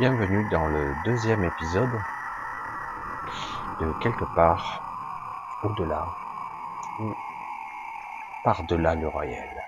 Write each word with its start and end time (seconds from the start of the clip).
Bienvenue 0.00 0.48
dans 0.48 0.66
le 0.66 0.94
deuxième 1.04 1.44
épisode 1.44 2.02
de 3.78 3.92
quelque 4.00 4.24
part 4.34 4.82
au-delà 5.62 6.08
ou 6.98 7.12
par-delà 8.42 8.94
le 8.94 9.08
réel. 9.08 9.62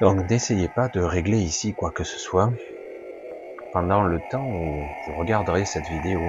Donc 0.00 0.30
n'essayez 0.30 0.68
pas 0.68 0.88
de 0.88 1.00
régler 1.00 1.38
ici 1.38 1.74
quoi 1.74 1.90
que 1.90 2.04
ce 2.04 2.20
soit. 2.20 2.52
Pendant 3.72 4.02
le 4.02 4.20
temps 4.30 4.46
où 4.46 4.86
je 5.04 5.10
regarderai 5.10 5.64
cette 5.64 5.88
vidéo, 5.88 6.20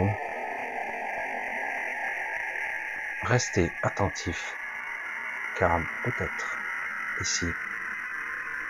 restez 3.22 3.70
attentif 3.84 4.58
car 5.60 5.80
peut-être 6.04 6.58
ici 7.22 7.46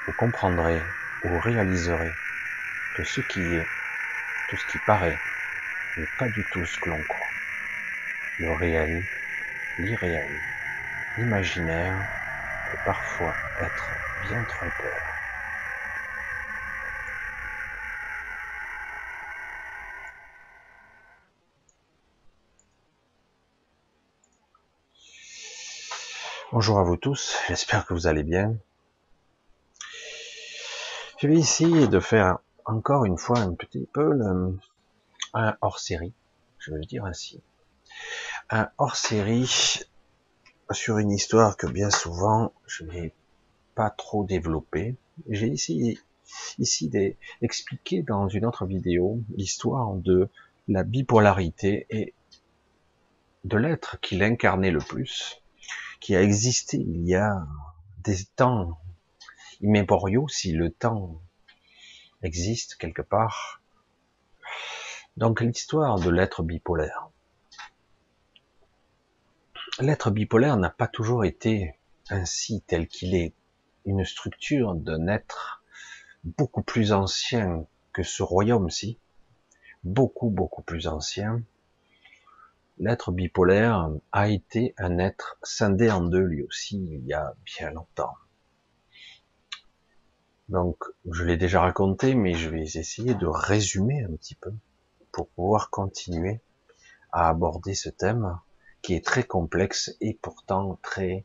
vous 0.06 0.14
comprendrez 0.20 0.82
ou 1.24 1.40
réaliserez 1.40 2.12
que 3.00 3.06
ce 3.06 3.22
qui 3.22 3.40
est, 3.40 3.66
tout 4.50 4.58
ce 4.58 4.66
qui 4.74 4.78
paraît, 4.86 5.18
n'est 5.96 6.10
pas 6.18 6.28
du 6.28 6.44
tout 6.52 6.66
ce 6.66 6.78
que 6.82 6.90
l'on 6.90 7.02
croit. 7.02 7.28
Le 8.40 8.52
réel, 8.52 9.06
l'irréel, 9.78 10.30
l'imaginaire 11.18 11.98
peut 12.70 12.78
parfois 12.84 13.34
être 13.62 13.90
bien 14.28 14.44
trompeur. 14.44 15.00
Bonjour 26.52 26.80
à 26.80 26.84
vous 26.84 26.98
tous, 26.98 27.40
j'espère 27.48 27.86
que 27.86 27.94
vous 27.94 28.08
allez 28.08 28.24
bien. 28.24 28.58
Je 31.22 31.28
vais 31.28 31.38
essayer 31.38 31.88
de 31.88 32.02
faire 32.02 32.40
encore 32.70 33.06
une 33.06 33.18
fois 33.18 33.40
un 33.40 33.54
petit 33.54 33.88
peu 33.92 34.20
un 35.34 35.58
hors-série, 35.62 36.14
je 36.60 36.72
vais 36.72 36.78
le 36.78 36.86
dire 36.86 37.06
ainsi. 37.06 37.42
Un 38.50 38.70
hors-série 38.78 39.82
sur 40.72 41.00
une 41.00 41.12
histoire 41.12 41.58
que 41.58 41.68
bien 41.68 41.90
souvent 41.90 42.54
je 42.68 42.84
n'ai 42.84 43.14
pas 43.76 43.90
trop 43.90 44.24
développée. 44.24 44.96
J'ai 45.28 45.48
ici, 45.48 46.00
ici 46.60 46.90
d'expliquer 46.90 48.04
dans 48.04 48.28
une 48.28 48.46
autre 48.46 48.66
vidéo 48.66 49.20
l'histoire 49.36 49.96
de 49.96 50.30
la 50.68 50.84
bipolarité 50.84 51.88
et 51.90 52.14
de 53.46 53.58
l'être 53.58 54.00
qui 54.02 54.18
l'incarnait 54.18 54.72
le 54.72 54.80
plus, 54.80 55.42
qui 56.00 56.16
a 56.16 56.22
existé 56.22 56.78
il 56.78 57.06
y 57.08 57.16
a 57.16 57.48
des 58.04 58.26
temps 58.36 58.78
immémoriaux, 59.62 60.28
si 60.28 60.52
le 60.52 60.70
temps 60.70 61.20
existe 62.24 62.76
quelque 62.76 63.02
part. 63.02 63.62
Donc 65.18 65.42
l'histoire 65.42 66.00
de 66.00 66.10
l'être 66.10 66.44
bipolaire. 66.44 67.10
L'être 69.80 70.12
bipolaire 70.12 70.58
n'a 70.58 70.70
pas 70.70 70.88
toujours 70.88 71.26
été 71.26 71.76
ainsi 72.10 72.62
tel 72.68 72.88
qu'il 72.88 73.16
est, 73.16 73.34
une 73.86 74.06
structure 74.06 74.76
d'un 74.76 75.08
être 75.08 75.64
beaucoup 76.24 76.62
plus 76.62 76.92
ancien 76.92 77.66
que 77.94 78.04
ce 78.04 78.24
royaume-ci, 78.24 78.98
beaucoup 79.84 80.30
beaucoup 80.30 80.62
plus 80.62 80.88
ancien. 80.88 81.42
L'être 82.78 83.12
bipolaire 83.12 83.90
a 84.12 84.30
été 84.30 84.74
un 84.78 85.00
être 85.00 85.38
scindé 85.44 85.92
en 85.92 86.02
deux 86.02 86.22
lui 86.22 86.44
aussi 86.44 86.78
il 86.92 87.06
y 87.06 87.14
a 87.14 87.34
bien 87.46 87.72
longtemps. 87.72 88.16
Donc, 90.50 90.84
je 91.10 91.24
l'ai 91.24 91.38
déjà 91.38 91.62
raconté, 91.62 92.16
mais 92.16 92.34
je 92.34 92.50
vais 92.50 92.64
essayer 92.64 93.14
de 93.14 93.28
résumer 93.28 94.04
un 94.04 94.16
petit 94.16 94.36
peu 94.36 94.52
pour 95.12 95.28
pouvoir 95.30 95.70
continuer 95.70 96.42
à 97.12 97.30
aborder 97.30 97.76
ce 97.76 97.90
thème 97.90 98.40
qui 98.82 98.96
est 98.96 99.06
très 99.06 99.24
complexe 99.24 99.96
et 100.02 100.18
pourtant 100.22 100.80
très 100.82 101.24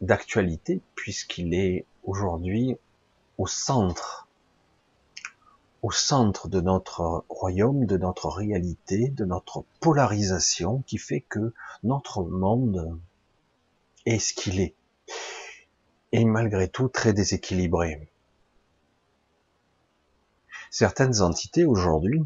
d'actualité 0.00 0.80
puisqu'il 0.94 1.54
est 1.54 1.86
aujourd'hui 2.02 2.76
au 3.38 3.46
centre, 3.46 4.28
au 5.82 5.90
centre 5.90 6.48
de 6.48 6.60
notre 6.60 7.24
royaume, 7.28 7.86
de 7.86 7.96
notre 7.96 8.28
réalité, 8.28 9.10
de 9.10 9.24
notre 9.24 9.64
polarisation 9.80 10.82
qui 10.86 10.98
fait 10.98 11.20
que 11.20 11.52
notre 11.84 12.22
monde 12.24 12.98
est 14.06 14.18
ce 14.18 14.34
qu'il 14.34 14.60
est 14.60 14.74
et 16.12 16.24
malgré 16.24 16.68
tout 16.68 16.88
très 16.88 17.12
déséquilibré. 17.12 18.08
Certaines 20.70 21.20
entités 21.22 21.64
aujourd'hui 21.64 22.22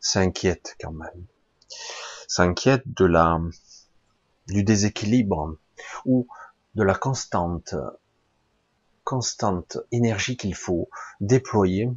s'inquiètent 0.00 0.76
quand 0.80 0.92
même, 0.92 1.26
s'inquiètent 2.26 2.88
de 2.94 3.04
la 3.04 3.40
du 4.46 4.62
déséquilibre 4.62 5.56
ou 6.06 6.26
de 6.74 6.82
la 6.82 6.94
constante 6.94 7.74
constante 9.04 9.78
énergie 9.90 10.36
qu'il 10.36 10.54
faut 10.54 10.88
déployer 11.20 11.90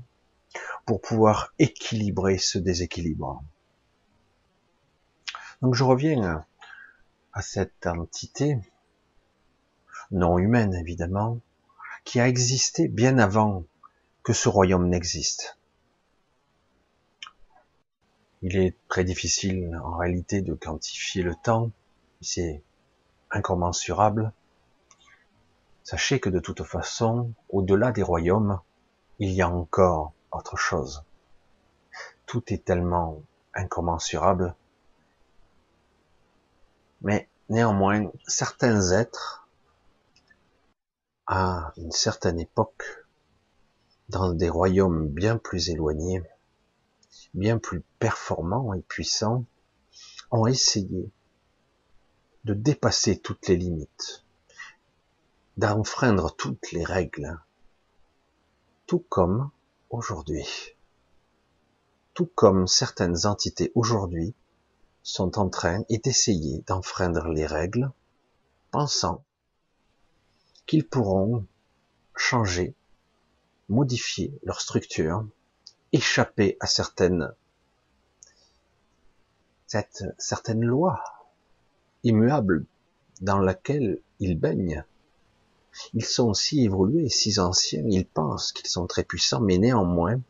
pour 0.85 1.01
pouvoir 1.01 1.53
équilibrer 1.59 2.37
ce 2.37 2.57
déséquilibre. 2.57 3.43
Donc 5.61 5.75
je 5.75 5.83
reviens 5.83 6.45
à 7.33 7.41
cette 7.41 7.85
entité 7.85 8.57
non 10.11 10.37
humaine 10.37 10.73
évidemment, 10.75 11.39
qui 12.03 12.19
a 12.19 12.27
existé 12.27 12.87
bien 12.87 13.17
avant 13.17 13.63
que 14.23 14.33
ce 14.33 14.49
royaume 14.49 14.87
n'existe. 14.89 15.57
Il 18.41 18.57
est 18.57 18.75
très 18.87 19.03
difficile 19.03 19.79
en 19.83 19.97
réalité 19.97 20.41
de 20.41 20.53
quantifier 20.53 21.21
le 21.21 21.35
temps, 21.35 21.71
c'est 22.21 22.63
incommensurable. 23.29 24.31
Sachez 25.83 26.19
que 26.19 26.29
de 26.29 26.39
toute 26.39 26.63
façon, 26.63 27.33
au-delà 27.49 27.91
des 27.91 28.03
royaumes, 28.03 28.59
il 29.19 29.31
y 29.31 29.41
a 29.41 29.49
encore 29.49 30.13
autre 30.31 30.57
chose. 30.57 31.03
Tout 32.25 32.43
est 32.53 32.63
tellement 32.63 33.21
incommensurable. 33.53 34.55
Mais 37.01 37.27
néanmoins, 37.49 38.11
certains 38.25 38.91
êtres 38.91 39.40
à 41.27 41.73
une 41.77 41.91
certaine 41.91 42.39
époque, 42.39 42.83
dans 44.09 44.33
des 44.33 44.49
royaumes 44.49 45.07
bien 45.07 45.37
plus 45.37 45.69
éloignés, 45.69 46.23
bien 47.33 47.57
plus 47.57 47.81
performants 47.99 48.73
et 48.73 48.81
puissants, 48.81 49.45
ont 50.31 50.47
essayé 50.47 51.11
de 52.43 52.53
dépasser 52.53 53.19
toutes 53.19 53.47
les 53.47 53.55
limites, 53.55 54.25
d'enfreindre 55.57 56.35
toutes 56.35 56.71
les 56.71 56.83
règles, 56.83 57.39
tout 58.87 59.05
comme 59.09 59.51
aujourd'hui. 59.89 60.75
Tout 62.13 62.25
comme 62.25 62.67
certaines 62.67 63.25
entités 63.25 63.71
aujourd'hui 63.75 64.33
sont 65.03 65.39
en 65.39 65.49
train 65.49 65.83
d'essayer 65.89 66.63
d'enfreindre 66.67 67.27
les 67.29 67.45
règles, 67.45 67.91
pensant 68.71 69.23
qu'ils 70.71 70.87
pourront 70.87 71.45
changer, 72.15 72.73
modifier 73.67 74.31
leur 74.43 74.61
structure, 74.61 75.27
échapper 75.91 76.55
à 76.61 76.65
certaines, 76.65 77.33
cette, 79.67 80.05
certaines 80.17 80.63
lois 80.63 81.03
immuables 82.05 82.63
dans 83.19 83.39
laquelle 83.39 83.99
ils 84.21 84.39
baignent. 84.39 84.85
Ils 85.93 86.05
sont 86.05 86.33
si 86.33 86.63
évolués, 86.63 87.09
si 87.09 87.37
anciens, 87.37 87.83
ils 87.85 88.07
pensent 88.07 88.53
qu'ils 88.53 88.69
sont 88.69 88.87
très 88.87 89.03
puissants, 89.03 89.41
mais 89.41 89.57
néanmoins, 89.57 90.21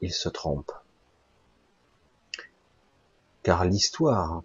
ils 0.00 0.12
se 0.12 0.28
trompent. 0.28 0.74
Car 3.44 3.64
l'histoire 3.64 4.42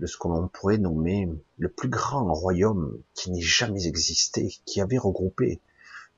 de 0.00 0.06
ce 0.06 0.16
que 0.18 0.28
l'on 0.28 0.48
pourrait 0.48 0.78
nommer 0.78 1.28
le 1.58 1.68
plus 1.70 1.88
grand 1.88 2.32
royaume 2.32 3.02
qui 3.14 3.30
n'ait 3.30 3.40
jamais 3.40 3.86
existé, 3.86 4.54
qui 4.64 4.80
avait 4.80 4.98
regroupé 4.98 5.60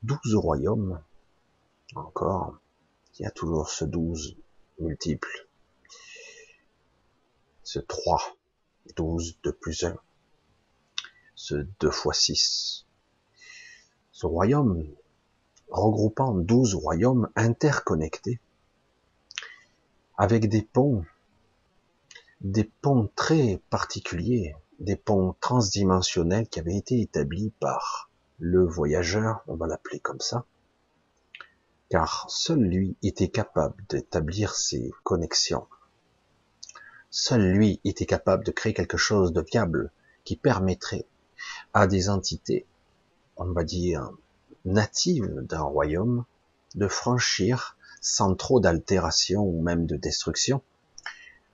douze 0.03 0.35
royaumes. 0.35 1.01
Encore, 1.95 2.59
il 3.17 3.23
y 3.23 3.25
a 3.25 3.31
toujours 3.31 3.69
ce 3.69 3.85
douze 3.85 4.35
multiple. 4.79 5.47
Ce 7.63 7.79
trois, 7.79 8.35
douze 8.95 9.37
de 9.43 9.51
plus 9.51 9.83
un. 9.83 9.97
Ce 11.35 11.55
deux 11.79 11.91
fois 11.91 12.13
six. 12.13 12.85
Ce 14.11 14.25
royaume 14.25 14.85
regroupant 15.69 16.33
douze 16.33 16.75
royaumes 16.75 17.29
interconnectés 17.35 18.39
avec 20.17 20.49
des 20.49 20.63
ponts 20.63 21.05
des 22.41 22.63
ponts 22.63 23.09
très 23.15 23.61
particuliers, 23.69 24.55
des 24.79 24.95
ponts 24.95 25.35
transdimensionnels 25.41 26.47
qui 26.47 26.59
avaient 26.59 26.77
été 26.77 27.01
établis 27.01 27.51
par 27.59 28.09
le 28.39 28.65
voyageur, 28.65 29.43
on 29.47 29.55
va 29.55 29.67
l'appeler 29.67 29.99
comme 29.99 30.21
ça, 30.21 30.45
car 31.89 32.25
seul 32.29 32.59
lui 32.59 32.95
était 33.03 33.27
capable 33.27 33.83
d'établir 33.89 34.55
ces 34.55 34.91
connexions. 35.03 35.67
Seul 37.11 37.51
lui 37.51 37.81
était 37.83 38.05
capable 38.05 38.45
de 38.45 38.51
créer 38.51 38.73
quelque 38.73 38.97
chose 38.97 39.33
de 39.33 39.41
viable 39.41 39.91
qui 40.23 40.37
permettrait 40.37 41.05
à 41.73 41.87
des 41.87 42.09
entités, 42.09 42.65
on 43.35 43.51
va 43.51 43.63
dire, 43.63 44.11
natives 44.63 45.41
d'un 45.41 45.61
royaume, 45.61 46.23
de 46.75 46.87
franchir, 46.87 47.75
sans 47.99 48.35
trop 48.35 48.59
d'altération 48.59 49.41
ou 49.43 49.61
même 49.61 49.85
de 49.85 49.95
destruction, 49.95 50.61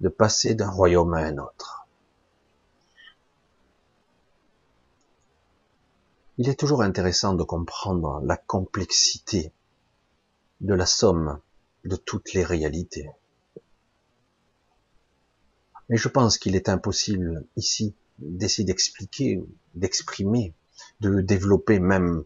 de 0.02 0.10
passer 0.10 0.56
d'un 0.56 0.70
royaume 0.70 1.14
à 1.14 1.20
un 1.20 1.38
autre. 1.38 1.88
Il 6.38 6.50
est 6.50 6.60
toujours 6.60 6.82
intéressant 6.82 7.34
de 7.34 7.44
comprendre 7.44 8.22
la 8.26 8.36
complexité 8.36 9.54
de 10.60 10.74
la 10.74 10.86
somme 10.86 11.40
de 11.86 11.96
toutes 11.96 12.34
les 12.34 12.44
réalités. 12.44 13.10
Mais 15.88 15.98
je 15.98 16.10
pense 16.10 16.38
qu'il 16.38 16.56
est 16.56 16.68
impossible 16.68 17.46
ici 17.56 17.96
d'essayer 18.20 18.66
d'expliquer, 18.66 19.44
d'exprimer, 19.76 20.54
de 21.00 21.22
développer 21.22 21.80
même 21.80 22.26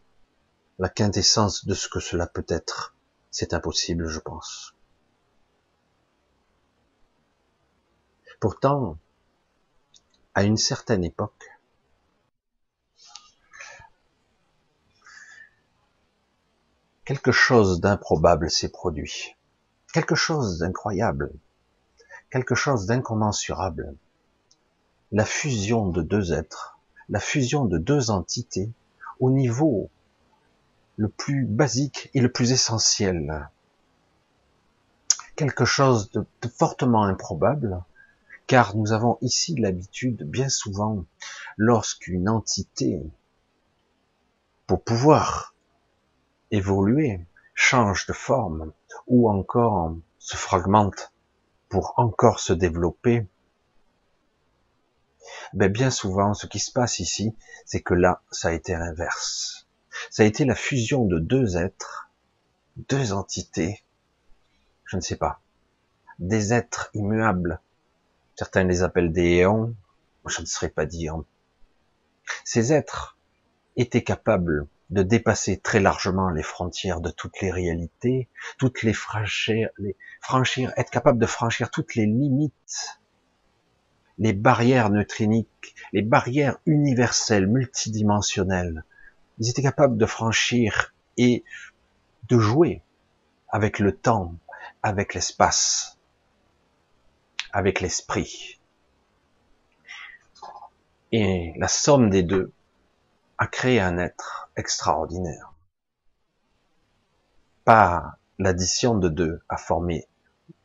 la 0.80 0.90
quintessence 0.90 1.66
de 1.66 1.74
ce 1.74 1.90
que 1.90 2.00
cela 2.00 2.26
peut 2.26 2.46
être. 2.48 2.96
C'est 3.32 3.54
impossible, 3.54 4.08
je 4.08 4.20
pense. 4.20 4.74
Pourtant, 8.40 8.98
à 10.34 10.44
une 10.44 10.58
certaine 10.58 11.04
époque, 11.04 11.50
quelque 17.06 17.32
chose 17.32 17.82
d'improbable 17.82 18.50
s'est 18.50 18.70
produit, 18.70 19.36
quelque 19.94 20.16
chose 20.16 20.60
d'incroyable, 20.60 21.32
quelque 22.30 22.56
chose 22.56 22.86
d'incommensurable. 22.86 23.96
La 25.12 25.26
fusion 25.26 25.88
de 25.88 26.02
deux 26.02 26.34
êtres, 26.34 26.78
la 27.10 27.20
fusion 27.20 27.66
de 27.66 27.78
deux 27.78 28.12
entités 28.12 28.70
au 29.20 29.32
niveau 29.32 29.90
le 30.98 31.08
plus 31.10 31.46
basique 31.46 32.10
et 32.14 32.22
le 32.22 32.32
plus 32.32 32.52
essentiel. 32.52 33.50
Quelque 35.36 35.66
chose 35.66 36.12
de, 36.12 36.26
fortement 36.48 37.06
improbable, 37.06 37.82
car 38.50 38.76
nous 38.76 38.94
avons 38.94 39.20
ici 39.22 39.56
l'habitude, 39.56 40.24
bien 40.24 40.50
souvent, 40.50 41.06
lorsqu'une 41.56 42.28
entité, 42.28 43.00
pour 44.66 44.84
pouvoir 44.84 45.54
évoluer, 46.50 47.24
change 47.54 48.08
de 48.08 48.14
forme, 48.14 48.74
ou 49.06 49.30
encore 49.30 49.96
se 50.18 50.36
fragmente 50.36 51.14
pour 51.70 51.94
encore 51.98 52.40
se 52.40 52.52
développer, 52.52 53.28
ben 55.54 55.72
bien 55.72 55.92
souvent, 55.92 56.34
ce 56.34 56.48
qui 56.48 56.58
se 56.58 56.72
passe 56.72 56.98
ici, 56.98 57.36
c'est 57.66 57.82
que 57.84 57.94
là, 57.94 58.24
ça 58.32 58.48
a 58.48 58.54
été 58.54 58.74
l'inverse. 58.74 59.68
Ça 60.10 60.24
a 60.24 60.26
été 60.26 60.44
la 60.44 60.56
fusion 60.56 61.06
de 61.06 61.20
deux 61.20 61.56
êtres, 61.56 62.10
deux 62.90 63.14
entités, 63.14 63.84
je 64.86 64.96
ne 64.96 65.02
sais 65.02 65.18
pas, 65.18 65.40
des 66.18 66.52
êtres 66.52 66.90
immuables. 66.96 67.62
Certains 68.40 68.64
les 68.64 68.84
appellent 68.84 69.12
des 69.12 69.40
éons, 69.40 69.76
je 70.26 70.40
ne 70.40 70.46
saurais 70.46 70.70
pas 70.70 70.86
dire. 70.86 71.22
Ces 72.46 72.72
êtres 72.72 73.18
étaient 73.76 74.06
capables 74.06 74.66
de 74.92 75.04
dépasser 75.04 75.58
très 75.58 75.82
largement 75.82 76.30
les 76.30 76.42
frontières 76.42 77.02
de 77.02 77.10
toutes 77.10 77.42
les 77.42 77.52
réalités, 77.52 78.30
toutes 78.58 78.82
les 78.82 78.94
franchir, 78.94 79.68
les 79.78 79.98
être 80.78 80.90
capable 80.90 81.20
de 81.20 81.26
franchir 81.26 81.70
toutes 81.70 81.96
les 81.96 82.06
limites, 82.06 83.02
les 84.18 84.32
barrières 84.32 84.90
neutriniques, 84.90 85.76
les 85.92 86.02
barrières 86.02 86.60
universelles, 86.66 87.46
multidimensionnelles. 87.46 88.86
Ils 89.40 89.50
étaient 89.50 89.64
capables 89.64 89.98
de 89.98 90.06
franchir 90.06 90.94
et 91.18 91.44
de 92.30 92.40
jouer 92.40 92.84
avec 93.50 93.80
le 93.80 93.92
temps, 93.92 94.34
avec 94.82 95.14
l'espace, 95.14 95.99
avec 97.52 97.82
l'esprit. 97.82 98.60
Et 101.12 101.54
la 101.58 101.68
somme 101.68 102.10
des 102.10 102.24
deux 102.24 102.52
a 103.38 103.48
créé 103.48 103.80
un 103.80 103.98
être 103.98 104.50
extraordinaire. 104.56 105.54
Pas 107.66 108.18
l'addition 108.38 108.98
de 108.98 109.10
deux 109.10 109.42
a 109.50 109.58
formé 109.58 110.08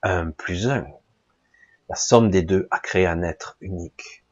un 0.03 0.31
plus 0.31 0.69
un. 0.69 0.87
La 1.89 1.97
somme 1.97 2.31
des 2.31 2.43
deux 2.43 2.69
a 2.71 2.79
créé 2.79 3.07
un 3.07 3.23
être 3.23 3.57
unique. 3.61 4.25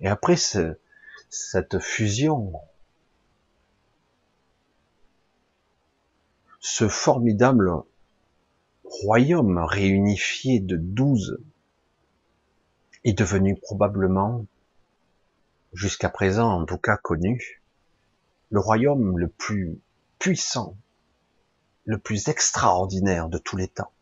Et 0.00 0.08
après 0.08 0.36
cette 0.36 1.78
fusion, 1.78 2.52
ce 6.60 6.88
formidable 6.88 7.72
royaume 8.88 9.58
réunifié 9.58 10.60
de 10.60 10.76
douze 10.76 11.38
est 13.04 13.18
devenu 13.18 13.56
probablement 13.56 14.46
jusqu'à 15.72 16.08
présent 16.08 16.50
en 16.50 16.64
tout 16.64 16.78
cas 16.78 16.96
connu, 16.96 17.62
le 18.50 18.60
royaume 18.60 19.18
le 19.18 19.28
plus 19.28 19.78
puissant, 20.18 20.76
le 21.84 21.98
plus 21.98 22.28
extraordinaire 22.28 23.28
de 23.28 23.38
tous 23.38 23.56
les 23.56 23.68
temps. 23.68 23.92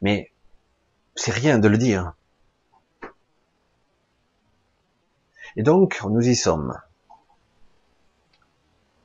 Mais 0.00 0.32
c'est 1.16 1.32
rien 1.32 1.58
de 1.58 1.68
le 1.68 1.78
dire. 1.78 2.14
Et 5.56 5.62
donc, 5.62 6.00
nous 6.04 6.26
y 6.26 6.34
sommes. 6.34 6.80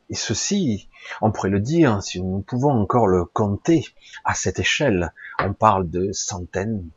Et 0.09 0.15
ceci, 0.15 0.89
on 1.21 1.31
pourrait 1.31 1.49
le 1.49 1.59
dire, 1.59 2.01
si 2.01 2.21
nous 2.21 2.41
pouvons 2.41 2.71
encore 2.71 3.07
le 3.07 3.25
compter 3.25 3.85
à 4.25 4.33
cette 4.33 4.59
échelle, 4.59 5.13
on 5.39 5.53
parle 5.53 5.89
de 5.89 6.11
centaines, 6.11 6.89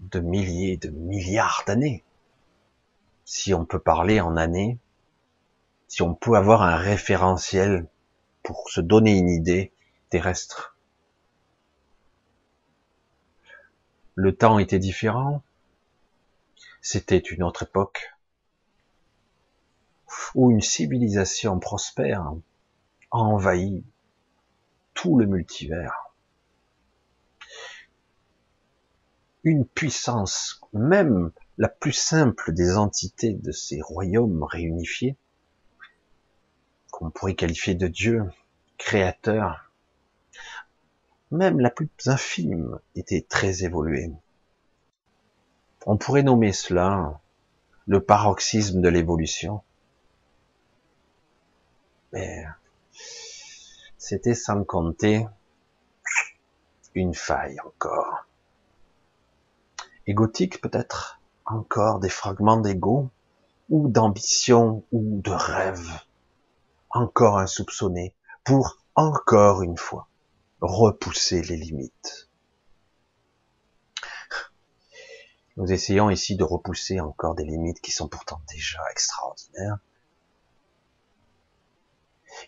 de 0.00 0.20
milliers, 0.20 0.76
de 0.76 0.88
milliards 0.88 1.64
d'années 1.66 2.04
si 3.24 3.54
on 3.54 3.64
peut 3.64 3.78
parler 3.78 4.20
en 4.20 4.36
années, 4.36 4.78
si 5.88 6.02
on 6.02 6.14
peut 6.14 6.34
avoir 6.34 6.62
un 6.62 6.76
référentiel 6.76 7.88
pour 8.42 8.68
se 8.68 8.80
donner 8.80 9.16
une 9.16 9.28
idée 9.28 9.72
terrestre. 10.10 10.76
Le 14.14 14.36
temps 14.36 14.58
était 14.58 14.78
différent, 14.78 15.42
c'était 16.80 17.18
une 17.18 17.42
autre 17.42 17.64
époque, 17.64 18.14
où 20.34 20.50
une 20.50 20.60
civilisation 20.60 21.58
prospère 21.58 22.34
envahi 23.20 23.84
tout 24.92 25.16
le 25.18 25.26
multivers. 25.26 26.14
Une 29.44 29.66
puissance, 29.66 30.60
même 30.72 31.30
la 31.58 31.68
plus 31.68 31.92
simple 31.92 32.52
des 32.52 32.76
entités 32.76 33.34
de 33.34 33.52
ces 33.52 33.80
royaumes 33.80 34.42
réunifiés, 34.42 35.16
qu'on 36.90 37.10
pourrait 37.10 37.34
qualifier 37.34 37.74
de 37.74 37.86
Dieu, 37.86 38.24
créateur, 38.78 39.70
même 41.30 41.60
la 41.60 41.70
plus 41.70 41.88
infime 42.06 42.78
était 42.96 43.24
très 43.28 43.64
évoluée. 43.64 44.10
On 45.86 45.96
pourrait 45.96 46.22
nommer 46.22 46.52
cela 46.52 47.20
le 47.86 48.02
paroxysme 48.02 48.80
de 48.80 48.88
l'évolution. 48.88 49.62
C'était 54.04 54.34
sans 54.34 54.64
compter 54.64 55.26
une 56.94 57.14
faille 57.14 57.58
encore. 57.60 58.26
Égotique 60.06 60.60
peut-être, 60.60 61.22
encore 61.46 62.00
des 62.00 62.10
fragments 62.10 62.58
d'ego, 62.60 63.08
ou 63.70 63.88
d'ambition, 63.88 64.84
ou 64.92 65.22
de 65.22 65.30
rêve, 65.30 65.88
encore 66.90 67.38
insoupçonné, 67.38 68.14
pour 68.44 68.76
encore 68.94 69.62
une 69.62 69.78
fois 69.78 70.06
repousser 70.60 71.40
les 71.40 71.56
limites. 71.56 72.28
Nous 75.56 75.72
essayons 75.72 76.10
ici 76.10 76.36
de 76.36 76.44
repousser 76.44 77.00
encore 77.00 77.34
des 77.34 77.44
limites 77.44 77.80
qui 77.80 77.90
sont 77.90 78.08
pourtant 78.08 78.42
déjà 78.52 78.80
extraordinaires. 78.90 79.78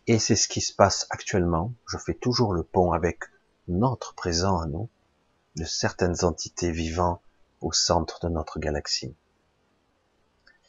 Et 0.06 0.18
c'est 0.18 0.36
ce 0.36 0.48
qui 0.48 0.60
se 0.60 0.72
passe 0.72 1.06
actuellement. 1.10 1.72
Je 1.88 1.98
fais 1.98 2.14
toujours 2.14 2.52
le 2.52 2.62
pont 2.62 2.92
avec 2.92 3.24
notre 3.68 4.14
présent 4.14 4.58
à 4.60 4.66
nous, 4.66 4.88
de 5.56 5.64
certaines 5.64 6.24
entités 6.24 6.70
vivant 6.70 7.20
au 7.60 7.72
centre 7.72 8.20
de 8.20 8.28
notre 8.28 8.58
galaxie, 8.58 9.14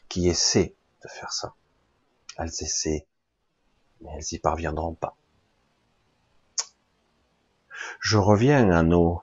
qui 0.10 0.28
essaie 0.28 0.76
de 1.04 1.10
faire 1.10 1.32
ça. 1.32 1.54
Elles 2.38 2.48
essaient, 2.62 3.06
mais 4.02 4.12
elles 4.16 4.34
y 4.34 4.40
parviendront 4.40 4.96
pas. 4.96 5.18
Je 8.00 8.18
reviens 8.18 8.72
à 8.72 8.84
nos, 8.84 9.22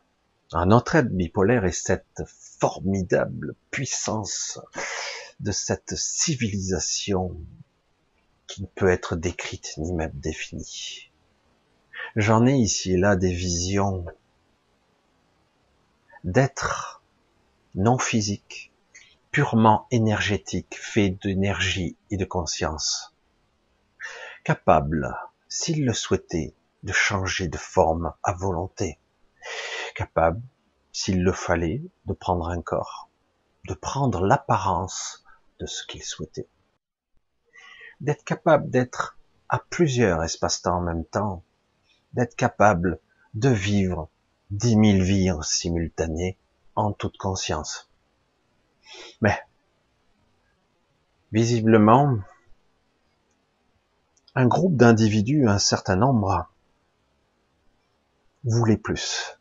à 0.52 0.66
notre 0.66 0.94
être 0.96 1.10
bipolaire 1.10 1.64
et 1.64 1.72
cette 1.72 2.22
formidable 2.26 3.54
puissance 3.70 4.60
de 5.40 5.52
cette 5.52 5.96
civilisation 5.96 7.36
qui 8.46 8.62
ne 8.62 8.66
peut 8.66 8.90
être 8.90 9.16
décrite 9.16 9.74
ni 9.78 9.92
même 9.92 10.12
définie. 10.14 11.10
J'en 12.16 12.46
ai 12.46 12.54
ici 12.54 12.92
et 12.92 12.96
là 12.96 13.16
des 13.16 13.32
visions 13.32 14.04
d'êtres 16.22 17.02
non 17.74 17.98
physiques, 17.98 18.72
purement 19.30 19.86
énergétiques, 19.90 20.78
faits 20.80 21.20
d'énergie 21.22 21.96
et 22.10 22.16
de 22.16 22.24
conscience, 22.24 23.14
capables, 24.44 25.16
s'ils 25.48 25.84
le 25.84 25.92
souhaitaient, 25.92 26.54
de 26.84 26.92
changer 26.92 27.48
de 27.48 27.58
forme 27.58 28.12
à 28.22 28.32
volonté, 28.32 28.98
capables, 29.94 30.42
s'il 30.92 31.22
le 31.22 31.32
fallait, 31.32 31.82
de 32.04 32.12
prendre 32.12 32.48
un 32.48 32.62
corps, 32.62 33.08
de 33.66 33.74
prendre 33.74 34.24
l'apparence 34.24 35.24
de 35.58 35.66
ce 35.66 35.84
qu'ils 35.86 36.04
souhaitaient, 36.04 36.48
d'être 38.04 38.24
capable 38.24 38.68
d'être 38.68 39.16
à 39.48 39.58
plusieurs 39.58 40.22
espaces-temps 40.22 40.76
en 40.76 40.80
même 40.82 41.04
temps, 41.06 41.42
d'être 42.12 42.36
capable 42.36 43.00
de 43.32 43.48
vivre 43.48 44.10
dix 44.50 44.76
mille 44.76 45.02
vies 45.02 45.30
en 45.30 45.40
simultané 45.40 46.36
en 46.76 46.92
toute 46.92 47.16
conscience. 47.16 47.90
Mais, 49.22 49.38
visiblement, 51.32 52.18
un 54.34 54.46
groupe 54.46 54.76
d'individus, 54.76 55.48
un 55.48 55.58
certain 55.58 55.96
nombre, 55.96 56.48
voulait 58.44 58.76
plus. 58.76 59.38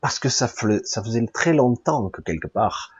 Parce 0.00 0.18
que 0.18 0.30
ça, 0.30 0.48
ça 0.48 1.02
faisait 1.02 1.26
très 1.26 1.52
longtemps 1.52 2.08
que 2.08 2.22
quelque 2.22 2.48
part, 2.48 2.90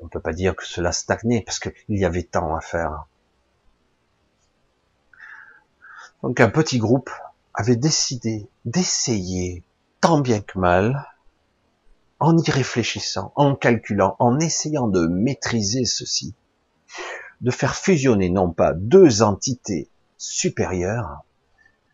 on 0.00 0.06
ne 0.06 0.10
peut 0.10 0.20
pas 0.20 0.32
dire 0.32 0.56
que 0.56 0.66
cela 0.66 0.90
stagnait, 0.90 1.42
parce 1.42 1.60
qu'il 1.60 1.72
y 1.88 2.04
avait 2.04 2.24
tant 2.24 2.56
à 2.56 2.60
faire. 2.60 3.06
Donc 6.22 6.40
un 6.40 6.48
petit 6.50 6.78
groupe 6.78 7.10
avait 7.54 7.76
décidé 7.76 8.48
d'essayer 8.64 9.62
tant 10.00 10.20
bien 10.20 10.40
que 10.40 10.58
mal, 10.58 11.06
en 12.20 12.36
y 12.36 12.50
réfléchissant, 12.50 13.32
en 13.36 13.54
calculant, 13.54 14.16
en 14.18 14.40
essayant 14.40 14.88
de 14.88 15.06
maîtriser 15.06 15.84
ceci, 15.84 16.34
de 17.40 17.50
faire 17.50 17.76
fusionner 17.76 18.30
non 18.30 18.50
pas 18.52 18.72
deux 18.74 19.22
entités 19.22 19.88
supérieures, 20.16 21.22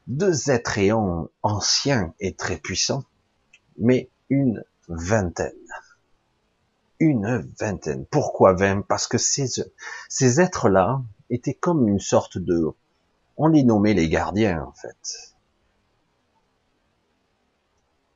deux 0.07 0.51
êtres 0.51 0.79
ayants 0.79 1.29
anciens 1.43 2.15
et 2.21 2.35
très 2.35 2.57
puissants, 2.57 3.05
mais 3.79 4.09
une 4.31 4.65
vingtaine. 4.89 5.53
Une 6.99 7.47
vingtaine. 7.59 8.07
Pourquoi 8.07 8.55
vingt? 8.55 8.83
Parce 8.83 9.07
que 9.07 9.19
ces, 9.19 9.47
ces 10.09 10.41
êtres-là 10.41 11.03
étaient 11.29 11.55
comme 11.55 11.89
une 11.89 12.01
sorte 12.01 12.39
de 12.39 12.73
on 13.37 13.49
les 13.49 13.65
nommait 13.65 13.95
les 13.95 14.09
gardiens, 14.09 14.63
en 14.63 14.73
fait. 14.73 15.35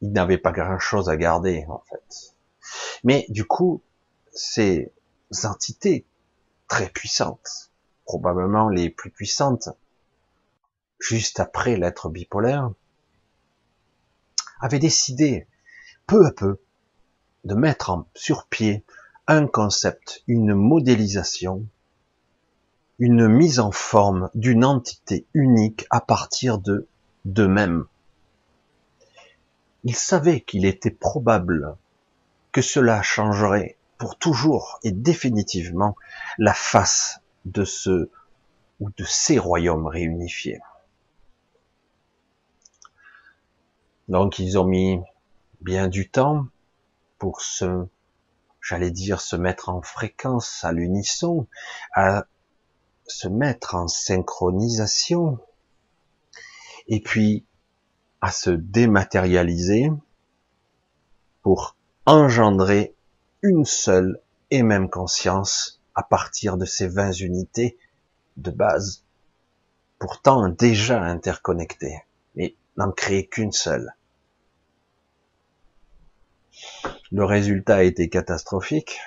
Ils 0.00 0.12
n'avaient 0.12 0.38
pas 0.38 0.52
grand-chose 0.52 1.08
à 1.08 1.16
garder, 1.16 1.66
en 1.68 1.82
fait. 1.88 2.34
Mais 3.04 3.26
du 3.28 3.44
coup, 3.44 3.82
ces 4.32 4.92
entités 5.44 6.06
très 6.68 6.88
puissantes, 6.88 7.70
probablement 8.04 8.68
les 8.68 8.90
plus 8.90 9.10
puissantes, 9.10 9.68
juste 10.98 11.40
après 11.40 11.76
l'être 11.76 12.08
bipolaire, 12.08 12.70
avaient 14.60 14.78
décidé, 14.78 15.46
peu 16.06 16.26
à 16.26 16.32
peu, 16.32 16.60
de 17.44 17.54
mettre 17.54 18.04
sur 18.14 18.46
pied 18.46 18.84
un 19.26 19.46
concept, 19.46 20.22
une 20.26 20.54
modélisation 20.54 21.66
une 22.98 23.28
mise 23.28 23.60
en 23.60 23.70
forme 23.70 24.30
d'une 24.34 24.64
entité 24.64 25.26
unique 25.34 25.86
à 25.90 26.00
partir 26.00 26.58
de 26.58 26.88
d'eux-mêmes. 27.24 27.86
Il 29.84 29.94
savait 29.94 30.40
qu'il 30.40 30.64
était 30.64 30.90
probable 30.90 31.76
que 32.52 32.62
cela 32.62 33.02
changerait 33.02 33.76
pour 33.98 34.16
toujours 34.16 34.78
et 34.82 34.92
définitivement 34.92 35.96
la 36.38 36.54
face 36.54 37.20
de 37.44 37.64
ce 37.64 38.10
ou 38.80 38.90
de 38.90 39.04
ces 39.04 39.38
royaumes 39.38 39.86
réunifiés. 39.86 40.60
Donc 44.08 44.38
ils 44.38 44.58
ont 44.58 44.64
mis 44.64 45.00
bien 45.60 45.88
du 45.88 46.08
temps 46.08 46.46
pour 47.18 47.40
se, 47.40 47.86
j'allais 48.60 48.90
dire, 48.90 49.20
se 49.20 49.36
mettre 49.36 49.68
en 49.68 49.82
fréquence 49.82 50.64
à 50.64 50.72
l'unisson, 50.72 51.46
à 51.92 52.26
se 53.08 53.28
mettre 53.28 53.74
en 53.74 53.88
synchronisation 53.88 55.38
et 56.86 57.00
puis 57.00 57.44
à 58.20 58.30
se 58.32 58.50
dématérialiser 58.50 59.90
pour 61.42 61.76
engendrer 62.06 62.94
une 63.42 63.64
seule 63.64 64.20
et 64.50 64.62
même 64.62 64.88
conscience 64.88 65.80
à 65.94 66.02
partir 66.02 66.56
de 66.56 66.64
ces 66.64 66.88
20 66.88 67.12
unités 67.12 67.78
de 68.36 68.50
base, 68.50 69.04
pourtant 69.98 70.48
déjà 70.48 71.02
interconnectées, 71.02 72.02
mais 72.34 72.54
n'en 72.76 72.92
créer 72.92 73.26
qu'une 73.26 73.52
seule. 73.52 73.94
Le 77.10 77.24
résultat 77.24 77.76
a 77.76 77.82
été 77.82 78.08
catastrophique, 78.08 78.98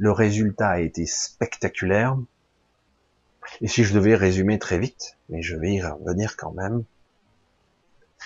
le 0.00 0.12
résultat 0.12 0.70
a 0.70 0.80
été 0.80 1.04
spectaculaire. 1.04 2.16
Et 3.60 3.68
si 3.68 3.84
je 3.84 3.92
devais 3.92 4.14
résumer 4.14 4.58
très 4.58 4.78
vite, 4.78 5.18
mais 5.28 5.42
je 5.42 5.56
vais 5.56 5.74
y 5.74 5.82
revenir 5.82 6.38
quand 6.38 6.52
même, 6.52 6.84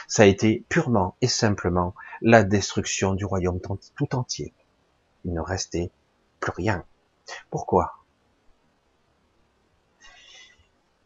ça 0.07 0.23
a 0.23 0.27
été 0.27 0.65
purement 0.69 1.17
et 1.21 1.27
simplement 1.27 1.97
la 2.23 2.45
destruction 2.45 3.15
du 3.15 3.25
royaume 3.25 3.61
tout 3.97 4.15
entier. 4.15 4.55
Il 5.25 5.35
ne 5.35 5.41
restait 5.41 5.91
plus 6.39 6.53
rien. 6.53 6.85
Pourquoi? 7.51 8.05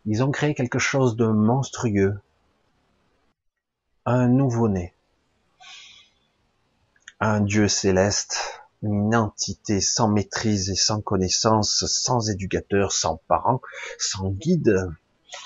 Ils 0.04 0.22
ont 0.22 0.30
créé 0.30 0.54
quelque 0.54 0.78
chose 0.78 1.16
de 1.16 1.28
monstrueux, 1.28 2.20
un 4.04 4.28
nouveau-né, 4.28 4.92
un 7.20 7.40
Dieu 7.40 7.68
céleste 7.68 8.67
une 8.82 9.14
entité 9.14 9.80
sans 9.80 10.08
maîtrise 10.08 10.70
et 10.70 10.76
sans 10.76 11.00
connaissance, 11.00 11.84
sans 11.86 12.30
éducateur, 12.30 12.92
sans 12.92 13.16
parents, 13.28 13.60
sans 13.98 14.30
guide, 14.30 14.88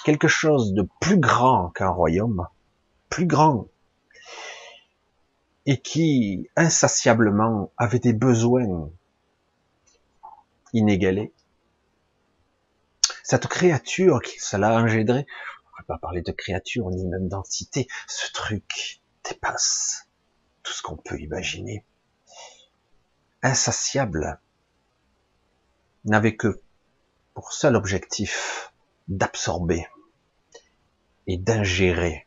quelque 0.04 0.28
chose 0.28 0.74
de 0.74 0.86
plus 1.00 1.18
grand 1.18 1.70
qu'un 1.70 1.88
royaume, 1.88 2.46
plus 3.08 3.26
grand, 3.26 3.68
et 5.64 5.80
qui 5.80 6.48
insatiablement 6.56 7.72
avait 7.76 8.00
des 8.00 8.12
besoins 8.12 8.90
inégalés. 10.72 11.32
Cette 13.22 13.46
créature 13.46 14.20
qui 14.20 14.38
cela 14.40 14.76
a 14.76 14.82
engendré, 14.82 15.20
on 15.20 15.82
ne 15.82 15.82
va 15.82 15.84
pas 15.86 15.98
parler 15.98 16.22
de 16.22 16.32
créature 16.32 16.90
ni 16.90 17.06
même 17.06 17.28
d'entité, 17.28 17.86
ce 18.08 18.32
truc 18.32 19.00
dépasse 19.24 20.08
tout 20.62 20.72
ce 20.72 20.82
qu'on 20.82 20.96
peut 20.96 21.20
imaginer 21.20 21.84
insatiable, 23.42 24.38
n'avait 26.04 26.36
que 26.36 26.60
pour 27.34 27.52
seul 27.52 27.76
objectif 27.76 28.72
d'absorber 29.08 29.86
et 31.26 31.36
d'ingérer 31.36 32.26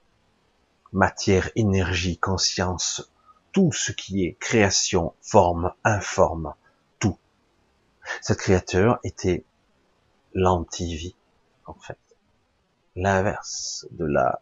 matière, 0.92 1.50
énergie, 1.56 2.18
conscience, 2.18 3.12
tout 3.52 3.72
ce 3.72 3.92
qui 3.92 4.26
est 4.26 4.34
création, 4.40 5.14
forme, 5.22 5.74
informe, 5.84 6.54
tout. 7.00 7.18
Cette 8.22 8.40
créature 8.40 9.00
était 9.04 9.44
l'antivie, 10.34 11.16
en 11.66 11.74
fait. 11.74 11.98
L'inverse 12.96 13.88
de 13.92 14.06
la 14.06 14.42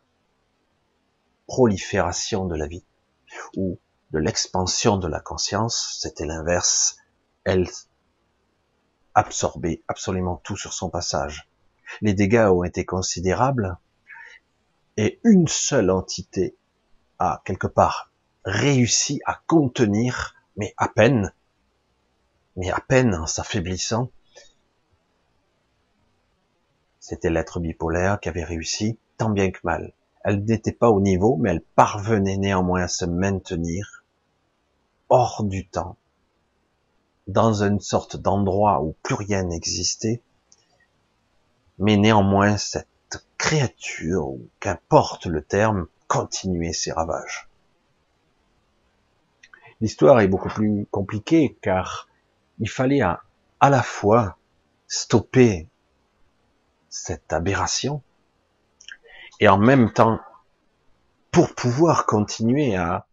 prolifération 1.47 2.45
de 2.45 2.55
la 2.55 2.67
vie, 2.67 2.85
ou 3.57 3.79
de 4.13 4.19
l'expansion 4.19 4.97
de 4.97 5.07
la 5.07 5.19
conscience, 5.19 5.97
c'était 5.99 6.25
l'inverse. 6.25 6.97
Elle 7.43 7.67
absorbait 9.15 9.81
absolument 9.87 10.37
tout 10.37 10.55
sur 10.55 10.71
son 10.71 10.89
passage. 10.89 11.49
Les 12.01 12.13
dégâts 12.13 12.47
ont 12.51 12.63
été 12.63 12.85
considérables 12.85 13.77
et 14.97 15.19
une 15.23 15.47
seule 15.47 15.89
entité 15.89 16.55
a 17.17 17.41
quelque 17.43 17.67
part 17.67 18.11
réussi 18.45 19.19
à 19.25 19.41
contenir, 19.47 20.35
mais 20.57 20.75
à 20.77 20.87
peine, 20.87 21.33
mais 22.55 22.69
à 22.69 22.79
peine 22.79 23.15
en 23.15 23.25
s'affaiblissant, 23.25 24.09
C'était 26.99 27.29
l'être 27.29 27.59
bipolaire 27.59 28.17
qui 28.21 28.29
avait 28.29 28.45
réussi 28.45 28.97
tant 29.17 29.29
bien 29.29 29.51
que 29.51 29.59
mal. 29.65 29.91
Elle 30.23 30.45
n'était 30.45 30.71
pas 30.71 30.89
au 30.89 31.01
niveau, 31.01 31.35
mais 31.35 31.49
elle 31.49 31.61
parvenait 31.61 32.37
néanmoins 32.37 32.83
à 32.83 32.87
se 32.87 33.03
maintenir 33.03 34.02
hors 35.13 35.43
du 35.43 35.67
temps, 35.67 35.95
dans 37.27 37.61
une 37.61 37.79
sorte 37.79 38.17
d'endroit 38.17 38.81
où 38.81 38.95
plus 39.03 39.13
rien 39.13 39.43
n'existait, 39.43 40.23
mais 41.77 41.97
néanmoins 41.97 42.57
cette 42.57 43.23
créature, 43.37 44.33
qu'importe 44.59 45.27
le 45.27 45.43
terme, 45.43 45.85
continuait 46.07 46.73
ses 46.73 46.91
ravages. 46.91 47.47
L'histoire 49.81 50.19
est 50.19 50.27
beaucoup 50.27 50.49
plus 50.49 50.87
compliquée 50.89 51.59
car 51.61 52.09
il 52.57 52.67
fallait 52.67 53.01
à 53.01 53.21
la 53.61 53.83
fois 53.83 54.39
stopper 54.87 55.67
cette 56.89 57.31
aberration 57.31 58.01
et 59.39 59.47
en 59.47 59.59
même 59.59 59.93
temps, 59.93 60.19
pour 61.29 61.53
pouvoir 61.53 62.07
continuer 62.07 62.75
à 62.75 63.05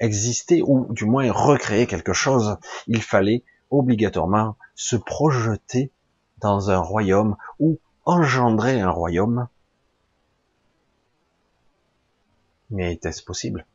exister 0.00 0.62
ou 0.62 0.92
du 0.92 1.04
moins 1.04 1.30
recréer 1.30 1.86
quelque 1.86 2.12
chose, 2.12 2.58
il 2.86 3.02
fallait 3.02 3.44
obligatoirement 3.70 4.56
se 4.74 4.96
projeter 4.96 5.90
dans 6.38 6.70
un 6.70 6.78
royaume 6.78 7.36
ou 7.58 7.78
engendrer 8.04 8.80
un 8.80 8.90
royaume. 8.90 9.48
Mais 12.70 12.92
était-ce 12.92 13.22
possible? 13.22 13.66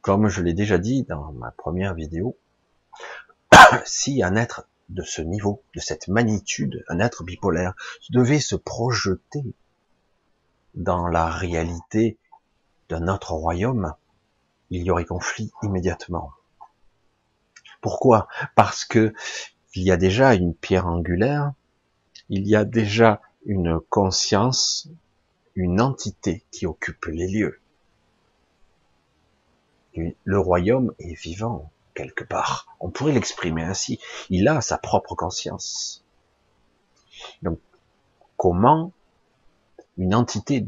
Comme 0.00 0.28
je 0.28 0.42
l'ai 0.42 0.54
déjà 0.54 0.78
dit 0.78 1.02
dans 1.02 1.32
ma 1.32 1.50
première 1.50 1.94
vidéo, 1.94 2.36
si 3.84 4.22
un 4.22 4.36
être 4.36 4.68
de 4.88 5.02
ce 5.02 5.20
niveau, 5.20 5.62
de 5.74 5.80
cette 5.80 6.06
magnitude, 6.08 6.84
un 6.88 7.00
être 7.00 7.24
bipolaire, 7.24 7.74
devait 8.10 8.40
se 8.40 8.54
projeter 8.54 9.44
dans 10.74 11.08
la 11.08 11.28
réalité 11.28 12.18
d'un 12.88 13.08
autre 13.08 13.32
royaume, 13.32 13.94
il 14.70 14.82
y 14.82 14.90
aurait 14.90 15.04
conflit 15.04 15.52
immédiatement. 15.62 16.32
Pourquoi? 17.80 18.28
Parce 18.54 18.84
que 18.84 19.14
il 19.74 19.82
y 19.82 19.90
a 19.90 19.96
déjà 19.96 20.34
une 20.34 20.54
pierre 20.54 20.86
angulaire, 20.86 21.52
il 22.28 22.46
y 22.48 22.56
a 22.56 22.64
déjà 22.64 23.20
une 23.44 23.78
conscience, 23.80 24.88
une 25.54 25.80
entité 25.80 26.44
qui 26.50 26.66
occupe 26.66 27.04
les 27.06 27.28
lieux. 27.28 27.60
Le 30.24 30.38
royaume 30.38 30.92
est 30.98 31.14
vivant 31.14 31.70
quelque 31.94 32.24
part. 32.24 32.76
On 32.80 32.90
pourrait 32.90 33.12
l'exprimer 33.12 33.62
ainsi. 33.62 33.98
Il 34.28 34.48
a 34.48 34.60
sa 34.60 34.78
propre 34.78 35.14
conscience. 35.14 36.04
Donc, 37.42 37.58
comment 38.36 38.92
une 39.96 40.14
entité 40.14 40.66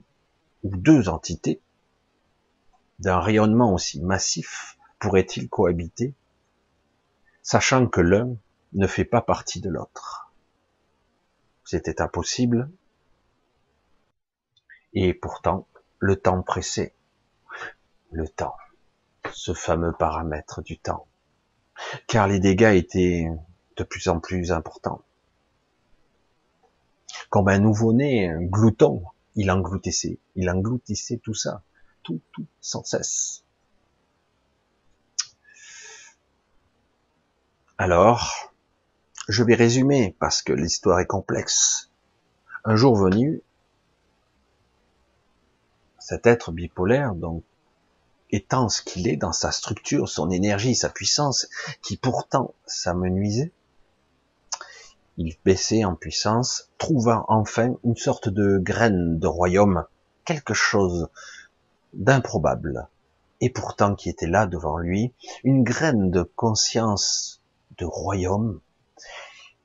ou 0.64 0.76
deux 0.76 1.08
entités 1.08 1.60
d'un 2.98 3.20
rayonnement 3.20 3.72
aussi 3.72 4.00
massif 4.00 4.76
pourraient-ils 4.98 5.48
cohabiter, 5.48 6.14
sachant 7.42 7.86
que 7.86 8.00
l'un 8.00 8.36
ne 8.72 8.86
fait 8.86 9.04
pas 9.04 9.20
partie 9.20 9.60
de 9.60 9.70
l'autre 9.70 10.32
C'était 11.64 12.02
impossible. 12.02 12.70
Et 14.92 15.14
pourtant, 15.14 15.66
le 15.98 16.16
temps 16.16 16.42
pressait. 16.42 16.94
Le 18.10 18.28
temps. 18.28 18.56
Ce 19.32 19.54
fameux 19.54 19.92
paramètre 19.92 20.62
du 20.62 20.78
temps. 20.78 21.06
Car 22.06 22.26
les 22.26 22.40
dégâts 22.40 22.74
étaient 22.74 23.28
de 23.76 23.84
plus 23.84 24.08
en 24.08 24.18
plus 24.18 24.50
importants. 24.50 25.02
Comme 27.30 27.48
un 27.48 27.58
nouveau-né, 27.58 28.28
un 28.28 28.42
glouton, 28.42 29.04
il 29.34 29.50
engloutissait, 29.50 30.18
il 30.34 30.50
engloutissait 30.50 31.18
tout 31.18 31.34
ça, 31.34 31.62
tout, 32.08 32.46
sans 32.60 32.84
cesse. 32.84 33.44
Alors, 37.76 38.52
je 39.28 39.42
vais 39.44 39.54
résumer 39.54 40.16
parce 40.18 40.42
que 40.42 40.52
l'histoire 40.52 41.00
est 41.00 41.06
complexe. 41.06 41.90
Un 42.64 42.74
jour 42.74 42.96
venu, 42.96 43.42
cet 45.98 46.26
être 46.26 46.50
bipolaire, 46.50 47.14
donc, 47.14 47.44
étant 48.30 48.68
ce 48.68 48.82
qu'il 48.82 49.06
est 49.06 49.16
dans 49.16 49.32
sa 49.32 49.52
structure, 49.52 50.08
son 50.08 50.30
énergie, 50.30 50.74
sa 50.74 50.88
puissance, 50.88 51.48
qui 51.82 51.96
pourtant 51.96 52.54
s'amenuisait, 52.66 53.52
il 55.16 55.36
baissait 55.44 55.84
en 55.84 55.94
puissance, 55.94 56.70
trouva 56.78 57.24
enfin 57.28 57.74
une 57.84 57.96
sorte 57.96 58.28
de 58.28 58.58
graine 58.58 59.18
de 59.18 59.26
royaume, 59.26 59.84
quelque 60.24 60.54
chose 60.54 61.08
d'improbable, 61.92 62.88
et 63.40 63.50
pourtant 63.50 63.94
qui 63.94 64.08
était 64.08 64.26
là 64.26 64.46
devant 64.46 64.78
lui, 64.78 65.12
une 65.44 65.62
graine 65.62 66.10
de 66.10 66.22
conscience 66.22 67.42
de 67.78 67.84
royaume, 67.84 68.60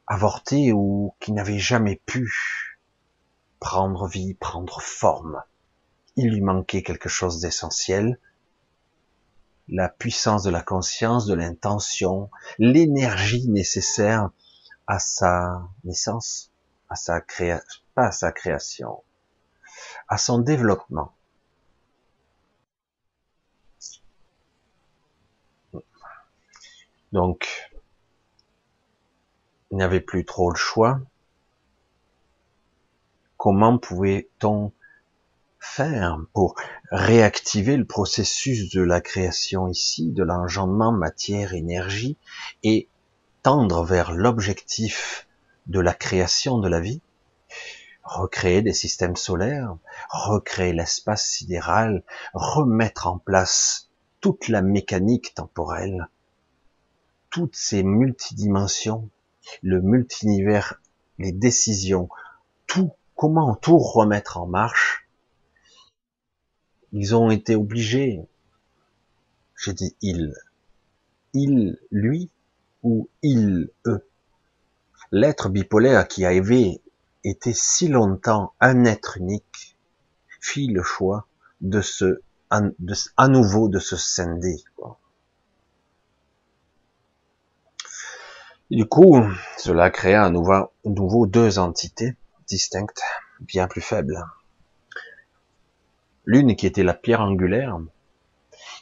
avorté 0.08 0.72
ou 0.72 1.14
qui 1.20 1.32
n'avait 1.32 1.60
jamais 1.60 2.02
pu 2.06 2.80
prendre 3.60 4.08
vie, 4.08 4.34
prendre 4.34 4.82
forme. 4.82 5.42
Il 6.16 6.32
lui 6.32 6.42
manquait 6.42 6.84
quelque 6.84 7.10
chose 7.10 7.40
d'essentiel, 7.40 8.20
la 9.70 9.90
puissance 9.90 10.44
de 10.44 10.52
la 10.52 10.62
conscience, 10.62 11.26
de 11.26 11.34
l'intention, 11.34 12.30
l'énergie 12.60 13.48
nécessaire 13.48 14.30
à 14.88 15.00
sa 15.00 15.68
naissance, 15.86 16.52
à 16.90 16.96
sa 16.96 17.22
création, 17.22 17.82
pas 17.96 18.08
à 18.08 18.12
sa 18.12 18.32
création, 18.32 19.04
à 20.08 20.18
son 20.18 20.40
développement. 20.40 21.14
Donc, 27.14 27.72
il 29.70 29.78
n'y 29.78 29.84
avait 29.84 30.02
plus 30.02 30.26
trop 30.26 30.50
le 30.50 30.56
choix. 30.56 31.00
Comment 33.38 33.78
pouvait-on 33.78 34.72
faire 35.60 36.18
pour 36.34 36.56
réactiver 36.92 37.78
le 37.78 37.86
processus 37.86 38.72
de 38.72 38.82
la 38.82 39.00
création 39.00 39.68
ici, 39.68 40.12
de 40.12 40.24
l'engendrement 40.24 40.92
matière-énergie 40.92 42.18
et 42.64 42.90
tendre 43.44 43.86
vers 43.86 44.12
l'objectif 44.12 45.28
de 45.68 45.80
la 45.80 45.94
création 45.94 46.58
de 46.58 46.68
la 46.68 46.80
vie, 46.80 47.02
recréer 48.04 48.64
des 48.64 48.74
systèmes 48.74 49.18
solaires, 49.18 49.78
recréer 50.10 50.74
l'espace 50.74 51.28
sidéral, 51.28 52.04
remettre 52.34 53.06
en 53.06 53.20
place 53.20 53.92
toute 54.20 54.48
la 54.48 54.64
mécanique 54.64 55.36
temporelle, 55.36 56.08
toutes 57.34 57.56
ces 57.56 57.82
multidimensions, 57.82 59.10
le 59.64 59.82
multivers, 59.82 60.80
les 61.18 61.32
décisions, 61.32 62.08
tout, 62.68 62.92
comment 63.16 63.56
tout 63.56 63.80
remettre 63.80 64.38
en 64.38 64.46
marche. 64.46 65.10
Ils 66.92 67.16
ont 67.16 67.32
été 67.32 67.56
obligés, 67.56 68.22
j'ai 69.58 69.74
dit 69.74 69.96
il, 70.04 70.36
il, 71.34 71.80
lui, 71.90 72.30
ou 72.84 73.10
il, 73.24 73.72
eux. 73.88 74.08
L'être 75.12 75.50
bipolaire 75.50 76.08
qui 76.08 76.26
avait 76.26 76.82
été 77.24 77.52
si 77.52 77.88
longtemps 77.88 78.54
un 78.60 78.86
être 78.86 79.18
unique 79.18 79.76
fit 80.40 80.68
le 80.68 80.84
choix 80.84 81.26
de 81.62 81.82
se, 81.82 82.22
à 82.52 83.28
nouveau, 83.28 83.70
de 83.70 83.80
se 83.80 83.98
scinder. 83.98 84.64
Du 88.74 88.88
coup, 88.88 89.22
cela 89.56 89.92
créa 89.92 90.24
à 90.24 90.32
nouveau, 90.32 90.72
nouveau 90.84 91.28
deux 91.28 91.60
entités 91.60 92.16
distinctes, 92.48 93.04
bien 93.40 93.68
plus 93.68 93.82
faibles. 93.82 94.26
L'une 96.26 96.56
qui 96.56 96.66
était 96.66 96.82
la 96.82 96.96
pierre 96.96 97.22
angulaire, 97.22 97.80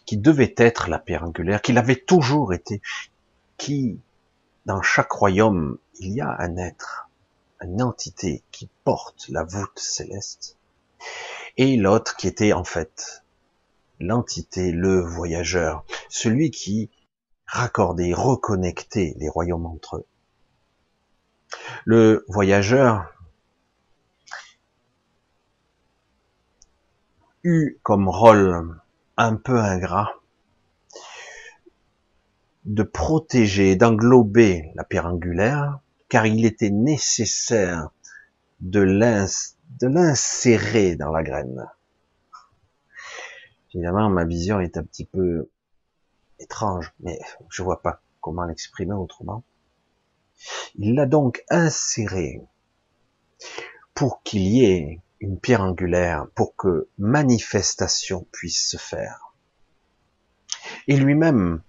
qui 0.05 0.15
devait 0.15 0.55
être 0.55 0.89
la 0.89 0.97
pierre 0.97 1.25
angulaire, 1.25 1.61
qui 1.61 1.73
l'avait 1.73 1.97
toujours 1.97 2.53
été, 2.53 2.81
qui, 3.57 3.99
dans 4.65 4.81
chaque 4.81 5.11
royaume, 5.11 5.77
il 5.99 6.13
y 6.13 6.21
a 6.21 6.37
un 6.39 6.55
être, 6.55 7.09
une 7.59 7.81
entité 7.81 8.43
qui 8.53 8.69
porte 8.85 9.27
la 9.27 9.43
voûte 9.43 9.77
céleste, 9.77 10.55
et 11.57 11.75
l'autre 11.75 12.15
qui 12.15 12.29
était 12.29 12.53
en 12.53 12.63
fait 12.63 13.25
l'entité, 13.99 14.71
le 14.71 15.01
voyageur, 15.01 15.83
celui 16.07 16.49
qui 16.49 16.89
raccordait, 17.51 18.13
reconnectait 18.13 19.13
les 19.17 19.29
royaumes 19.29 19.65
entre 19.65 19.97
eux. 19.97 20.05
Le 21.85 22.25
voyageur 22.29 23.13
eut 27.43 27.77
comme 27.83 28.07
rôle 28.07 28.79
un 29.17 29.35
peu 29.35 29.59
ingrat 29.59 30.13
de 32.65 32.83
protéger, 32.83 33.75
d'englober 33.75 34.71
la 34.75 34.83
pierre 34.83 35.07
angulaire, 35.07 35.79
car 36.07 36.25
il 36.25 36.45
était 36.45 36.69
nécessaire 36.69 37.89
de 38.61 38.79
l'insérer 39.81 40.95
dans 40.95 41.11
la 41.11 41.23
graine. 41.23 41.67
Évidemment, 43.73 44.09
ma 44.09 44.25
vision 44.25 44.59
est 44.59 44.77
un 44.77 44.83
petit 44.83 45.05
peu 45.05 45.49
étrange, 46.41 46.93
mais 46.99 47.19
je 47.49 47.63
vois 47.63 47.81
pas 47.81 48.01
comment 48.19 48.45
l'exprimer 48.45 48.93
autrement. 48.93 49.43
Il 50.75 50.95
l'a 50.95 51.05
donc 51.05 51.43
inséré 51.49 52.41
pour 53.93 54.23
qu'il 54.23 54.41
y 54.41 54.65
ait 54.65 55.01
une 55.19 55.39
pierre 55.39 55.61
angulaire, 55.61 56.27
pour 56.33 56.55
que 56.55 56.87
manifestation 56.97 58.25
puisse 58.31 58.69
se 58.69 58.77
faire. 58.77 59.33
Et 60.87 60.97
lui-même 60.97 61.61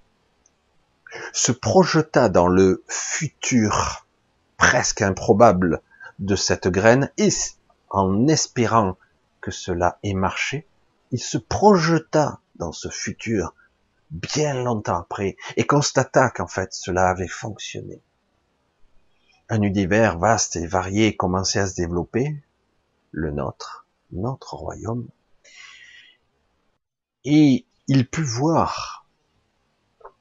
se 1.33 1.53
projeta 1.53 2.29
dans 2.31 2.49
le 2.49 2.83
futur 2.89 4.07
presque 4.57 5.03
improbable 5.03 5.83
de 6.19 6.37
cette 6.37 6.69
graine 6.69 7.11
et 7.19 7.29
en 7.91 8.27
espérant 8.29 8.97
que 9.43 9.51
cela 9.51 9.99
ait 10.03 10.15
marché, 10.15 10.67
il 11.11 11.21
se 11.21 11.37
projeta 11.37 12.41
dans 12.57 12.73
ce 12.73 12.89
futur 12.89 13.55
bien 14.13 14.63
longtemps 14.63 15.01
après 15.01 15.37
et 15.57 15.67
constata 15.67 16.31
qu'en 16.31 16.47
fait 16.47 16.73
cela 16.73 17.09
avait 17.09 17.29
fonctionné. 17.29 18.01
Un 19.49 19.63
univers 19.63 20.19
vaste 20.19 20.57
et 20.57 20.67
varié 20.67 21.17
commençait 21.17 21.59
à 21.59 21.67
se 21.67 21.75
développer, 21.75 22.37
le 23.11 23.31
nôtre, 23.31 23.87
notre 24.13 24.55
royaume, 24.55 25.09
et 27.25 27.67
il 27.89 28.09
put 28.09 28.23
voir 28.23 29.07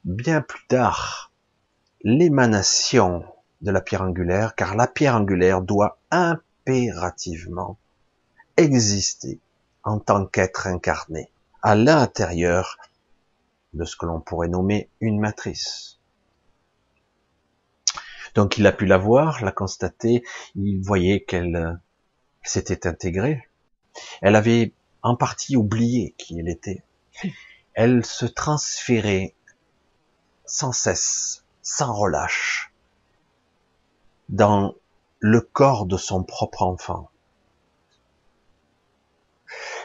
bien 0.04 0.42
plus 0.42 0.66
tard 0.68 1.32
l'émanation 2.04 3.24
de 3.62 3.72
la 3.72 3.82
pierre 3.82 4.02
angulaire, 4.02 4.56
car 4.56 4.76
la 4.76 4.88
pierre 4.88 5.16
angulaire 5.16 5.62
doit 5.62 6.00
impérativement 6.10 7.78
exister 8.58 9.40
en 9.84 10.00
tant 10.00 10.26
qu'être 10.26 10.68
incarné 10.68 11.32
à 11.62 11.76
l'intérieur 11.76 12.78
de 13.74 13.86
ce 13.86 13.96
que 13.96 14.06
l'on 14.06 14.20
pourrait 14.20 14.48
nommer 14.48 14.90
une 15.00 15.20
matrice. 15.20 16.00
Donc 18.36 18.58
il 18.58 18.66
a 18.66 18.72
pu 18.72 18.86
la 18.86 18.98
voir, 18.98 19.44
la 19.44 19.52
constater, 19.52 20.24
il 20.56 20.82
voyait 20.82 21.22
qu'elle 21.22 21.80
s'était 22.44 22.88
intégrée. 22.88 23.48
Elle 24.22 24.36
avait 24.36 24.74
en 25.02 25.16
partie 25.16 25.58
oublié 25.58 26.16
qui 26.18 26.40
elle 26.40 26.50
était. 26.50 26.84
Elle 27.74 28.06
se 28.06 28.26
transférait 28.26 29.36
sans 30.46 30.72
cesse, 30.72 31.46
sans 31.62 31.94
relâche, 31.94 32.74
dans 34.30 34.76
le 35.20 35.42
corps 35.42 35.86
de 35.86 35.98
son 35.98 36.24
propre 36.24 36.64
enfant. 36.64 37.11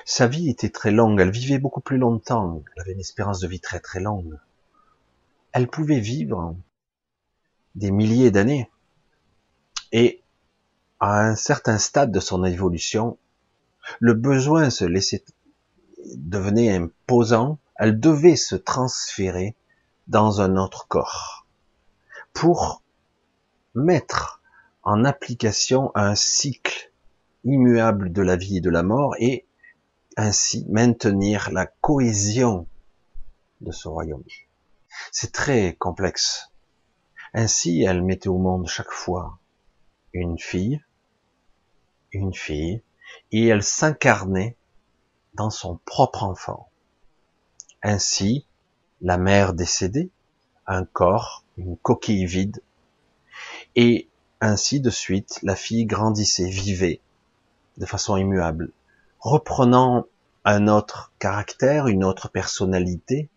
Sa 0.08 0.28
vie 0.28 0.48
était 0.48 0.70
très 0.70 0.92
longue, 0.92 1.20
elle 1.20 1.32
vivait 1.32 1.58
beaucoup 1.58 1.80
plus 1.80 1.98
longtemps, 1.98 2.62
elle 2.76 2.82
avait 2.82 2.92
une 2.92 3.00
espérance 3.00 3.40
de 3.40 3.48
vie 3.48 3.58
très 3.58 3.80
très 3.80 3.98
longue. 3.98 4.38
Elle 5.50 5.66
pouvait 5.66 5.98
vivre 5.98 6.54
des 7.74 7.90
milliers 7.90 8.30
d'années. 8.30 8.70
Et 9.90 10.22
à 11.00 11.26
un 11.26 11.34
certain 11.34 11.78
stade 11.78 12.12
de 12.12 12.20
son 12.20 12.44
évolution, 12.44 13.18
le 13.98 14.14
besoin 14.14 14.70
se 14.70 14.84
laissait 14.84 15.24
devenait 16.14 16.70
imposant, 16.70 17.58
elle 17.74 17.98
devait 17.98 18.36
se 18.36 18.54
transférer 18.54 19.56
dans 20.06 20.40
un 20.40 20.56
autre 20.56 20.86
corps 20.86 21.48
pour 22.32 22.80
mettre 23.74 24.40
en 24.84 25.04
application 25.04 25.90
un 25.96 26.14
cycle 26.14 26.92
immuable 27.42 28.12
de 28.12 28.22
la 28.22 28.36
vie 28.36 28.58
et 28.58 28.60
de 28.60 28.70
la 28.70 28.84
mort 28.84 29.16
et 29.18 29.45
ainsi 30.16 30.64
maintenir 30.68 31.50
la 31.52 31.66
cohésion 31.66 32.66
de 33.60 33.72
ce 33.72 33.88
royaume. 33.88 34.24
C'est 35.12 35.32
très 35.32 35.74
complexe. 35.74 36.50
Ainsi, 37.34 37.82
elle 37.82 38.02
mettait 38.02 38.28
au 38.28 38.38
monde 38.38 38.66
chaque 38.66 38.90
fois 38.90 39.38
une 40.12 40.38
fille, 40.38 40.82
une 42.12 42.32
fille, 42.32 42.82
et 43.32 43.46
elle 43.46 43.62
s'incarnait 43.62 44.56
dans 45.34 45.50
son 45.50 45.78
propre 45.84 46.24
enfant. 46.24 46.68
Ainsi, 47.82 48.46
la 49.02 49.18
mère 49.18 49.52
décédée, 49.52 50.10
un 50.66 50.84
corps, 50.84 51.44
une 51.58 51.76
coquille 51.76 52.24
vide, 52.24 52.62
et 53.74 54.08
ainsi 54.40 54.80
de 54.80 54.90
suite, 54.90 55.38
la 55.42 55.54
fille 55.54 55.84
grandissait, 55.84 56.48
vivait 56.48 57.00
de 57.76 57.84
façon 57.84 58.16
immuable, 58.16 58.72
reprenant 59.20 60.06
un 60.44 60.68
autre 60.68 61.12
caractère, 61.18 61.88
une 61.88 62.04
autre 62.04 62.28
personnalité, 62.28 63.28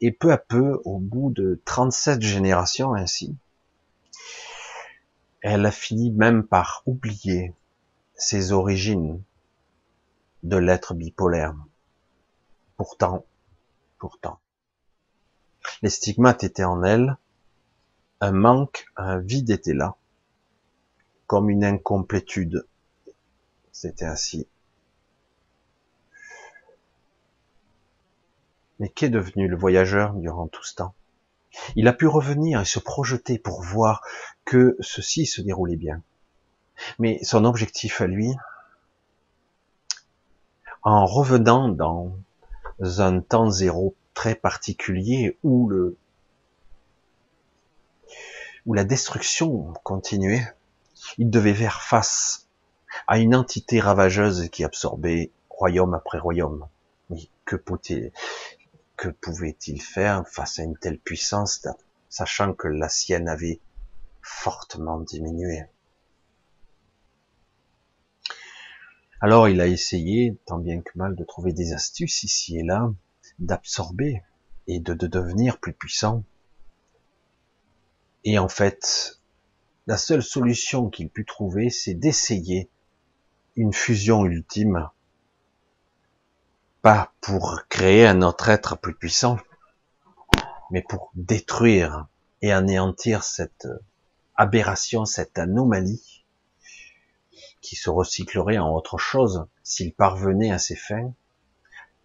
et 0.00 0.12
peu 0.12 0.32
à 0.32 0.38
peu, 0.38 0.80
au 0.84 0.98
bout 0.98 1.30
de 1.30 1.60
37 1.64 2.22
générations 2.22 2.94
ainsi, 2.94 3.36
elle 5.40 5.66
a 5.66 5.70
fini 5.70 6.10
même 6.10 6.44
par 6.44 6.82
oublier 6.86 7.52
ses 8.14 8.52
origines 8.52 9.22
de 10.42 10.56
l'être 10.56 10.94
bipolaire. 10.94 11.54
Pourtant, 12.76 13.24
pourtant, 13.98 14.38
les 15.82 15.90
stigmates 15.90 16.44
étaient 16.44 16.64
en 16.64 16.82
elle, 16.82 17.16
un 18.20 18.32
manque, 18.32 18.86
un 18.96 19.18
vide 19.18 19.50
était 19.50 19.74
là, 19.74 19.96
comme 21.26 21.50
une 21.50 21.64
incomplétude. 21.64 22.66
C'était 23.72 24.04
ainsi. 24.04 24.46
Mais 28.82 28.88
qu'est 28.88 29.10
devenu 29.10 29.46
le 29.46 29.56
voyageur 29.56 30.12
durant 30.14 30.48
tout 30.48 30.64
ce 30.64 30.74
temps? 30.74 30.92
Il 31.76 31.86
a 31.86 31.92
pu 31.92 32.08
revenir 32.08 32.60
et 32.60 32.64
se 32.64 32.80
projeter 32.80 33.38
pour 33.38 33.62
voir 33.62 34.02
que 34.44 34.76
ceci 34.80 35.24
se 35.24 35.40
déroulait 35.40 35.76
bien. 35.76 36.02
Mais 36.98 37.22
son 37.22 37.44
objectif 37.44 38.00
à 38.00 38.08
lui, 38.08 38.34
en 40.82 41.06
revenant 41.06 41.68
dans 41.68 42.12
un 42.80 43.20
temps 43.20 43.50
zéro 43.50 43.94
très 44.14 44.34
particulier 44.34 45.38
où 45.44 45.68
le 45.68 45.96
où 48.66 48.74
la 48.74 48.82
destruction 48.82 49.72
continuait, 49.84 50.52
il 51.18 51.30
devait 51.30 51.54
faire 51.54 51.82
face 51.82 52.48
à 53.06 53.20
une 53.20 53.36
entité 53.36 53.78
ravageuse 53.78 54.48
qui 54.48 54.64
absorbait 54.64 55.30
royaume 55.50 55.94
après 55.94 56.18
royaume. 56.18 56.66
que 57.44 57.56
pouvait, 57.56 58.12
que 59.02 59.08
pouvait-il 59.08 59.82
faire 59.82 60.28
face 60.28 60.60
à 60.60 60.62
une 60.62 60.78
telle 60.78 61.00
puissance, 61.00 61.66
sachant 62.08 62.54
que 62.54 62.68
la 62.68 62.88
sienne 62.88 63.28
avait 63.28 63.58
fortement 64.20 65.00
diminué 65.00 65.64
Alors 69.20 69.48
il 69.48 69.60
a 69.60 69.66
essayé, 69.66 70.38
tant 70.46 70.58
bien 70.58 70.80
que 70.82 70.92
mal, 70.94 71.16
de 71.16 71.24
trouver 71.24 71.52
des 71.52 71.72
astuces 71.72 72.22
ici 72.22 72.60
et 72.60 72.62
là, 72.62 72.94
d'absorber 73.40 74.22
et 74.68 74.78
de, 74.78 74.94
de 74.94 75.08
devenir 75.08 75.58
plus 75.58 75.72
puissant. 75.72 76.22
Et 78.22 78.38
en 78.38 78.48
fait, 78.48 79.18
la 79.88 79.96
seule 79.96 80.22
solution 80.22 80.90
qu'il 80.90 81.08
put 81.08 81.24
trouver, 81.24 81.70
c'est 81.70 81.94
d'essayer 81.94 82.70
une 83.56 83.72
fusion 83.72 84.24
ultime 84.26 84.88
pas 86.82 87.12
pour 87.20 87.62
créer 87.68 88.06
un 88.06 88.22
autre 88.22 88.48
être 88.48 88.76
plus 88.76 88.94
puissant, 88.94 89.38
mais 90.70 90.82
pour 90.82 91.12
détruire 91.14 92.06
et 92.42 92.52
anéantir 92.52 93.22
cette 93.22 93.68
aberration, 94.34 95.04
cette 95.04 95.38
anomalie 95.38 96.24
qui 97.60 97.76
se 97.76 97.88
recyclerait 97.88 98.58
en 98.58 98.74
autre 98.74 98.98
chose 98.98 99.46
s'il 99.62 99.94
parvenait 99.94 100.50
à 100.50 100.58
ses 100.58 100.74
fins. 100.74 101.12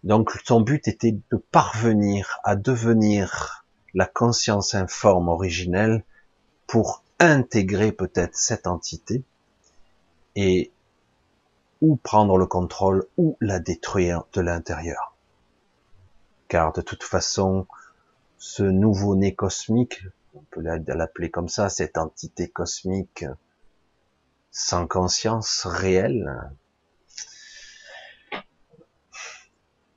Donc 0.04 0.30
son 0.44 0.60
but 0.60 0.86
était 0.86 1.18
de 1.30 1.36
parvenir 1.36 2.38
à 2.44 2.54
devenir 2.54 3.64
la 3.94 4.06
conscience 4.06 4.76
informe 4.76 5.28
originelle 5.28 6.04
pour 6.68 7.02
intégrer 7.18 7.90
peut-être 7.90 8.36
cette 8.36 8.68
entité 8.68 9.24
et 10.36 10.70
ou 11.80 11.96
prendre 11.96 12.36
le 12.36 12.46
contrôle 12.46 13.06
ou 13.16 13.36
la 13.40 13.60
détruire 13.60 14.24
de 14.32 14.40
l'intérieur. 14.40 15.16
Car 16.48 16.72
de 16.72 16.80
toute 16.80 17.02
façon, 17.02 17.66
ce 18.38 18.62
nouveau-né 18.62 19.34
cosmique, 19.34 20.02
on 20.34 20.40
peut 20.50 20.60
l'appeler 20.60 21.30
comme 21.30 21.48
ça, 21.48 21.68
cette 21.68 21.98
entité 21.98 22.48
cosmique 22.48 23.24
sans 24.50 24.86
conscience 24.86 25.66
réelle, 25.66 26.50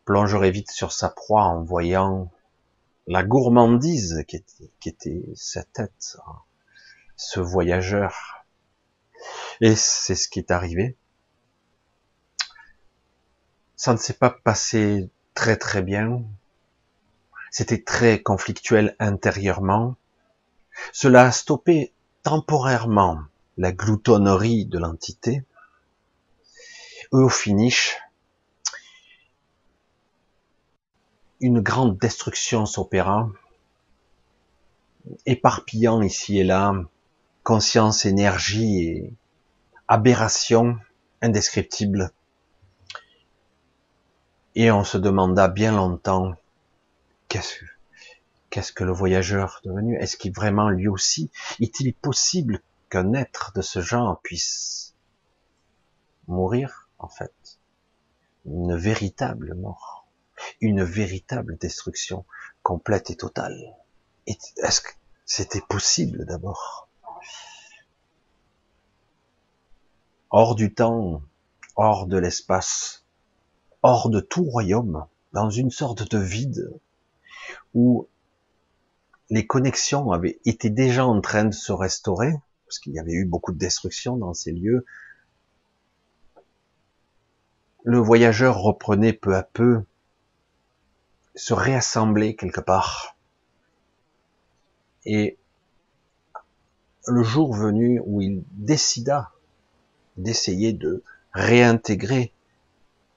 plongerait 0.05 0.51
vite 0.51 0.71
sur 0.71 0.91
sa 0.91 1.09
proie 1.09 1.43
en 1.43 1.63
voyant 1.63 2.31
la 3.07 3.23
gourmandise 3.23 4.23
qui 4.27 4.43
était, 4.85 5.25
sa 5.35 5.63
tête, 5.63 6.17
ce 7.15 7.39
voyageur 7.39 8.45
Et 9.61 9.75
c'est 9.75 10.15
ce 10.15 10.27
qui 10.27 10.39
est 10.39 10.51
arrivé. 10.51 10.97
Ça 13.81 13.93
ne 13.93 13.97
s'est 13.97 14.13
pas 14.13 14.29
passé 14.29 15.09
très 15.33 15.57
très 15.57 15.81
bien. 15.81 16.21
C'était 17.49 17.81
très 17.81 18.21
conflictuel 18.21 18.95
intérieurement. 18.99 19.95
Cela 20.93 21.23
a 21.23 21.31
stoppé 21.31 21.91
temporairement 22.21 23.21
la 23.57 23.71
gloutonnerie 23.71 24.67
de 24.67 24.77
l'entité. 24.77 25.43
Au 27.09 27.27
finish, 27.27 27.97
une 31.39 31.59
grande 31.59 31.97
destruction 31.97 32.67
s'opéra, 32.67 33.31
éparpillant 35.25 36.03
ici 36.03 36.37
et 36.37 36.43
là 36.43 36.75
conscience, 37.41 38.05
énergie 38.05 38.83
et 38.83 39.13
aberration 39.87 40.77
indescriptible. 41.23 42.11
Et 44.55 44.69
on 44.71 44.83
se 44.83 44.97
demanda 44.97 45.47
bien 45.47 45.71
longtemps 45.71 46.35
qu'est-ce 47.29 47.63
qu'est-ce 48.49 48.73
que 48.73 48.83
le 48.83 48.91
voyageur 48.91 49.61
devenu. 49.63 49.97
Est-ce 49.97 50.17
qu'il 50.17 50.33
vraiment 50.33 50.69
lui 50.69 50.87
aussi 50.87 51.31
est-il 51.59 51.93
possible 51.93 52.61
qu'un 52.89 53.13
être 53.13 53.53
de 53.55 53.61
ce 53.61 53.81
genre 53.81 54.19
puisse 54.21 54.93
mourir 56.27 56.89
en 56.99 57.07
fait? 57.07 57.33
Une 58.45 58.75
véritable 58.75 59.55
mort, 59.55 60.05
une 60.59 60.83
véritable 60.83 61.57
destruction 61.57 62.25
complète 62.61 63.09
et 63.09 63.15
totale. 63.15 63.75
Est-ce 64.27 64.81
que 64.81 64.91
c'était 65.25 65.61
possible 65.61 66.25
d'abord? 66.25 66.89
Hors 70.29 70.55
du 70.55 70.73
temps, 70.73 71.21
hors 71.75 72.07
de 72.07 72.17
l'espace, 72.17 73.00
hors 73.83 74.09
de 74.09 74.19
tout 74.19 74.43
royaume, 74.43 75.05
dans 75.33 75.49
une 75.49 75.71
sorte 75.71 76.09
de 76.11 76.17
vide 76.19 76.71
où 77.73 78.07
les 79.29 79.47
connexions 79.47 80.11
avaient 80.11 80.39
été 80.45 80.69
déjà 80.69 81.05
en 81.05 81.21
train 81.21 81.45
de 81.45 81.53
se 81.53 81.71
restaurer, 81.71 82.33
parce 82.65 82.79
qu'il 82.79 82.93
y 82.93 82.99
avait 82.99 83.13
eu 83.13 83.25
beaucoup 83.25 83.53
de 83.53 83.57
destruction 83.57 84.17
dans 84.17 84.33
ces 84.33 84.51
lieux. 84.51 84.85
Le 87.83 87.97
voyageur 87.97 88.57
reprenait 88.59 89.13
peu 89.13 89.35
à 89.35 89.43
peu 89.43 89.83
se 91.35 91.53
réassembler 91.53 92.35
quelque 92.35 92.61
part. 92.61 93.15
Et 95.05 95.37
le 97.07 97.23
jour 97.23 97.53
venu 97.55 98.01
où 98.05 98.21
il 98.21 98.43
décida 98.51 99.31
d'essayer 100.17 100.73
de 100.73 101.03
réintégrer 101.33 102.33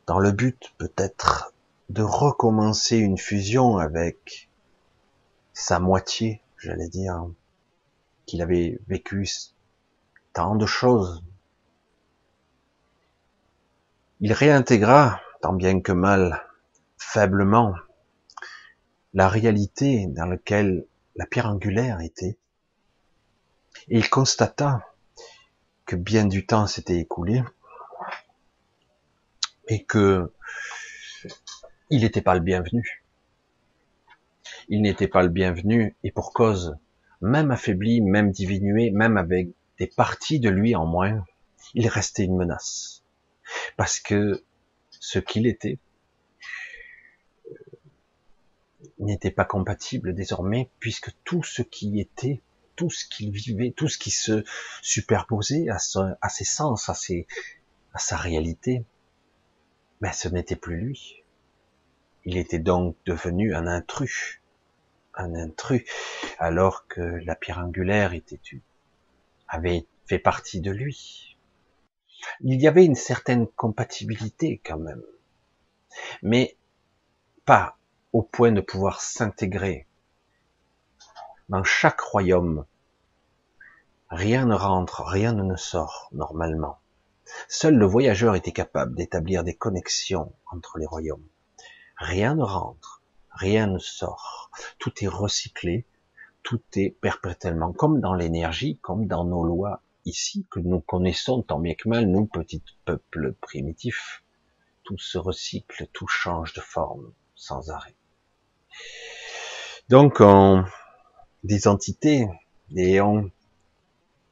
dans 0.07 0.19
le 0.19 0.33
but 0.33 0.75
peut-être 0.79 1.55
de 1.89 2.03
recommencer 2.03 2.97
une 2.97 3.19
fusion 3.19 3.79
avec 3.79 4.51
sa 5.53 5.79
moitié, 5.79 6.43
j'allais 6.59 6.89
dire, 6.89 7.27
qu'il 8.27 8.43
avait 8.43 8.81
vécu 8.89 9.29
tant 10.33 10.57
de 10.57 10.67
choses. 10.67 11.23
Il 14.21 14.33
réintégra, 14.33 15.21
tant 15.43 15.53
bien 15.53 15.81
que 15.81 15.93
mal, 15.93 16.47
faiblement, 16.97 17.75
la 19.13 19.29
réalité 19.29 20.07
dans 20.09 20.27
laquelle 20.27 20.87
la 21.17 21.27
pierre 21.27 21.47
angulaire 21.47 22.01
était. 22.01 22.37
Et 23.89 23.99
il 23.99 24.09
constata 24.09 24.83
que 25.87 25.97
bien 25.97 26.25
du 26.25 26.47
temps 26.47 26.67
s'était 26.67 26.99
écoulé 26.99 27.43
et 29.69 29.85
que 29.85 30.33
il 31.91 32.03
n'était 32.03 32.23
pas 32.23 32.35
le 32.35 32.41
bienvenu. 32.41 33.05
Il 34.69 34.83
n'était 34.83 35.09
pas 35.09 35.23
le 35.23 35.29
bienvenu 35.29 35.95
et 36.03 36.11
pour 36.11 36.33
cause, 36.33 36.77
même 37.21 37.51
affaibli, 37.51 38.01
même 38.01 38.31
diminué, 38.31 38.91
même 38.91 39.17
avec 39.17 39.49
des 39.79 39.87
parties 39.87 40.41
de 40.41 40.49
lui 40.49 40.75
en 40.75 40.87
moins, 40.87 41.25
il 41.75 41.89
restait 41.89 42.25
une 42.25 42.37
menace. 42.37 43.03
Parce 43.77 44.01
que 44.01 44.43
ce 44.91 45.19
qu'il 45.19 45.47
était 45.47 45.79
n'était 48.99 49.31
pas 49.31 49.45
compatible 49.45 50.15
désormais 50.15 50.71
puisque 50.79 51.11
tout 51.25 51.43
ce 51.43 51.63
qui 51.63 52.01
était 52.01 52.41
tout 52.77 52.91
ce 52.91 53.05
qu'il 53.05 53.31
vivait, 53.31 53.71
tout 53.71 53.89
ce 53.89 53.99
qui 53.99 54.11
se 54.11 54.45
superposait 54.83 55.69
à, 55.69 55.79
ses 55.79 56.45
sens, 56.45 56.89
à 56.89 56.95
sa 57.99 58.17
réalité, 58.17 58.85
mais 60.05 60.13
ce 60.13 60.29
n'était 60.29 60.55
plus 60.55 60.77
lui. 60.77 61.25
Il 62.27 62.37
était 62.37 62.59
donc 62.59 62.95
devenu 63.07 63.55
un 63.55 63.67
intrus, 63.67 64.43
un 65.15 65.35
intrus, 65.35 65.83
alors 66.39 66.87
que 66.89 67.01
la 67.01 67.35
pierre 67.35 67.61
angulaire 67.61 68.13
était, 68.13 68.39
avait 69.49 69.87
fait 70.05 70.19
partie 70.19 70.61
de 70.61 70.71
lui. 70.71 71.39
Il 72.43 72.61
y 72.61 72.69
avait 72.69 72.85
une 72.85 72.95
certaine 72.95 73.47
compatibilité 73.47 74.61
quand 74.63 74.79
même, 74.79 75.03
mais 76.23 76.59
pas 77.47 77.79
au 78.13 78.23
point 78.23 78.53
de 78.53 78.61
pouvoir 78.61 79.01
s'intégrer 79.01 79.87
dans 81.49 81.65
chaque 81.65 82.01
royaume, 82.01 82.67
rien 84.11 84.45
ne 84.45 84.55
rentre, 84.55 85.03
rien 85.03 85.33
ne 85.33 85.57
sort 85.57 86.11
normalement. 86.13 86.79
Seul 87.49 87.75
le 87.75 87.87
voyageur 87.87 88.35
était 88.35 88.53
capable 88.53 88.95
d'établir 88.95 89.45
des 89.45 89.55
connexions 89.55 90.33
entre 90.51 90.79
les 90.79 90.87
royaumes. 90.87 91.27
Rien 91.97 92.35
ne 92.35 92.43
rentre, 92.43 93.03
rien 93.31 93.67
ne 93.67 93.79
sort. 93.79 94.51
Tout 94.79 94.93
est 95.03 95.09
recyclé, 95.09 95.87
tout 96.43 96.61
est 96.77 96.91
perpétuellement, 96.91 97.73
comme 97.73 98.01
dans 98.01 98.15
l'énergie, 98.15 98.79
comme 98.79 99.07
dans 99.07 99.25
nos 99.25 99.45
lois 99.45 99.81
ici, 100.05 100.47
que 100.51 100.61
nous 100.61 100.81
connaissons 100.81 101.43
tant 101.43 101.59
bien 101.59 101.75
que 101.75 101.89
mal, 101.89 102.07
nous, 102.07 102.27
petits 102.27 102.63
peuples 102.85 103.33
primitifs. 103.41 104.23
Tout 104.83 104.99
se 104.99 105.17
recycle, 105.17 105.87
tout 105.93 106.07
change 106.07 106.53
de 106.53 106.61
forme, 106.61 107.13
sans 107.35 107.71
arrêt. 107.71 107.95
Donc, 109.89 110.21
on, 110.21 110.65
des 111.43 111.69
entités, 111.69 112.29
des 112.71 112.91
héons 112.93 113.31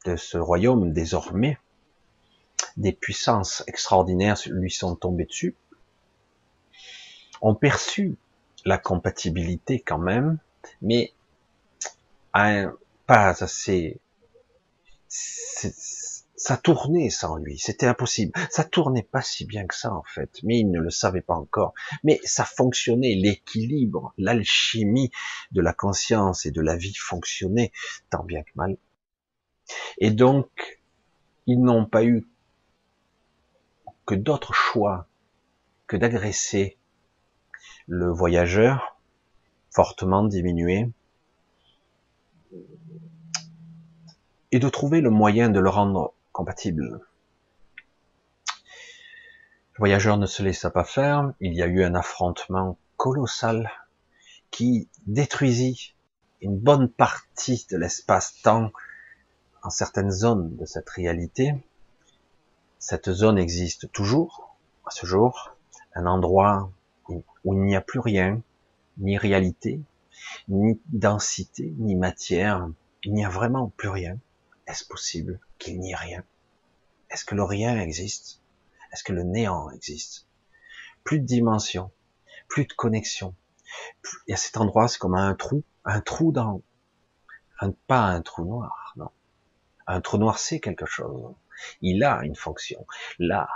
de 0.05 0.17
ce 0.17 0.37
royaume 0.37 0.93
désormais, 0.93 1.59
des 2.77 2.93
puissances 2.93 3.63
extraordinaires 3.67 4.39
lui 4.47 4.71
sont 4.71 4.97
tombées 4.97 5.27
dessus, 5.27 5.55
ont 7.41 7.55
perçu 7.55 8.17
la 8.65 8.79
compatibilité 8.79 9.81
quand 9.81 9.99
même, 9.99 10.39
mais 10.81 11.13
un, 12.35 12.75
pas 13.07 13.43
assez, 13.43 14.01
ça 16.43 16.57
tournait 16.57 17.11
sans 17.11 17.37
lui, 17.37 17.59
c'était 17.59 17.87
impossible. 17.87 18.33
Ça 18.51 18.65
tournait 18.65 19.03
pas 19.05 19.23
si 19.23 19.45
bien 19.45 19.67
que 19.67 19.77
ça 19.77 19.93
en 19.93 20.03
fait, 20.03 20.41
mais 20.43 20.59
il 20.59 20.71
ne 20.71 20.81
le 20.81 20.91
savait 20.91 21.21
pas 21.21 21.35
encore. 21.35 21.73
Mais 22.03 22.21
ça 22.25 22.45
fonctionnait, 22.45 23.15
l'équilibre, 23.15 24.13
l'alchimie 24.19 25.11
de 25.53 25.61
la 25.61 25.73
conscience 25.73 26.47
et 26.47 26.51
de 26.51 26.61
la 26.61 26.77
vie 26.77 26.95
fonctionnait 26.95 27.71
tant 28.11 28.25
bien 28.25 28.43
que 28.43 28.51
mal. 28.57 28.77
Et 29.99 30.11
donc, 30.11 30.81
ils 31.47 31.61
n'ont 31.61 31.87
pas 31.87 32.05
eu 32.05 32.27
que 34.07 34.15
d'autres 34.15 34.53
choix 34.53 35.07
que 35.87 35.97
d'agresser 35.97 36.79
le 37.87 38.11
voyageur, 38.11 38.99
fortement 39.71 40.25
diminué, 40.25 40.91
et 44.51 44.59
de 44.59 44.69
trouver 44.69 45.01
le 45.01 45.11
moyen 45.11 45.49
de 45.49 45.61
le 45.61 45.69
rendre 45.69 46.15
compatible. 46.33 47.01
Le 49.73 49.79
voyageur 49.79 50.19
ne 50.19 50.27
se 50.27 50.43
laissa 50.43 50.71
pas 50.71 50.85
faire, 50.85 51.33
il 51.41 51.55
y 51.55 51.63
a 51.63 51.67
eu 51.67 51.83
un 51.83 51.95
affrontement 51.95 52.79
colossal 52.97 53.71
qui 54.51 54.89
détruisit 55.07 55.95
une 56.43 56.59
bonne 56.59 56.89
partie 56.89 57.67
de 57.71 57.79
l'espace-temps 57.79 58.71
en 59.63 59.71
certaines 59.71 60.11
zones 60.11 60.57
de 60.57 60.67
cette 60.67 60.91
réalité. 60.91 61.55
Cette 62.85 63.13
zone 63.13 63.39
existe 63.39 63.93
toujours, 63.93 64.57
à 64.85 64.91
ce 64.91 65.07
jour, 65.07 65.55
un 65.95 66.05
endroit 66.05 66.73
où 67.09 67.23
il 67.45 67.61
n'y 67.61 67.77
a 67.77 67.81
plus 67.81 68.01
rien, 68.01 68.43
ni 68.99 69.17
réalité, 69.17 69.81
ni 70.49 70.81
densité, 70.87 71.73
ni 71.79 71.95
matière, 71.95 72.69
il 73.05 73.15
n'y 73.15 73.25
a 73.25 73.29
vraiment 73.29 73.69
plus 73.77 73.89
rien. 73.89 74.19
Est-ce 74.67 74.85
possible 74.85 75.39
qu'il 75.61 75.79
n'y 75.79 75.93
ait 75.93 75.97
rien? 75.97 76.25
Est-ce 77.09 77.25
que 77.25 77.37
le 77.37 77.45
rien 77.45 77.81
existe? 77.81 78.41
Est-ce 78.93 79.05
que 79.05 79.13
le 79.13 79.23
néant 79.23 79.71
existe? 79.71 80.27
Plus 81.05 81.21
de 81.21 81.25
dimension, 81.25 81.93
plus 82.49 82.67
de 82.67 82.73
connexion. 82.73 83.37
Et 84.27 84.35
à 84.35 84.37
cet 84.37 84.57
endroit, 84.57 84.89
c'est 84.89 84.99
comme 84.99 85.15
un 85.15 85.37
trou, 85.37 85.63
un 85.85 86.01
trou 86.01 86.33
dans, 86.33 86.63
un, 87.61 87.71
pas 87.87 88.03
un 88.07 88.23
trou 88.23 88.45
noir, 88.45 88.93
non. 88.97 89.11
Un 89.87 90.01
trou 90.01 90.19
noir, 90.19 90.41
c'est 90.41 90.59
quelque 90.59 90.87
chose. 90.87 91.33
Il 91.81 92.05
a 92.05 92.23
une 92.23 92.37
fonction. 92.37 92.87
Là, 93.19 93.49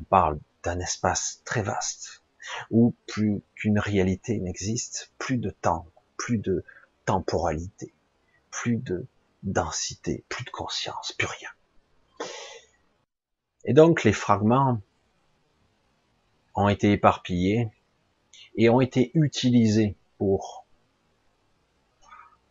on 0.00 0.04
parle 0.04 0.38
d'un 0.62 0.78
espace 0.80 1.42
très 1.44 1.62
vaste 1.62 2.22
où 2.70 2.94
plus 3.06 3.42
qu'une 3.54 3.78
réalité 3.78 4.38
n'existe, 4.38 5.12
plus 5.18 5.38
de 5.38 5.50
temps, 5.50 5.86
plus 6.16 6.38
de 6.38 6.64
temporalité, 7.04 7.92
plus 8.50 8.76
de 8.76 9.06
densité, 9.42 10.24
plus 10.28 10.44
de 10.44 10.50
conscience, 10.50 11.12
plus 11.12 11.26
rien. 11.26 11.50
Et 13.64 13.72
donc 13.72 14.04
les 14.04 14.12
fragments 14.12 14.80
ont 16.54 16.68
été 16.68 16.92
éparpillés 16.92 17.68
et 18.56 18.70
ont 18.70 18.80
été 18.80 19.10
utilisés 19.14 19.96
pour 20.18 20.66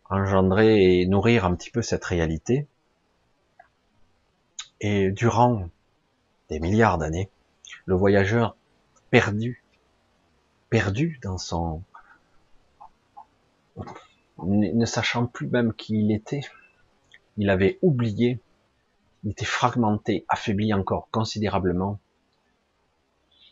engendrer 0.08 1.00
et 1.00 1.06
nourrir 1.06 1.44
un 1.44 1.54
petit 1.54 1.70
peu 1.70 1.82
cette 1.82 2.04
réalité. 2.04 2.68
Et 4.80 5.10
durant 5.10 5.68
des 6.48 6.60
milliards 6.60 6.98
d'années, 6.98 7.30
le 7.86 7.94
voyageur 7.94 8.56
perdu, 9.10 9.64
perdu 10.68 11.18
dans 11.22 11.38
son, 11.38 11.82
ne 14.42 14.84
sachant 14.84 15.26
plus 15.26 15.48
même 15.48 15.72
qui 15.72 16.00
il 16.00 16.12
était, 16.12 16.42
il 17.38 17.50
avait 17.50 17.78
oublié, 17.82 18.38
il 19.24 19.30
était 19.30 19.44
fragmenté, 19.44 20.24
affaibli 20.28 20.72
encore 20.74 21.08
considérablement, 21.10 21.98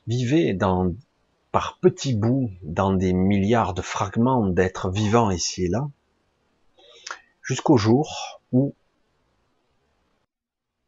vivait 0.06 0.52
dans, 0.52 0.92
par 1.52 1.78
petits 1.78 2.14
bouts 2.14 2.50
dans 2.62 2.92
des 2.92 3.12
milliards 3.12 3.74
de 3.74 3.82
fragments 3.82 4.46
d'êtres 4.46 4.90
vivants 4.90 5.30
ici 5.30 5.64
et 5.64 5.68
là, 5.68 5.88
jusqu'au 7.42 7.76
jour 7.76 8.40
où 8.52 8.74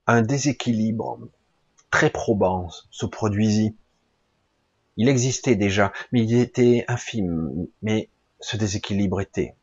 un 0.07 0.23
déséquilibre 0.23 1.19
très 1.91 2.11
probant 2.11 2.69
se 2.91 3.07
produisit. 3.07 3.77
Il 4.97 5.09
existait 5.09 5.57
déjà, 5.57 5.93
mais 6.13 6.23
il 6.23 6.39
était 6.39 6.85
infime. 6.89 7.67
Mais 7.83 8.09
ce 8.41 8.57
déséquilibre 8.57 9.21
était. 9.21 9.55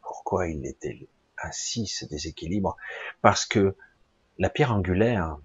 Pourquoi 0.00 0.48
il 0.48 0.66
était 0.66 1.08
ainsi, 1.42 1.86
ce 1.86 2.06
déséquilibre? 2.06 2.76
Parce 3.22 3.44
que 3.44 3.76
la 4.38 4.50
pierre 4.50 4.72
angulaire 4.72 5.38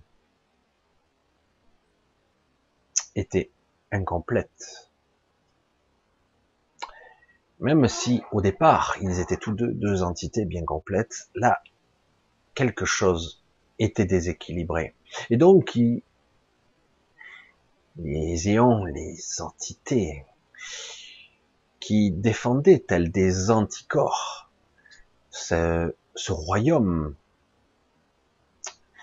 était 3.16 3.52
incomplète. 3.92 4.92
Même 7.60 7.88
si 7.88 8.22
au 8.32 8.42
départ 8.42 8.96
ils 9.02 9.20
étaient 9.20 9.38
tous 9.38 9.52
deux 9.52 9.74
deux 9.74 10.02
entités 10.02 10.46
bien 10.46 10.64
complètes, 10.64 11.30
là 11.36 11.62
quelque 12.56 12.86
chose 12.86 13.39
était 13.80 14.06
déséquilibré. 14.06 14.94
Et 15.30 15.38
donc 15.38 15.78
les 17.98 18.50
éons, 18.50 18.86
les 18.86 19.42
entités 19.42 20.26
qui 21.80 22.12
défendaient 22.12 22.80
tels 22.80 23.12
des 23.12 23.50
anticorps 23.50 24.50
ce, 25.32 25.96
ce 26.16 26.32
royaume, 26.32 27.16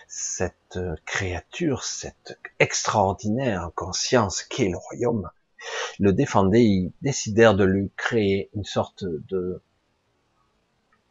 cette 0.07 0.79
créature, 1.05 1.83
cette 1.83 2.39
extraordinaire 2.59 3.71
conscience 3.75 4.43
qu'est 4.43 4.69
le 4.69 4.79
royaume, 4.79 5.31
le 5.99 6.13
défendaient, 6.13 6.65
ils 6.65 6.93
décidèrent 7.03 7.55
de 7.55 7.65
lui 7.65 7.91
créer 7.97 8.51
une 8.55 8.65
sorte 8.65 9.05
de 9.05 9.61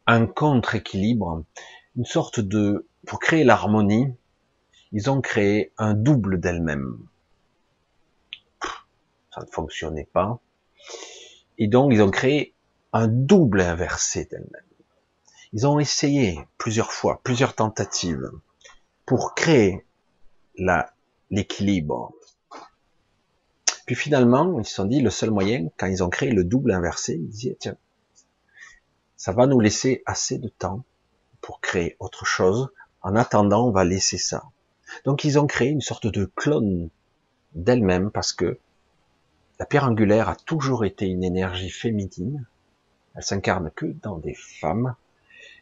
un 0.08 0.28
contre-équilibre, 0.28 1.44
une 1.96 2.06
sorte 2.06 2.40
de 2.40 2.88
pour 3.06 3.20
créer 3.20 3.44
l'harmonie, 3.44 4.14
ils 4.92 5.10
ont 5.10 5.22
créé 5.22 5.72
un 5.78 5.94
double 5.94 6.40
d'elle-même. 6.40 6.98
Ça 9.34 9.42
ne 9.42 9.48
fonctionnait 9.48 10.08
pas. 10.12 10.40
Et 11.58 11.68
donc, 11.68 11.92
ils 11.94 12.02
ont 12.02 12.12
créé 12.12 12.54
un 12.94 13.08
double 13.08 13.62
inversé 13.62 14.26
d'elle-même. 14.26 14.64
Ils 15.54 15.68
ont 15.68 15.80
essayé 15.80 16.40
plusieurs 16.58 16.92
fois, 16.92 17.22
plusieurs 17.24 17.54
tentatives 17.54 18.32
pour 19.06 19.36
créer 19.36 19.86
l'équilibre. 21.30 22.14
Puis 23.86 23.96
finalement, 23.96 24.60
ils 24.60 24.66
se 24.66 24.76
sont 24.76 24.86
dit, 24.86 25.02
le 25.02 25.10
seul 25.10 25.32
moyen, 25.32 25.68
quand 25.78 25.88
ils 25.88 26.04
ont 26.04 26.10
créé 26.10 26.32
le 26.32 26.44
double 26.44 26.72
inversé, 26.72 27.14
ils 27.16 27.30
disaient, 27.30 27.58
tiens, 27.60 27.78
ça 29.16 29.32
va 29.32 29.48
nous 29.48 29.60
laisser 29.60 30.02
assez 30.06 30.38
de 30.38 30.48
temps 30.48 30.84
pour 31.42 31.62
créer 31.62 31.96
autre 32.00 32.26
chose. 32.26 32.70
En 33.06 33.16
attendant, 33.16 33.68
on 33.68 33.72
va 33.72 33.86
laisser 33.86 34.18
ça. 34.18 34.46
Donc 35.04 35.26
ils 35.26 35.38
ont 35.38 35.46
créé 35.46 35.70
une 35.70 35.80
sorte 35.80 36.08
de 36.08 36.26
clone 36.26 36.90
d'elle-même 37.54 38.10
parce 38.10 38.34
que 38.34 38.58
la 39.60 39.68
pierre 39.68 39.84
angulaire 39.84 40.28
a 40.28 40.36
toujours 40.36 40.86
été 40.86 41.06
une 41.06 41.24
énergie 41.24 41.70
féminine. 41.70 42.48
Elle 43.14 43.22
s'incarne 43.22 43.70
que 43.76 43.86
dans 43.86 44.18
des 44.18 44.34
femmes, 44.34 44.96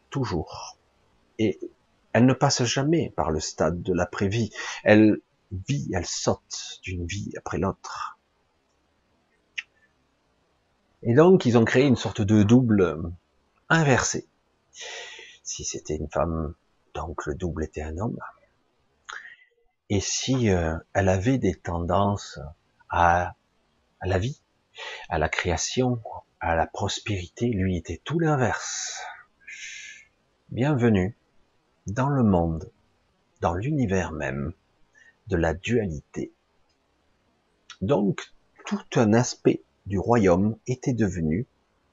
toujours. 0.09 0.77
Et 1.37 1.59
elle 2.13 2.25
ne 2.25 2.33
passe 2.33 2.63
jamais 2.63 3.11
par 3.13 3.29
le 3.29 3.41
stade 3.41 3.83
de 3.83 3.93
l'après-vie. 3.93 4.49
Elle 4.85 5.19
vit, 5.51 5.89
elle 5.93 6.05
saute 6.05 6.79
d'une 6.81 7.05
vie 7.05 7.33
après 7.37 7.57
l'autre. 7.57 8.17
Et 11.01 11.13
donc, 11.13 11.45
ils 11.45 11.57
ont 11.57 11.65
créé 11.65 11.83
une 11.83 11.97
sorte 11.97 12.21
de 12.21 12.43
double 12.43 13.11
inversé. 13.67 14.29
Si 15.43 15.65
c'était 15.65 15.97
une 15.97 16.09
femme, 16.09 16.55
donc 16.93 17.25
le 17.25 17.35
double 17.35 17.63
était 17.63 17.81
un 17.81 17.97
homme. 17.97 18.19
Et 19.89 19.99
si 19.99 20.49
euh, 20.49 20.77
elle 20.93 21.09
avait 21.09 21.37
des 21.37 21.55
tendances 21.55 22.39
à, 22.89 23.35
à 23.99 24.07
la 24.07 24.17
vie, 24.17 24.41
à 25.09 25.17
la 25.19 25.29
création, 25.29 26.01
à 26.39 26.55
la 26.55 26.67
prospérité, 26.67 27.47
lui 27.47 27.77
était 27.77 28.01
tout 28.03 28.19
l'inverse. 28.19 29.01
Bienvenue 30.49 31.17
dans 31.87 32.09
le 32.09 32.23
monde, 32.23 32.71
dans 33.41 33.53
l'univers 33.53 34.11
même 34.11 34.53
de 35.27 35.35
la 35.35 35.53
dualité. 35.53 36.33
Donc, 37.81 38.33
tout 38.65 38.85
un 38.95 39.13
aspect 39.13 39.63
du 39.85 39.99
royaume 39.99 40.57
était 40.67 40.93
devenu 40.93 41.47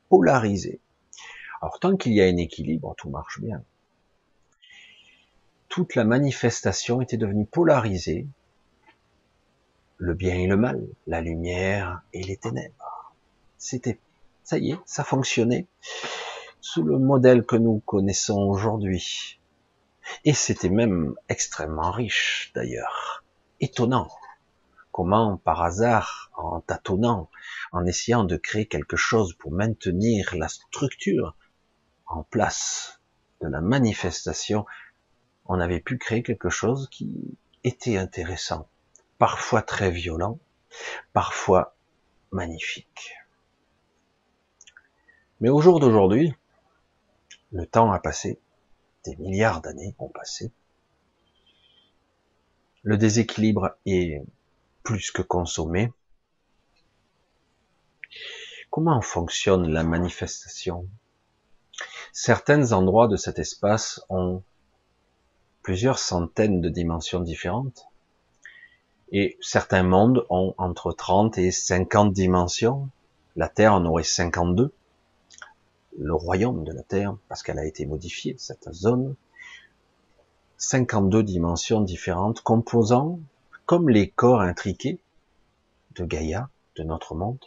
polarisé. 0.09 0.81
Alors, 1.61 1.79
tant 1.81 1.97
qu'il 1.97 2.13
y 2.13 2.21
a 2.21 2.27
un 2.27 2.37
équilibre, 2.37 2.95
tout 2.97 3.11
marche 3.11 3.41
bien. 3.41 3.63
Toute 5.71 5.95
la 5.95 6.03
manifestation 6.03 7.01
était 7.01 7.17
devenue 7.17 7.47
polarisée. 7.47 8.27
Le 9.99 10.15
bien 10.15 10.35
et 10.35 10.49
le 10.49 10.57
mal, 10.57 10.85
la 11.07 11.21
lumière 11.21 12.03
et 12.13 12.25
les 12.25 12.37
ténèbres. 12.37 13.15
C'était, 13.57 14.01
ça 14.43 14.59
y 14.59 14.73
est, 14.73 14.79
ça 14.85 15.05
fonctionnait 15.05 15.69
sous 16.61 16.83
le 16.83 16.99
modèle 16.99 17.47
que 17.47 17.55
nous 17.55 17.79
connaissons 17.87 18.41
aujourd'hui. 18.41 19.41
Et 20.25 20.35
c'était 20.35 20.71
même 20.71 21.14
extrêmement 21.29 21.93
riche 21.93 22.51
d'ailleurs. 22.57 23.25
Étonnant. 23.61 24.09
Comment 24.91 25.37
par 25.37 25.62
hasard, 25.62 26.33
en 26.37 26.61
tâtonnant, 26.61 27.31
en 27.71 27.87
essayant 27.87 28.25
de 28.25 28.37
créer 28.37 28.66
quelque 28.66 28.97
chose 28.97 29.35
pour 29.35 29.53
maintenir 29.53 30.35
la 30.35 30.49
structure 30.49 31.37
en 32.07 32.25
place 32.25 33.01
de 33.41 33.47
la 33.47 33.61
manifestation, 33.61 34.66
on 35.53 35.59
avait 35.59 35.80
pu 35.80 35.98
créer 35.98 36.22
quelque 36.22 36.48
chose 36.48 36.88
qui 36.90 37.36
était 37.64 37.96
intéressant, 37.96 38.68
parfois 39.18 39.62
très 39.62 39.90
violent, 39.90 40.38
parfois 41.12 41.74
magnifique. 42.30 43.16
Mais 45.40 45.48
au 45.48 45.61
jour 45.61 45.80
d'aujourd'hui, 45.80 46.32
le 47.51 47.66
temps 47.66 47.90
a 47.90 47.98
passé, 47.98 48.38
des 49.05 49.16
milliards 49.16 49.61
d'années 49.61 49.92
ont 49.98 50.09
passé. 50.09 50.53
Le 52.84 52.96
déséquilibre 52.96 53.70
est 53.86 54.22
plus 54.84 55.11
que 55.11 55.22
consommé. 55.22 55.92
Comment 58.70 59.03
fonctionne 59.03 59.68
la 59.68 59.82
manifestation? 59.82 60.88
Certains 62.12 62.70
endroits 62.70 63.09
de 63.09 63.16
cet 63.16 63.40
espace 63.40 64.01
ont 64.11 64.44
plusieurs 65.63 65.99
centaines 65.99 66.61
de 66.61 66.69
dimensions 66.69 67.21
différentes 67.21 67.87
et 69.13 69.37
certains 69.41 69.83
mondes 69.83 70.25
ont 70.31 70.55
entre 70.59 70.93
30 70.93 71.39
et 71.39 71.51
50 71.51 72.13
dimensions. 72.13 72.89
La 73.37 73.49
Terre 73.49 73.75
en 73.75 73.85
aurait 73.85 74.05
52 74.05 74.73
le 75.99 76.15
royaume 76.15 76.65
de 76.65 76.73
la 76.73 76.83
Terre, 76.83 77.17
parce 77.29 77.43
qu'elle 77.43 77.59
a 77.59 77.67
été 77.67 77.85
modifiée, 77.85 78.37
cette 78.39 78.73
zone, 78.73 79.17
52 80.57 81.23
dimensions 81.23 81.81
différentes, 81.81 82.41
composant, 82.43 83.19
comme 83.67 83.89
les 83.89 84.09
corps 84.09 84.41
intriqués 84.41 85.01
de 85.97 86.05
Gaïa, 86.05 86.49
de 86.77 86.85
notre 86.85 87.15
monde. 87.15 87.45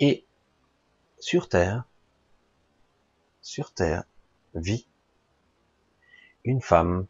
Et 0.00 0.24
sur 1.18 1.48
Terre, 1.48 1.84
sur 3.42 3.72
Terre, 3.72 4.04
vit 4.54 4.86
une 6.44 6.60
femme 6.60 7.06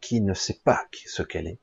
qui 0.00 0.20
ne 0.20 0.34
sait 0.34 0.60
pas 0.64 0.86
ce 1.06 1.22
qu'elle 1.22 1.48
est, 1.48 1.58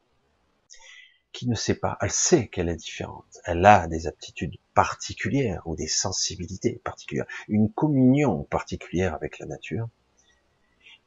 qui 1.32 1.47
ne 1.47 1.55
sait 1.55 1.76
pas, 1.76 1.97
elle 2.01 2.11
sait 2.11 2.47
qu'elle 2.47 2.70
est 2.70 2.76
différente, 2.76 3.39
elle 3.45 3.66
a 3.66 3.88
des 3.88 4.07
aptitudes 4.07 4.57
particulières 4.74 5.61
ou 5.66 5.76
des 5.76 5.88
sensibilités 5.88 6.82
particulières, 6.84 7.26
une 7.47 7.72
communion 7.72 8.43
particulière 8.43 9.13
avec 9.13 9.39
la 9.39 9.45
nature, 9.45 9.88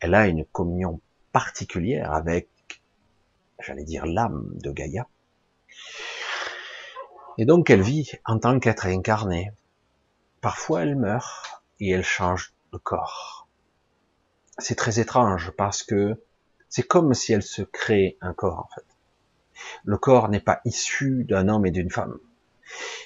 elle 0.01 0.15
a 0.15 0.27
une 0.27 0.45
communion 0.45 1.01
particulière 1.33 2.13
avec, 2.13 2.49
j'allais 3.61 3.85
dire, 3.85 4.07
l'âme 4.07 4.51
de 4.55 4.71
Gaïa. 4.71 5.07
Et 7.37 7.45
donc 7.45 7.71
elle 7.71 7.83
vit 7.83 8.11
en 8.25 8.39
tant 8.39 8.59
qu'être 8.59 8.87
incarné. 8.87 9.53
Parfois 10.41 10.83
elle 10.83 10.97
meurt 10.97 11.63
et 11.81 11.91
elle 11.91 12.05
change 12.05 12.53
de 12.73 12.79
corps. 12.79 13.38
C'est 14.59 14.75
très 14.75 14.99
étrange 14.99 15.53
parce 15.53 15.83
que 15.83 16.21
c'est 16.69 16.83
comme 16.83 17.15
si 17.15 17.33
elle 17.33 17.43
se 17.43 17.63
crée 17.63 18.19
un 18.21 18.35
corps 18.35 18.59
en 18.59 18.69
fait. 18.75 18.87
Le 19.85 19.97
corps 19.97 20.29
n'est 20.29 20.41
pas 20.41 20.61
issu 20.65 21.25
d'un 21.25 21.49
homme 21.49 21.67
et 21.67 21.71
d'une 21.71 21.91
femme. 21.91 22.19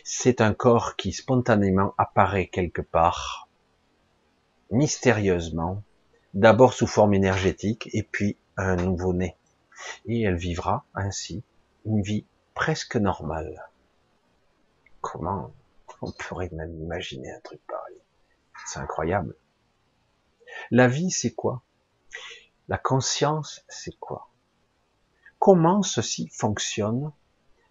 C'est 0.04 0.40
un 0.40 0.54
corps 0.54 0.96
qui 0.96 1.12
spontanément 1.12 1.94
apparaît 1.98 2.48
quelque 2.48 2.82
part, 2.82 3.48
mystérieusement, 4.70 5.82
d'abord 6.34 6.72
sous 6.72 6.86
forme 6.86 7.14
énergétique 7.14 7.88
et 7.92 8.02
puis 8.02 8.38
un 8.56 8.76
nouveau-né. 8.76 9.36
Et 10.06 10.22
elle 10.22 10.36
vivra 10.36 10.86
ainsi 10.94 11.44
une 11.84 12.02
vie 12.02 12.26
presque 12.54 12.96
normale. 12.96 13.68
Comment 15.00 15.52
on 16.00 16.12
pourrait 16.12 16.50
même 16.52 16.74
imaginer 16.80 17.30
un 17.32 17.40
truc 17.40 17.60
pareil? 17.66 17.98
C'est 18.66 18.78
incroyable. 18.78 19.36
La 20.74 20.88
vie, 20.88 21.10
c'est 21.10 21.34
quoi? 21.34 21.60
La 22.66 22.78
conscience, 22.78 23.62
c'est 23.68 23.94
quoi? 24.00 24.30
Comment 25.38 25.82
ceci 25.82 26.30
fonctionne 26.32 27.12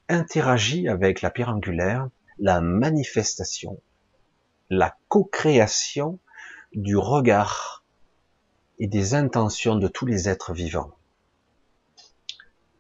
Interagit 0.08 0.88
avec 0.88 1.24
la 1.24 1.32
pierre 1.32 1.50
angulaire, 1.50 2.10
la 2.38 2.62
manifestation, 2.62 3.82
la 4.70 4.96
co-création 5.08 6.20
du 6.76 6.96
regard 6.96 7.84
et 8.78 8.86
des 8.86 9.16
intentions 9.16 9.78
de 9.78 9.88
tous 9.88 10.06
les 10.06 10.30
êtres 10.30 10.54
vivants? 10.54 10.92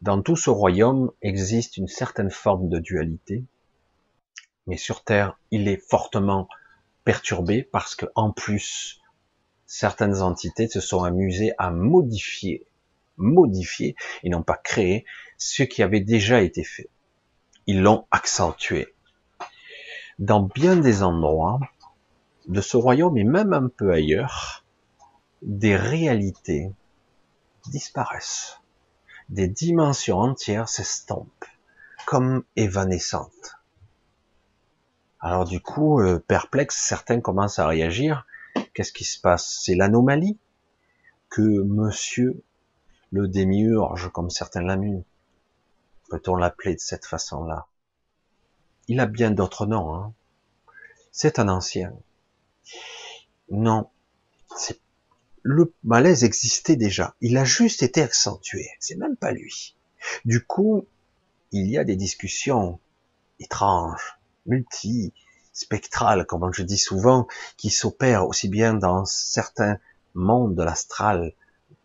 Dans 0.04 0.22
tout 0.22 0.36
ce 0.36 0.52
royaume 0.52 1.12
existe 1.24 1.78
une 1.78 1.88
certaine 1.88 2.30
forme 2.30 2.70
de 2.70 2.78
dualité, 2.78 3.44
mais 4.68 4.78
sur 4.78 5.04
Terre, 5.04 5.40
il 5.50 5.68
est 5.68 5.82
fortement 5.90 6.48
perturbé 7.06 7.64
parce 7.64 7.96
que, 7.96 8.06
en 8.14 8.32
plus, 8.32 9.01
certaines 9.72 10.22
entités 10.22 10.68
se 10.68 10.82
sont 10.82 11.06
amusées 11.06 11.54
à 11.58 11.72
modifier, 11.72 12.68
modifier 13.16 13.96
et 14.22 14.30
n'ont 14.30 14.44
pas 14.44 14.58
créé 14.58 15.06
ce 15.38 15.64
qui 15.64 15.82
avait 15.82 16.02
déjà 16.02 16.42
été 16.42 16.66
fait. 16.66 16.90
Ils 17.68 17.82
l'ont 17.82 18.06
accentué. 18.12 18.94
Dans 20.20 20.42
bien 20.42 20.76
des 20.76 21.04
endroits 21.04 21.62
de 22.50 22.60
ce 22.60 22.76
royaume 22.76 23.18
et 23.18 23.24
même 23.24 23.54
un 23.54 23.70
peu 23.70 23.94
ailleurs, 23.94 24.66
des 25.42 25.78
réalités 25.78 26.70
disparaissent, 27.68 28.60
des 29.30 29.48
dimensions 29.48 30.18
entières 30.18 30.68
s'estompent, 30.68 31.46
comme 32.06 32.44
évanescentes. 32.58 33.56
Alors 35.22 35.46
du 35.46 35.62
coup, 35.62 36.02
euh, 36.02 36.20
perplexe, 36.20 36.76
certains 36.76 37.22
commencent 37.22 37.60
à 37.60 37.68
réagir. 37.68 38.26
Qu'est-ce 38.74 38.94
qui 38.94 39.04
se 39.04 39.20
passe? 39.20 39.62
C'est 39.64 39.76
l'anomalie 39.76 40.38
que 41.30 41.42
monsieur 41.42 42.44
le 43.12 43.28
démiurge, 43.28 44.10
comme 44.12 44.30
certains 44.30 44.62
l'amusent, 44.62 45.04
peut-on 46.10 46.36
l'appeler 46.36 46.76
de 46.76 46.80
cette 46.80 47.06
façon-là? 47.06 47.68
Il 48.88 49.00
a 49.00 49.06
bien 49.06 49.32
d'autres 49.32 49.66
noms. 49.66 49.96
Hein 49.96 50.14
c'est 51.12 51.40
un 51.40 51.50
ancien. 51.50 51.94
Non, 53.50 53.90
le 55.44 55.74
malaise 55.84 56.24
existait 56.24 56.78
déjà. 56.78 57.16
Il 57.22 57.38
a 57.38 57.44
juste 57.44 57.84
été 57.84 58.02
accentué. 58.02 58.70
C'est 58.80 58.96
même 58.96 59.18
pas 59.18 59.32
lui. 59.32 59.76
Du 60.26 60.44
coup, 60.44 60.88
il 61.52 61.70
y 61.70 61.78
a 61.78 61.84
des 61.84 61.98
discussions 61.98 62.80
étranges, 63.40 64.20
multi, 64.46 65.14
spectrales, 65.54 66.26
comme 66.26 66.54
je 66.54 66.64
dis 66.64 66.78
souvent, 66.78 67.28
qui 67.58 67.70
s'opèrent 67.70 68.28
aussi 68.28 68.48
bien 68.48 68.74
dans 68.74 69.06
certains 69.06 69.78
mondes 70.14 70.56
de 70.56 70.64
l'astral, 70.64 71.34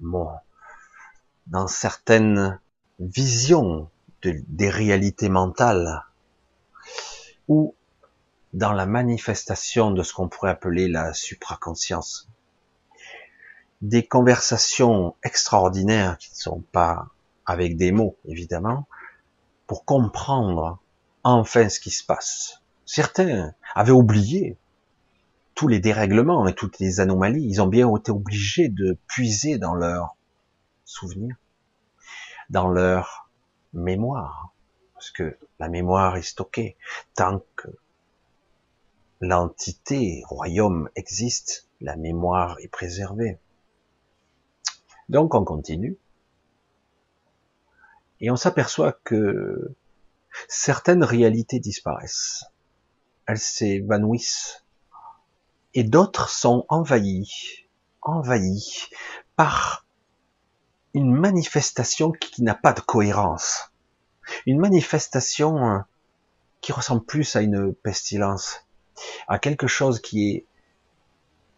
dans 0.00 1.66
certaines 1.66 2.60
visions 2.98 3.90
des 4.22 4.70
réalités 4.70 5.28
mentales, 5.28 6.04
ou 7.48 7.74
dans 8.52 8.72
la 8.72 8.86
manifestation 8.86 9.90
de 9.90 10.02
ce 10.02 10.14
qu'on 10.14 10.28
pourrait 10.28 10.50
appeler 10.50 10.88
la 10.88 11.12
supraconscience 11.12 12.28
des 13.82 14.06
conversations 14.06 15.14
extraordinaires 15.22 16.16
qui 16.18 16.30
ne 16.30 16.36
sont 16.36 16.64
pas 16.72 17.08
avec 17.44 17.76
des 17.76 17.92
mots, 17.92 18.16
évidemment, 18.24 18.86
pour 19.66 19.84
comprendre 19.84 20.78
enfin 21.22 21.68
ce 21.68 21.80
qui 21.80 21.90
se 21.90 22.04
passe. 22.04 22.62
Certains 22.86 23.52
avaient 23.74 23.90
oublié 23.90 24.56
tous 25.56 25.66
les 25.66 25.80
dérèglements 25.80 26.46
et 26.46 26.54
toutes 26.54 26.78
les 26.78 27.00
anomalies. 27.00 27.44
Ils 27.44 27.60
ont 27.60 27.66
bien 27.66 27.92
été 27.96 28.12
obligés 28.12 28.68
de 28.68 28.96
puiser 29.08 29.58
dans 29.58 29.74
leurs 29.74 30.16
souvenirs, 30.84 31.36
dans 32.48 32.68
leur 32.68 33.28
mémoire, 33.72 34.52
parce 34.94 35.10
que 35.10 35.36
la 35.58 35.68
mémoire 35.68 36.16
est 36.16 36.22
stockée. 36.22 36.76
Tant 37.14 37.42
que 37.56 37.68
l'entité 39.20 40.22
royaume 40.26 40.88
existe, 40.94 41.68
la 41.80 41.96
mémoire 41.96 42.56
est 42.60 42.68
préservée. 42.68 43.38
Donc 45.08 45.34
on 45.34 45.44
continue. 45.44 45.98
Et 48.20 48.30
on 48.30 48.36
s'aperçoit 48.36 48.92
que 48.92 49.74
certaines 50.48 51.04
réalités 51.04 51.60
disparaissent. 51.60 52.44
Elles 53.26 53.38
s'évanouissent. 53.38 54.64
Et 55.74 55.84
d'autres 55.84 56.30
sont 56.30 56.64
envahies, 56.68 57.66
envahies 58.00 58.88
par 59.36 59.84
une 60.94 61.12
manifestation 61.12 62.12
qui 62.12 62.42
n'a 62.42 62.54
pas 62.54 62.72
de 62.72 62.80
cohérence. 62.80 63.72
Une 64.46 64.58
manifestation 64.58 65.68
euh, 65.68 65.78
qui 66.62 66.72
ressemble 66.72 67.04
plus 67.04 67.36
à 67.36 67.42
une 67.42 67.74
pestilence, 67.74 68.64
à 69.28 69.38
quelque 69.38 69.66
chose 69.66 70.00
qui 70.00 70.30
est 70.30 70.46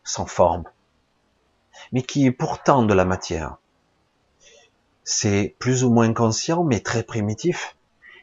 sans 0.02 0.26
forme, 0.26 0.64
mais 1.92 2.02
qui 2.02 2.26
est 2.26 2.32
pourtant 2.32 2.82
de 2.82 2.94
la 2.94 3.04
matière. 3.04 3.58
C'est 5.04 5.54
plus 5.60 5.84
ou 5.84 5.90
moins 5.90 6.12
conscient, 6.12 6.64
mais 6.64 6.80
très 6.80 7.04
primitif, 7.04 7.76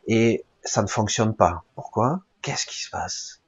et 0.07 0.43
ça 0.63 0.81
ne 0.81 0.87
fonctionne 0.87 1.33
pas. 1.33 1.63
Pourquoi? 1.75 2.24
Qu'est-ce 2.45 2.67
qui 2.67 2.79
se 2.79 2.91
passe? 2.91 3.41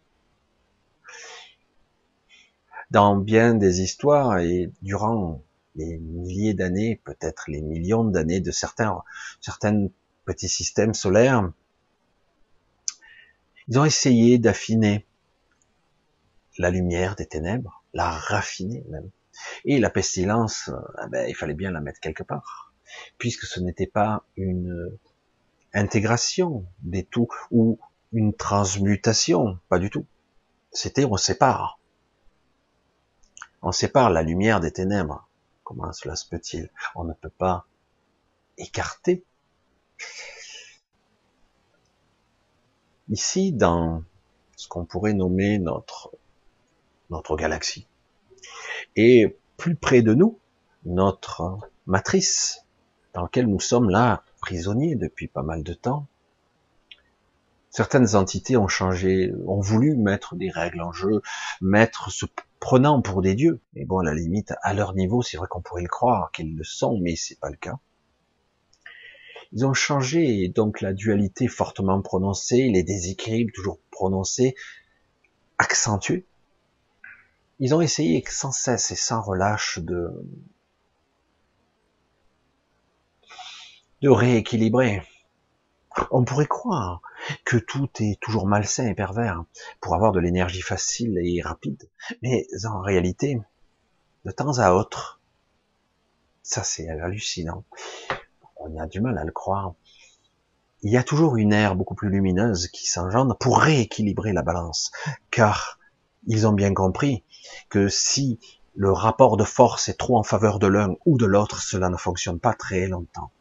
Dans 2.89 3.15
bien 3.15 3.53
des 3.53 3.81
histoires, 3.81 4.39
et 4.39 4.71
durant 4.81 5.43
les 5.75 5.99
milliers 5.99 6.55
d'années, 6.55 6.99
peut-être 7.03 7.43
les 7.47 7.61
millions 7.61 8.05
d'années 8.05 8.41
de 8.41 8.49
certains, 8.49 9.03
certains 9.39 9.89
petits 10.25 10.49
systèmes 10.49 10.95
solaires, 10.95 11.51
ils 13.67 13.77
ont 13.77 13.85
essayé 13.85 14.39
d'affiner 14.39 15.05
la 16.57 16.71
lumière 16.71 17.15
des 17.15 17.27
ténèbres, 17.27 17.83
la 17.93 18.09
raffiner 18.09 18.83
même, 18.89 19.11
et 19.63 19.77
la 19.79 19.91
pestilence, 19.91 20.71
eh 21.03 21.07
ben, 21.09 21.29
il 21.29 21.35
fallait 21.35 21.53
bien 21.53 21.69
la 21.69 21.81
mettre 21.81 21.99
quelque 21.99 22.23
part, 22.23 22.73
puisque 23.19 23.43
ce 23.43 23.59
n'était 23.59 23.85
pas 23.85 24.25
une 24.37 24.97
intégration 25.71 26.65
des 26.79 27.03
tout 27.03 27.27
ou 27.51 27.77
une 28.11 28.33
transmutation, 28.33 29.59
pas 29.69 29.79
du 29.79 29.89
tout. 29.89 30.05
C'était 30.71 31.05
on 31.05 31.17
sépare. 31.17 31.79
On 33.61 33.71
sépare 33.71 34.09
la 34.09 34.23
lumière 34.23 34.59
des 34.59 34.71
ténèbres. 34.71 35.27
Comment 35.63 35.91
cela 35.91 36.15
se 36.15 36.27
peut-il? 36.27 36.69
On 36.95 37.03
ne 37.03 37.13
peut 37.13 37.29
pas 37.29 37.65
écarter. 38.57 39.23
Ici, 43.09 43.51
dans 43.51 44.03
ce 44.55 44.67
qu'on 44.67 44.85
pourrait 44.85 45.13
nommer 45.13 45.59
notre 45.59 46.11
notre 47.09 47.37
galaxie, 47.37 47.87
et 48.97 49.37
plus 49.55 49.75
près 49.75 50.01
de 50.01 50.13
nous, 50.13 50.39
notre 50.85 51.57
matrice, 51.85 52.65
dans 53.13 53.23
laquelle 53.23 53.47
nous 53.47 53.59
sommes 53.59 53.89
là 53.89 54.23
prisonniers 54.41 54.95
depuis 54.95 55.27
pas 55.27 55.43
mal 55.43 55.63
de 55.63 55.73
temps. 55.73 56.05
Certaines 57.77 58.15
entités 58.15 58.57
ont 58.57 58.67
changé, 58.67 59.31
ont 59.45 59.59
voulu 59.59 59.95
mettre 59.95 60.35
des 60.35 60.49
règles 60.49 60.81
en 60.81 60.91
jeu, 60.91 61.21
mettre 61.61 62.09
se 62.09 62.25
prenant 62.59 63.03
pour 63.03 63.21
des 63.21 63.35
dieux. 63.35 63.61
Mais 63.73 63.85
bon, 63.85 63.99
à 63.99 64.03
la 64.03 64.15
limite, 64.15 64.55
à 64.63 64.73
leur 64.73 64.95
niveau, 64.95 65.21
c'est 65.21 65.37
vrai 65.37 65.45
qu'on 65.47 65.61
pourrait 65.61 65.83
le 65.83 65.87
croire 65.87 66.31
qu'ils 66.31 66.57
le 66.57 66.63
sont, 66.63 66.97
mais 66.99 67.15
c'est 67.15 67.39
pas 67.39 67.51
le 67.51 67.55
cas. 67.55 67.77
Ils 69.51 69.63
ont 69.63 69.75
changé, 69.75 70.41
et 70.41 70.49
donc 70.49 70.81
la 70.81 70.91
dualité 70.91 71.47
fortement 71.47 72.01
prononcée, 72.01 72.67
les 72.67 72.81
déséquilibres 72.81 73.53
toujours 73.53 73.77
prononcés, 73.91 74.55
accentués. 75.59 76.25
Ils 77.59 77.75
ont 77.75 77.81
essayé 77.81 78.23
sans 78.27 78.51
cesse 78.51 78.89
et 78.89 78.95
sans 78.95 79.21
relâche 79.21 79.77
de, 79.77 80.09
de 84.01 84.09
rééquilibrer. 84.09 85.03
On 86.11 86.23
pourrait 86.23 86.47
croire 86.47 87.01
que 87.45 87.57
tout 87.57 87.89
est 87.99 88.19
toujours 88.21 88.47
malsain 88.47 88.87
et 88.87 88.95
pervers 88.95 89.43
pour 89.81 89.95
avoir 89.95 90.11
de 90.11 90.19
l'énergie 90.19 90.61
facile 90.61 91.17
et 91.21 91.41
rapide, 91.41 91.89
mais 92.21 92.47
en 92.65 92.81
réalité, 92.81 93.41
de 94.25 94.31
temps 94.31 94.59
à 94.59 94.71
autre, 94.71 95.19
ça 96.43 96.63
c'est 96.63 96.89
hallucinant, 96.89 97.63
on 98.57 98.79
a 98.79 98.87
du 98.87 99.01
mal 99.01 99.17
à 99.17 99.23
le 99.23 99.31
croire, 99.31 99.73
il 100.83 100.91
y 100.91 100.97
a 100.97 101.03
toujours 101.03 101.37
une 101.37 101.53
ère 101.53 101.75
beaucoup 101.75 101.95
plus 101.95 102.09
lumineuse 102.09 102.67
qui 102.67 102.87
s'engendre 102.87 103.35
pour 103.37 103.59
rééquilibrer 103.59 104.33
la 104.33 104.43
balance, 104.43 104.91
car 105.31 105.79
ils 106.27 106.45
ont 106.45 106.53
bien 106.53 106.73
compris 106.73 107.23
que 107.69 107.87
si 107.87 108.39
le 108.75 108.91
rapport 108.91 109.37
de 109.37 109.43
force 109.43 109.89
est 109.89 109.97
trop 109.97 110.17
en 110.17 110.23
faveur 110.23 110.59
de 110.59 110.67
l'un 110.67 110.95
ou 111.05 111.17
de 111.17 111.25
l'autre, 111.25 111.61
cela 111.61 111.89
ne 111.89 111.97
fonctionne 111.97 112.39
pas 112.39 112.53
très 112.53 112.87
longtemps. 112.87 113.31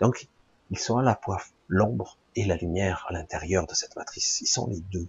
Donc, 0.00 0.28
ils 0.70 0.78
sont 0.78 0.98
à 0.98 1.02
la 1.02 1.18
fois 1.22 1.40
l'ombre 1.68 2.18
et 2.36 2.44
la 2.44 2.56
lumière 2.56 3.06
à 3.08 3.12
l'intérieur 3.12 3.66
de 3.66 3.74
cette 3.74 3.96
matrice. 3.96 4.40
Ils 4.40 4.46
sont 4.46 4.68
les 4.68 4.80
deux. 4.80 5.08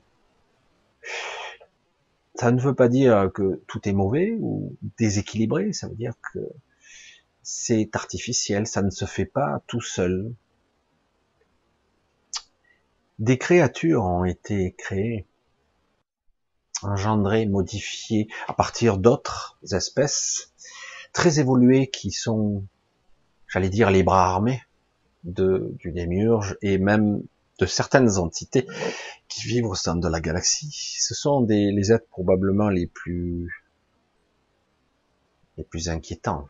Ça 2.35 2.51
ne 2.51 2.59
veut 2.59 2.75
pas 2.75 2.89
dire 2.89 3.29
que 3.33 3.61
tout 3.67 3.87
est 3.87 3.93
mauvais 3.93 4.35
ou 4.39 4.75
déséquilibré, 4.97 5.71
ça 5.71 5.87
veut 5.87 5.95
dire 5.95 6.13
que 6.33 6.39
c'est 7.43 7.95
artificiel, 7.95 8.67
ça 8.67 8.81
ne 8.81 8.89
se 8.89 9.05
fait 9.05 9.25
pas 9.25 9.61
tout 9.67 9.81
seul. 9.81 10.33
Des 13.19 13.37
créatures 13.37 14.03
ont 14.03 14.25
été 14.25 14.73
créées 14.77 15.25
engendrés, 16.81 17.45
modifiés 17.45 18.27
à 18.47 18.53
partir 18.53 18.97
d'autres 18.97 19.57
espèces 19.71 20.53
très 21.13 21.39
évoluées 21.39 21.87
qui 21.87 22.11
sont, 22.11 22.65
j'allais 23.47 23.69
dire, 23.69 23.89
les 23.91 24.03
bras 24.03 24.27
armés 24.27 24.61
de, 25.26 25.73
du 25.80 25.91
démiurge 25.91 26.57
et 26.61 26.78
même 26.78 27.21
de 27.59 27.65
certaines 27.65 28.17
entités 28.17 28.67
qui 29.28 29.47
vivent 29.47 29.67
au 29.67 29.76
sein 29.76 29.95
de 29.95 30.07
la 30.07 30.21
galaxie. 30.21 30.71
Ce 30.71 31.13
sont 31.13 31.41
des, 31.41 31.71
les 31.71 31.91
êtres 31.91 32.07
probablement 32.07 32.69
les 32.69 32.88
plus, 32.88 33.63
les 35.57 35.63
plus 35.63 35.89
inquiétants. 35.89 36.47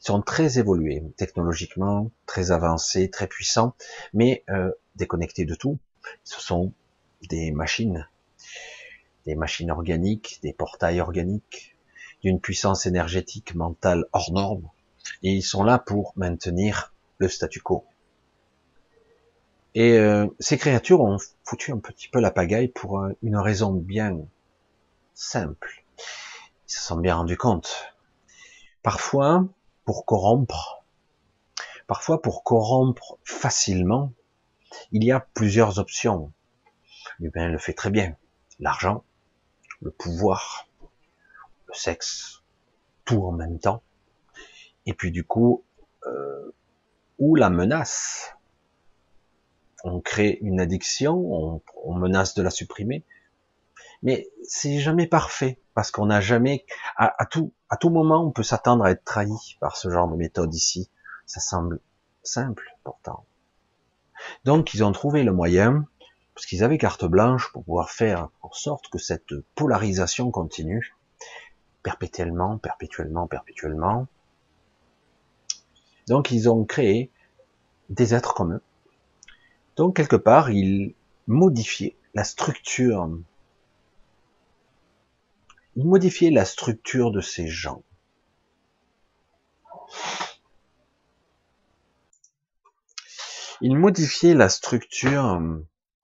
Ils 0.00 0.06
sont 0.06 0.22
très 0.22 0.58
évolués 0.58 1.02
technologiquement, 1.16 2.10
très 2.26 2.50
avancés, 2.50 3.10
très 3.10 3.26
puissants, 3.26 3.74
mais 4.12 4.44
euh, 4.50 4.70
déconnectés 4.96 5.44
de 5.44 5.54
tout. 5.54 5.78
Ce 6.24 6.40
sont 6.40 6.72
des 7.28 7.50
machines 7.50 8.06
des 9.26 9.34
machines 9.34 9.70
organiques, 9.70 10.38
des 10.42 10.52
portails 10.52 11.00
organiques, 11.00 11.76
d'une 12.22 12.40
puissance 12.40 12.86
énergétique 12.86 13.54
mentale 13.54 14.06
hors 14.12 14.32
norme, 14.32 14.68
et 15.22 15.32
ils 15.32 15.42
sont 15.42 15.64
là 15.64 15.78
pour 15.78 16.12
maintenir 16.16 16.94
le 17.18 17.28
statu 17.28 17.60
quo. 17.60 17.84
Et 19.74 19.98
euh, 19.98 20.26
ces 20.40 20.56
créatures 20.56 21.02
ont 21.02 21.18
foutu 21.44 21.72
un 21.72 21.78
petit 21.78 22.08
peu 22.08 22.18
la 22.20 22.30
pagaille 22.30 22.68
pour 22.68 23.00
euh, 23.00 23.12
une 23.22 23.36
raison 23.36 23.72
bien 23.72 24.18
simple. 25.12 25.84
Ils 26.68 26.72
se 26.72 26.80
sont 26.80 26.96
bien 26.96 27.16
rendus 27.16 27.36
compte. 27.36 27.92
Parfois, 28.82 29.46
pour 29.84 30.06
corrompre, 30.06 30.84
parfois 31.86 32.22
pour 32.22 32.42
corrompre 32.42 33.18
facilement, 33.24 34.12
il 34.92 35.04
y 35.04 35.12
a 35.12 35.20
plusieurs 35.20 35.78
options. 35.78 36.32
L'humain 37.18 37.48
le 37.48 37.58
fait 37.58 37.74
très 37.74 37.90
bien. 37.90 38.16
L'argent, 38.58 39.04
le 39.82 39.90
pouvoir, 39.90 40.68
le 41.66 41.74
sexe, 41.74 42.42
tout 43.04 43.24
en 43.24 43.32
même 43.32 43.58
temps. 43.58 43.82
Et 44.86 44.94
puis 44.94 45.10
du 45.10 45.24
coup, 45.24 45.64
euh, 46.06 46.54
ou 47.18 47.34
la 47.34 47.50
menace. 47.50 48.34
On 49.84 50.00
crée 50.00 50.38
une 50.40 50.60
addiction, 50.60 51.62
on, 51.84 51.94
menace 51.94 52.34
de 52.34 52.42
la 52.42 52.50
supprimer, 52.50 53.04
mais 54.02 54.28
c'est 54.42 54.78
jamais 54.80 55.06
parfait 55.06 55.60
parce 55.74 55.90
qu'on 55.90 56.06
n'a 56.06 56.20
jamais, 56.20 56.64
à, 56.96 57.26
tout, 57.26 57.52
à 57.68 57.76
tout 57.76 57.90
moment, 57.90 58.26
on 58.26 58.32
peut 58.32 58.42
s'attendre 58.42 58.84
à 58.84 58.90
être 58.90 59.04
trahi 59.04 59.56
par 59.60 59.76
ce 59.76 59.90
genre 59.90 60.08
de 60.08 60.16
méthode 60.16 60.54
ici. 60.54 60.90
Ça 61.26 61.40
semble 61.40 61.80
simple 62.22 62.76
pourtant. 62.82 63.24
Donc 64.44 64.74
ils 64.74 64.82
ont 64.82 64.92
trouvé 64.92 65.22
le 65.22 65.32
moyen 65.32 65.86
parce 66.34 66.46
qu'ils 66.46 66.64
avaient 66.64 66.78
carte 66.78 67.04
blanche 67.04 67.52
pour 67.52 67.64
pouvoir 67.64 67.90
faire 67.90 68.28
en 68.42 68.52
sorte 68.52 68.88
que 68.88 68.98
cette 68.98 69.34
polarisation 69.54 70.30
continue 70.30 70.96
perpétuellement, 71.82 72.58
perpétuellement, 72.58 73.26
perpétuellement. 73.26 74.06
Donc 76.08 76.30
ils 76.30 76.48
ont 76.48 76.64
créé 76.64 77.10
des 77.88 78.14
êtres 78.14 78.34
communs. 78.34 78.60
Donc 79.76 79.96
quelque 79.96 80.16
part, 80.16 80.50
ils 80.50 80.94
modifiaient 81.26 81.96
la 82.14 82.24
structure. 82.24 83.08
Ils 85.76 85.86
modifiaient 85.86 86.30
la 86.30 86.44
structure 86.44 87.10
de 87.10 87.20
ces 87.20 87.48
gens. 87.48 87.82
Ils 93.60 93.76
modifiaient 93.76 94.34
la 94.34 94.48
structure 94.48 95.40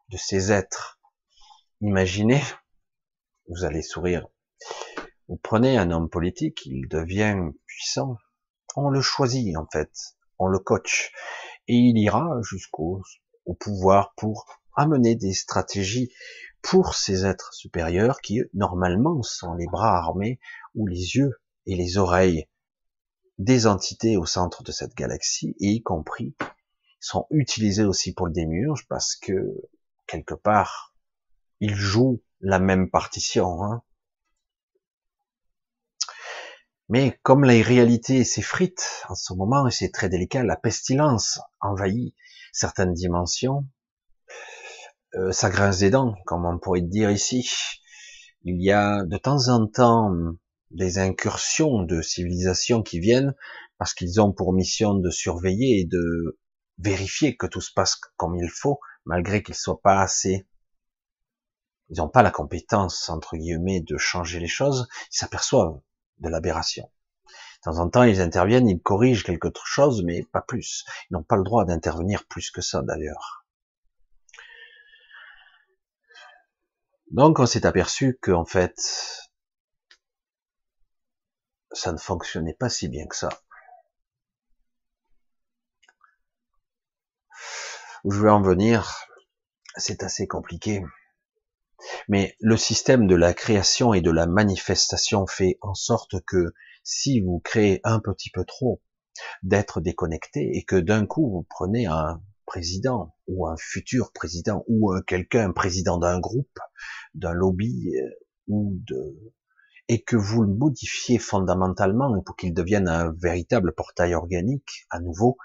de 0.08 0.16
ces 0.16 0.52
êtres. 0.52 0.98
Imaginez, 1.80 2.42
vous 3.48 3.64
allez 3.64 3.82
sourire. 3.82 4.26
Vous 5.28 5.36
prenez 5.36 5.76
un 5.76 5.90
homme 5.90 6.08
politique, 6.08 6.64
il 6.66 6.88
devient 6.88 7.36
puissant. 7.66 8.16
On 8.76 8.90
le 8.90 9.00
choisit 9.00 9.56
en 9.56 9.66
fait, 9.70 9.90
on 10.38 10.46
le 10.46 10.58
coach 10.58 11.12
et 11.68 11.74
il 11.74 11.98
ira 11.98 12.40
jusqu'au 12.42 13.02
au 13.44 13.54
pouvoir 13.54 14.14
pour 14.16 14.46
amener 14.74 15.14
des 15.14 15.34
stratégies 15.34 16.12
pour 16.62 16.94
ces 16.94 17.26
êtres 17.26 17.52
supérieurs 17.52 18.20
qui 18.20 18.40
normalement 18.54 19.22
sont 19.22 19.54
les 19.54 19.66
bras 19.66 19.98
armés 19.98 20.38
ou 20.74 20.86
les 20.86 21.16
yeux 21.16 21.40
et 21.66 21.76
les 21.76 21.98
oreilles 21.98 22.46
des 23.38 23.66
entités 23.66 24.16
au 24.16 24.26
centre 24.26 24.62
de 24.62 24.72
cette 24.72 24.94
galaxie 24.94 25.56
et 25.60 25.68
y 25.68 25.82
compris 25.82 26.34
sont 27.00 27.26
utilisés 27.30 27.84
aussi 27.84 28.14
pour 28.14 28.26
le 28.26 28.32
démiurge 28.32 28.86
parce 28.88 29.16
que 29.16 29.60
quelque 30.06 30.34
part, 30.34 30.94
ils 31.60 31.74
jouent 31.74 32.22
la 32.40 32.58
même 32.58 32.90
partition. 32.90 33.64
Hein. 33.64 33.82
Mais 36.88 37.18
comme 37.22 37.44
la 37.44 37.62
réalité 37.62 38.24
s'effrite 38.24 39.04
en 39.08 39.14
ce 39.14 39.32
moment, 39.32 39.66
et 39.66 39.70
c'est 39.70 39.90
très 39.90 40.08
délicat, 40.08 40.42
la 40.42 40.56
pestilence 40.56 41.40
envahit 41.60 42.14
certaines 42.52 42.92
dimensions, 42.92 43.66
euh, 45.14 45.32
ça 45.32 45.50
grince 45.50 45.78
des 45.78 45.90
dents, 45.90 46.14
comme 46.26 46.44
on 46.44 46.58
pourrait 46.58 46.80
dire 46.80 47.10
ici. 47.10 47.48
Il 48.44 48.60
y 48.62 48.72
a 48.72 49.04
de 49.04 49.16
temps 49.16 49.48
en 49.48 49.66
temps 49.66 50.10
des 50.70 50.98
incursions 50.98 51.82
de 51.82 52.02
civilisations 52.02 52.82
qui 52.82 52.98
viennent 52.98 53.34
parce 53.78 53.94
qu'ils 53.94 54.20
ont 54.20 54.32
pour 54.32 54.52
mission 54.52 54.94
de 54.94 55.10
surveiller 55.10 55.80
et 55.80 55.84
de 55.84 56.38
vérifier 56.78 57.36
que 57.36 57.46
tout 57.46 57.60
se 57.60 57.72
passe 57.72 57.96
comme 58.16 58.36
il 58.36 58.48
faut, 58.48 58.80
malgré 59.04 59.42
qu'ils 59.42 59.54
soient 59.54 59.80
pas 59.80 60.00
assez, 60.00 60.46
ils 61.90 61.98
n'ont 61.98 62.08
pas 62.08 62.22
la 62.22 62.30
compétence, 62.30 63.10
entre 63.10 63.36
guillemets, 63.36 63.80
de 63.80 63.98
changer 63.98 64.40
les 64.40 64.48
choses, 64.48 64.88
ils 65.12 65.18
s'aperçoivent 65.18 65.78
de 66.22 66.28
l'aberration. 66.28 66.90
De 67.26 67.70
temps 67.70 67.78
en 67.78 67.90
temps, 67.90 68.02
ils 68.02 68.20
interviennent, 68.20 68.68
ils 68.68 68.80
corrigent 68.80 69.24
quelque 69.24 69.50
chose, 69.64 70.02
mais 70.02 70.24
pas 70.32 70.40
plus. 70.40 70.84
Ils 71.10 71.14
n'ont 71.14 71.22
pas 71.22 71.36
le 71.36 71.44
droit 71.44 71.64
d'intervenir 71.64 72.24
plus 72.26 72.50
que 72.50 72.60
ça, 72.60 72.82
d'ailleurs. 72.82 73.44
Donc, 77.10 77.38
on 77.38 77.46
s'est 77.46 77.66
aperçu 77.66 78.18
qu'en 78.22 78.46
fait, 78.46 78.74
ça 81.72 81.92
ne 81.92 81.98
fonctionnait 81.98 82.54
pas 82.54 82.68
si 82.68 82.88
bien 82.88 83.06
que 83.06 83.16
ça. 83.16 83.28
Où 88.04 88.10
je 88.10 88.18
veux 88.18 88.30
en 88.32 88.42
venir, 88.42 89.06
c'est 89.76 90.02
assez 90.02 90.26
compliqué. 90.26 90.82
Mais 92.08 92.36
le 92.40 92.56
système 92.56 93.06
de 93.06 93.14
la 93.14 93.34
création 93.34 93.94
et 93.94 94.00
de 94.00 94.10
la 94.10 94.26
manifestation 94.26 95.26
fait 95.26 95.58
en 95.60 95.74
sorte 95.74 96.16
que 96.26 96.52
si 96.84 97.20
vous 97.20 97.40
créez 97.40 97.80
un 97.84 98.00
petit 98.00 98.30
peu 98.30 98.44
trop 98.44 98.82
d'être 99.42 99.80
déconnecté 99.80 100.50
et 100.54 100.64
que 100.64 100.76
d'un 100.76 101.06
coup 101.06 101.30
vous 101.30 101.46
prenez 101.48 101.86
un 101.86 102.20
président 102.46 103.14
ou 103.28 103.46
un 103.46 103.56
futur 103.56 104.12
président 104.12 104.64
ou 104.68 104.92
quelqu'un, 105.06 105.52
président 105.52 105.98
d'un 105.98 106.18
groupe, 106.18 106.58
d'un 107.14 107.32
lobby 107.32 107.92
euh, 107.96 108.10
ou 108.48 108.78
de 108.86 109.16
et 109.88 110.02
que 110.02 110.16
vous 110.16 110.42
le 110.42 110.54
modifiez 110.54 111.18
fondamentalement 111.18 112.22
pour 112.22 112.36
qu'il 112.36 112.54
devienne 112.54 112.88
un 112.88 113.12
véritable 113.20 113.74
portail 113.74 114.14
organique, 114.14 114.86
à 114.90 115.00
nouveau, 115.00 115.36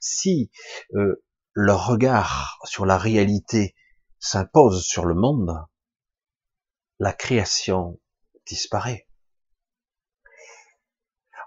si 0.00 0.50
euh, 0.94 1.22
leur 1.54 1.86
regard 1.86 2.58
sur 2.64 2.86
la 2.86 2.98
réalité 2.98 3.74
s'impose 4.18 4.84
sur 4.84 5.04
le 5.04 5.14
monde, 5.14 5.56
la 6.98 7.12
création 7.12 8.00
disparaît. 8.46 9.06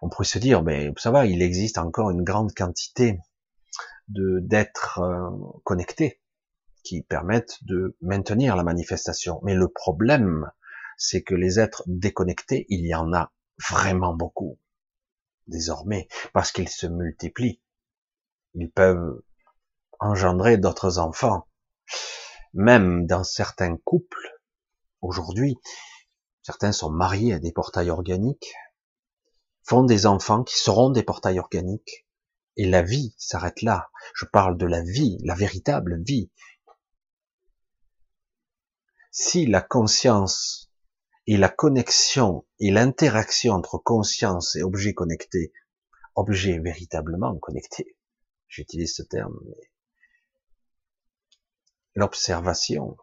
On 0.02 0.10
pourrait 0.10 0.26
se 0.26 0.40
dire, 0.40 0.64
mais 0.64 0.92
ça 0.98 1.12
va, 1.12 1.26
il 1.26 1.42
existe 1.42 1.78
encore 1.78 2.12
une 2.12 2.24
grande 2.24 2.54
quantité 2.54 3.20
de 4.10 4.40
d'êtres 4.42 5.00
euh, 5.00 5.30
connectés 5.64 6.22
qui 6.84 7.02
permettent 7.02 7.58
de 7.64 7.98
maintenir 8.02 8.56
la 8.56 8.64
manifestation. 8.64 9.40
Mais 9.44 9.56
le 9.56 9.68
problème, 9.68 10.50
c'est 10.98 11.24
que 11.24 11.36
les 11.36 11.60
êtres 11.60 11.84
déconnectés, 11.88 12.66
il 12.70 12.86
y 12.86 12.96
en 12.96 13.12
a 13.14 13.32
vraiment 13.70 14.14
beaucoup 14.14 14.60
désormais, 15.48 16.08
parce 16.34 16.52
qu'ils 16.52 16.70
se 16.70 16.88
multiplient. 16.88 17.62
Ils 18.54 18.72
peuvent 18.72 19.22
engendrer 20.00 20.58
d'autres 20.58 21.00
enfants. 21.00 21.48
Même 22.54 23.06
dans 23.06 23.24
certains 23.24 23.78
couples, 23.78 24.37
aujourd'hui, 25.02 25.58
certains 26.42 26.72
sont 26.72 26.90
mariés 26.90 27.34
à 27.34 27.40
des 27.40 27.52
portails 27.52 27.90
organiques, 27.90 28.54
font 29.64 29.84
des 29.84 30.06
enfants 30.06 30.44
qui 30.44 30.56
seront 30.58 30.90
des 30.90 31.04
portails 31.04 31.40
organiques, 31.40 32.08
et 32.56 32.66
la 32.66 32.82
vie 32.82 33.14
s'arrête 33.18 33.62
là. 33.62 33.90
Je 34.16 34.26
parle 34.26 34.58
de 34.58 34.66
la 34.66 34.82
vie, 34.82 35.18
la 35.24 35.36
véritable 35.36 36.02
vie. 36.04 36.32
Si 39.12 39.46
la 39.46 39.62
conscience 39.62 40.72
et 41.28 41.38
la 41.38 41.50
connexion 41.50 42.46
et 42.60 42.72
l'interaction 42.72 43.54
entre 43.54 43.78
conscience 43.78 44.56
et 44.56 44.64
objet 44.64 44.94
connecté, 44.94 45.52
objet 46.16 46.60
véritablement 46.60 47.38
connecté, 47.38 47.98
j'utilise 48.48 48.96
ce 48.96 49.04
terme, 49.04 49.38
mais 49.46 49.72
l'observation, 51.96 52.98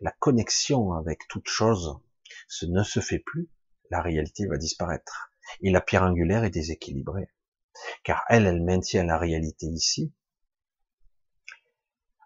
la 0.00 0.12
connexion 0.18 0.92
avec 0.92 1.28
toute 1.28 1.48
chose, 1.48 1.98
ce 2.48 2.66
ne 2.66 2.82
se 2.82 3.00
fait 3.00 3.18
plus, 3.18 3.48
la 3.90 4.02
réalité 4.02 4.46
va 4.46 4.56
disparaître. 4.56 5.30
Et 5.60 5.70
la 5.70 5.80
pierre 5.80 6.02
angulaire 6.02 6.44
est 6.44 6.50
déséquilibrée 6.50 7.28
car 8.04 8.24
elle, 8.28 8.46
elle 8.46 8.62
maintient 8.62 9.04
la 9.04 9.18
réalité 9.18 9.66
ici. 9.66 10.12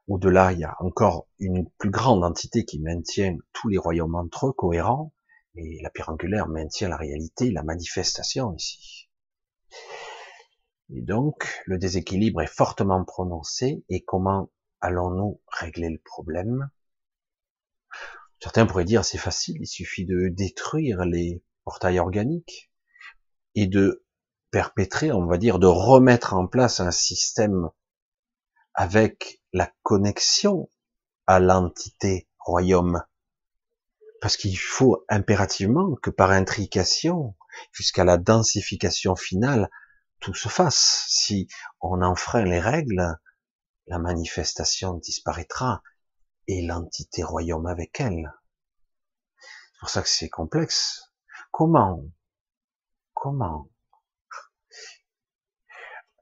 Au-delà, 0.08 0.52
il 0.52 0.60
y 0.60 0.64
a 0.64 0.76
encore 0.80 1.28
une 1.38 1.70
plus 1.78 1.90
grande 1.90 2.24
entité 2.24 2.64
qui 2.64 2.80
maintient 2.80 3.36
tous 3.52 3.68
les 3.68 3.78
royaumes 3.78 4.16
entre 4.16 4.48
eux 4.48 4.52
cohérents, 4.52 5.14
et 5.54 5.80
la 5.82 5.90
pierre 5.90 6.10
angulaire 6.10 6.48
maintient 6.48 6.88
la 6.88 6.96
réalité, 6.96 7.50
la 7.50 7.62
manifestation 7.62 8.54
ici. 8.54 9.08
Et 10.92 11.02
donc, 11.02 11.62
le 11.66 11.78
déséquilibre 11.78 12.42
est 12.42 12.52
fortement 12.52 13.04
prononcé, 13.04 13.84
et 13.88 14.02
comment 14.02 14.50
allons-nous 14.80 15.40
régler 15.46 15.90
le 15.90 16.00
problème? 16.00 16.70
Certains 18.42 18.66
pourraient 18.66 18.84
dire 18.84 19.04
c'est 19.04 19.18
facile, 19.18 19.58
il 19.60 19.66
suffit 19.66 20.06
de 20.06 20.28
détruire 20.28 21.04
les 21.04 21.42
portails 21.64 21.98
organiques 21.98 22.70
et 23.54 23.66
de 23.66 24.04
perpétrer, 24.50 25.12
on 25.12 25.26
va 25.26 25.36
dire, 25.36 25.58
de 25.58 25.66
remettre 25.66 26.34
en 26.34 26.46
place 26.46 26.80
un 26.80 26.90
système 26.90 27.68
avec 28.74 29.42
la 29.52 29.70
connexion 29.82 30.70
à 31.26 31.38
l'entité 31.38 32.28
royaume. 32.38 33.02
Parce 34.20 34.36
qu'il 34.36 34.58
faut 34.58 35.04
impérativement 35.08 35.94
que 36.02 36.10
par 36.10 36.30
intrication, 36.30 37.36
jusqu'à 37.72 38.04
la 38.04 38.16
densification 38.16 39.16
finale, 39.16 39.70
tout 40.20 40.34
se 40.34 40.48
fasse. 40.48 41.06
Si 41.08 41.48
on 41.80 42.02
enfreint 42.02 42.44
les 42.44 42.60
règles, 42.60 43.16
la 43.86 43.98
manifestation 43.98 44.94
disparaîtra 44.94 45.82
et 46.50 46.62
l'entité 46.62 47.22
royaume 47.22 47.66
avec 47.66 48.00
elle. 48.00 48.32
C'est 49.38 49.78
pour 49.78 49.88
ça 49.88 50.02
que 50.02 50.08
c'est 50.08 50.28
complexe. 50.28 51.12
Comment? 51.52 52.02
Comment? 53.14 53.70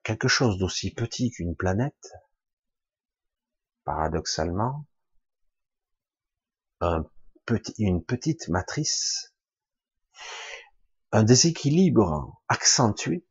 Quelque 0.03 0.29
chose 0.29 0.59
d'aussi 0.59 0.93
petit 0.93 1.31
qu'une 1.31 1.57
planète, 1.57 2.13
paradoxalement, 3.85 4.85
une 7.79 8.05
petite 8.05 8.49
matrice, 8.49 9.35
un 11.11 11.23
déséquilibre 11.23 12.39
accentué 12.49 13.27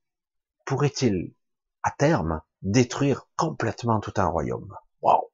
pourrait-il, 0.66 1.36
à 1.84 1.92
terme, 1.92 2.42
détruire 2.64 3.30
complètement 3.36 4.00
tout 4.00 4.14
un 4.18 4.26
royaume? 4.26 4.76
Wow 5.02 5.32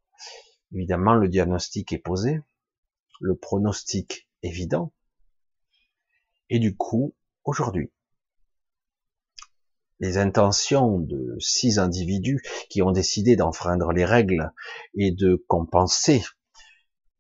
Évidemment, 0.74 1.14
le 1.14 1.28
diagnostic 1.28 1.94
est 1.94 2.00
posé, 2.00 2.42
le 3.22 3.36
pronostic 3.36 4.28
évident, 4.42 4.92
et 6.50 6.60
du 6.60 6.76
coup, 6.76 7.16
aujourd'hui, 7.44 7.92
les 10.00 10.18
intentions 10.18 11.00
de 11.00 11.38
six 11.40 11.80
individus 11.80 12.42
qui 12.70 12.82
ont 12.82 12.92
décidé 12.92 13.36
d'enfreindre 13.36 13.92
les 13.92 14.06
règles 14.06 14.52
et 14.96 15.12
de 15.12 15.44
compenser 15.48 16.24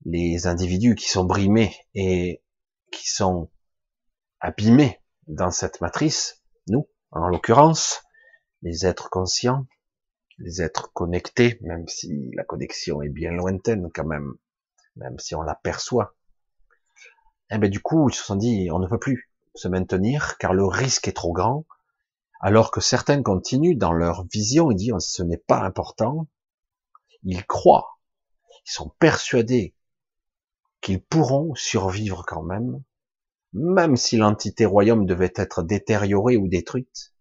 les 0.05 0.47
individus 0.47 0.95
qui 0.95 1.09
sont 1.09 1.23
brimés 1.23 1.73
et 1.93 2.43
qui 2.91 3.09
sont 3.09 3.49
abîmés 4.39 4.99
dans 5.27 5.51
cette 5.51 5.79
matrice, 5.79 6.43
nous, 6.67 6.89
en 7.11 7.29
l'occurrence, 7.29 8.03
les 8.61 8.85
êtres 8.85 9.09
conscients, 9.09 9.65
les 10.43 10.61
êtres 10.61 10.91
connectés, 10.91 11.57
même 11.61 11.87
si 11.87 12.31
la 12.35 12.43
connexion 12.43 13.01
est 13.01 13.09
bien 13.09 13.31
lointaine 13.31 13.89
quand 13.93 14.05
même, 14.05 14.33
même 14.97 15.17
si 15.17 15.35
on 15.35 15.41
l'aperçoit. 15.41 16.15
Et 17.49 17.55
eh 17.55 17.57
ben 17.57 17.69
du 17.69 17.81
coup, 17.81 18.09
ils 18.09 18.13
se 18.13 18.23
sont 18.23 18.35
dit, 18.35 18.69
on 18.71 18.79
ne 18.79 18.87
peut 18.87 18.99
plus 18.99 19.31
se 19.55 19.69
maintenir 19.69 20.37
car 20.37 20.53
le 20.53 20.65
risque 20.65 21.07
est 21.07 21.13
trop 21.13 21.31
grand, 21.31 21.65
alors 22.41 22.71
que 22.71 22.81
certains 22.81 23.23
continuent 23.23 23.77
dans 23.77 23.93
leur 23.93 24.25
vision, 24.25 24.69
ils 24.69 24.75
disent 24.75 24.95
ce 24.99 25.23
n'est 25.23 25.37
pas 25.37 25.61
important, 25.61 26.27
ils 27.23 27.45
croient, 27.45 27.99
ils 28.65 28.71
sont 28.71 28.89
persuadés 28.99 29.75
qu'ils 30.81 31.01
pourront 31.01 31.55
survivre 31.55 32.25
quand 32.27 32.43
même, 32.43 32.83
même 33.53 33.95
si 33.95 34.17
l'entité 34.17 34.65
royaume 34.65 35.05
devait 35.05 35.33
être 35.35 35.63
détériorée 35.63 36.35
ou 36.35 36.49
détruite. 36.49 37.13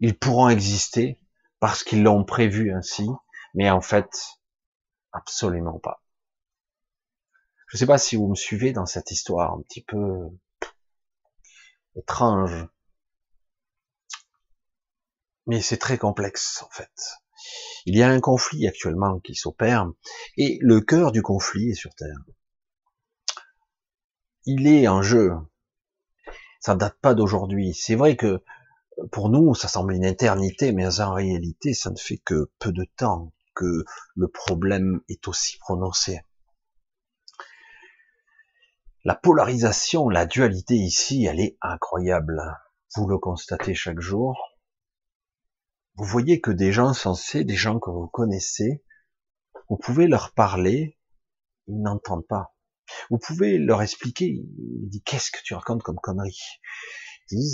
Ils 0.00 0.18
pourront 0.18 0.48
exister 0.48 1.19
parce 1.60 1.84
qu'ils 1.84 2.02
l'ont 2.02 2.24
prévu 2.24 2.72
ainsi, 2.72 3.06
mais 3.54 3.70
en 3.70 3.80
fait, 3.80 4.10
absolument 5.12 5.78
pas. 5.78 6.02
Je 7.68 7.76
ne 7.76 7.78
sais 7.78 7.86
pas 7.86 7.98
si 7.98 8.16
vous 8.16 8.26
me 8.26 8.34
suivez 8.34 8.72
dans 8.72 8.86
cette 8.86 9.10
histoire 9.12 9.54
un 9.54 9.62
petit 9.62 9.84
peu 9.84 10.28
étrange, 11.94 12.66
mais 15.46 15.60
c'est 15.60 15.76
très 15.76 15.98
complexe 15.98 16.62
en 16.62 16.70
fait. 16.70 16.90
Il 17.86 17.96
y 17.96 18.02
a 18.02 18.08
un 18.08 18.20
conflit 18.20 18.66
actuellement 18.66 19.20
qui 19.20 19.34
s'opère, 19.34 19.86
et 20.36 20.58
le 20.60 20.80
cœur 20.80 21.12
du 21.12 21.22
conflit 21.22 21.70
est 21.70 21.74
sur 21.74 21.94
Terre. 21.94 22.18
Il 24.44 24.66
est 24.66 24.88
en 24.88 25.02
jeu. 25.02 25.32
Ça 26.60 26.74
date 26.74 26.98
pas 27.00 27.14
d'aujourd'hui. 27.14 27.74
C'est 27.74 27.94
vrai 27.94 28.16
que 28.16 28.42
pour 29.12 29.28
nous, 29.28 29.54
ça 29.54 29.68
semble 29.68 29.94
une 29.94 30.04
éternité, 30.04 30.72
mais 30.72 31.00
en 31.00 31.14
réalité, 31.14 31.74
ça 31.74 31.90
ne 31.90 31.96
fait 31.96 32.18
que 32.18 32.50
peu 32.58 32.72
de 32.72 32.84
temps 32.96 33.32
que 33.54 33.84
le 34.14 34.28
problème 34.28 35.00
est 35.08 35.26
aussi 35.28 35.58
prononcé. 35.58 36.20
La 39.04 39.14
polarisation, 39.14 40.08
la 40.08 40.26
dualité 40.26 40.74
ici, 40.74 41.24
elle 41.24 41.40
est 41.40 41.56
incroyable. 41.62 42.40
Vous 42.94 43.06
le 43.06 43.18
constatez 43.18 43.74
chaque 43.74 44.00
jour 44.00 44.50
vous 46.00 46.06
voyez 46.06 46.40
que 46.40 46.50
des 46.50 46.72
gens 46.72 46.94
sensés, 46.94 47.44
des 47.44 47.56
gens 47.56 47.78
que 47.78 47.90
vous 47.90 48.08
connaissez, 48.08 48.82
vous 49.68 49.76
pouvez 49.76 50.06
leur 50.06 50.32
parler, 50.32 50.98
ils 51.66 51.82
n'entendent 51.82 52.26
pas. 52.26 52.54
Vous 53.10 53.18
pouvez 53.18 53.58
leur 53.58 53.82
expliquer, 53.82 54.24
ils 54.24 54.88
disent 54.88 55.02
qu'est-ce 55.04 55.30
que 55.30 55.42
tu 55.44 55.52
racontes 55.52 55.82
comme 55.82 55.98
connerie 56.00 56.40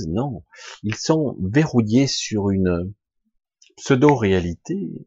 Non, 0.09 0.45
ils 0.83 0.97
sont 0.97 1.37
verrouillés 1.41 2.07
sur 2.07 2.51
une 2.51 2.93
pseudo-réalité 3.77 5.07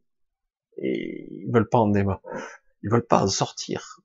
et 0.78 1.28
ils 1.32 1.52
veulent 1.52 1.70
pas 1.70 1.80
en 1.80 1.94
ils 1.94 2.90
veulent 2.90 3.08
pas 3.08 3.24
en 3.24 3.28
sortir. 3.28 4.02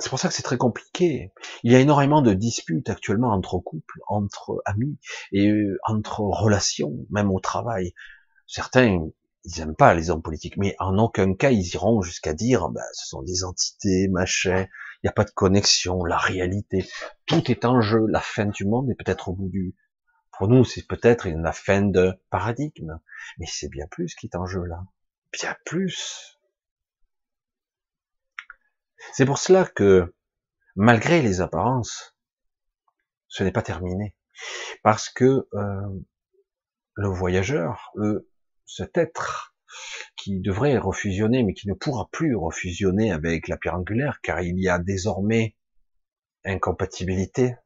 C'est 0.00 0.08
pour 0.08 0.18
ça 0.18 0.28
que 0.28 0.34
c'est 0.34 0.42
très 0.42 0.56
compliqué. 0.56 1.30
Il 1.62 1.72
y 1.72 1.74
a 1.76 1.80
énormément 1.80 2.22
de 2.22 2.32
disputes 2.32 2.88
actuellement 2.88 3.32
entre 3.32 3.58
couples, 3.58 4.00
entre 4.08 4.62
amis 4.64 4.98
et 5.32 5.48
euh, 5.48 5.78
entre 5.84 6.20
relations, 6.20 7.06
même 7.10 7.30
au 7.30 7.38
travail. 7.38 7.92
Certains, 8.46 9.10
ils 9.44 9.60
aiment 9.60 9.76
pas 9.76 9.94
les 9.94 10.08
hommes 10.08 10.22
politiques, 10.22 10.56
mais 10.56 10.74
en 10.78 10.96
aucun 10.98 11.34
cas 11.34 11.50
ils 11.50 11.74
iront 11.74 12.00
jusqu'à 12.00 12.32
dire, 12.32 12.70
bah, 12.70 12.80
ce 12.94 13.08
sont 13.08 13.22
des 13.22 13.44
entités, 13.44 14.08
machin. 14.08 14.66
Il 15.02 15.06
n'y 15.06 15.10
a 15.10 15.12
pas 15.12 15.24
de 15.24 15.30
connexion, 15.30 16.04
la 16.04 16.18
réalité. 16.18 16.86
Tout 17.26 17.50
est 17.50 17.64
en 17.64 17.80
jeu. 17.80 18.06
La 18.08 18.20
fin 18.20 18.46
du 18.46 18.66
monde 18.66 18.90
est 18.90 18.94
peut-être 18.94 19.28
au 19.28 19.32
bout 19.34 19.48
du... 19.48 19.74
Pour 20.32 20.48
nous, 20.48 20.64
c'est 20.64 20.86
peut-être 20.86 21.28
la 21.28 21.52
fin 21.52 21.82
de 21.82 22.18
paradigme. 22.28 23.00
Mais 23.38 23.46
c'est 23.46 23.68
bien 23.68 23.86
plus 23.86 24.14
qui 24.14 24.26
est 24.26 24.36
en 24.36 24.46
jeu 24.46 24.64
là. 24.64 24.82
Bien 25.32 25.56
plus. 25.64 26.38
C'est 29.12 29.24
pour 29.24 29.38
cela 29.38 29.64
que, 29.64 30.14
malgré 30.76 31.22
les 31.22 31.40
apparences, 31.40 32.14
ce 33.28 33.42
n'est 33.42 33.52
pas 33.52 33.62
terminé. 33.62 34.14
Parce 34.82 35.08
que 35.08 35.48
euh, 35.54 36.00
le 36.94 37.08
voyageur, 37.08 37.90
le, 37.94 38.30
cet 38.66 38.98
être 38.98 39.49
qui 40.16 40.40
devrait 40.40 40.78
refusionner, 40.78 41.42
mais 41.42 41.54
qui 41.54 41.68
ne 41.68 41.74
pourra 41.74 42.08
plus 42.10 42.34
refusionner 42.34 43.12
avec 43.12 43.48
la 43.48 43.56
pierre 43.56 43.76
angulaire, 43.76 44.20
car 44.22 44.40
il 44.40 44.58
y 44.60 44.68
a 44.68 44.78
désormais 44.78 45.56
incompatibilité. 46.44 47.56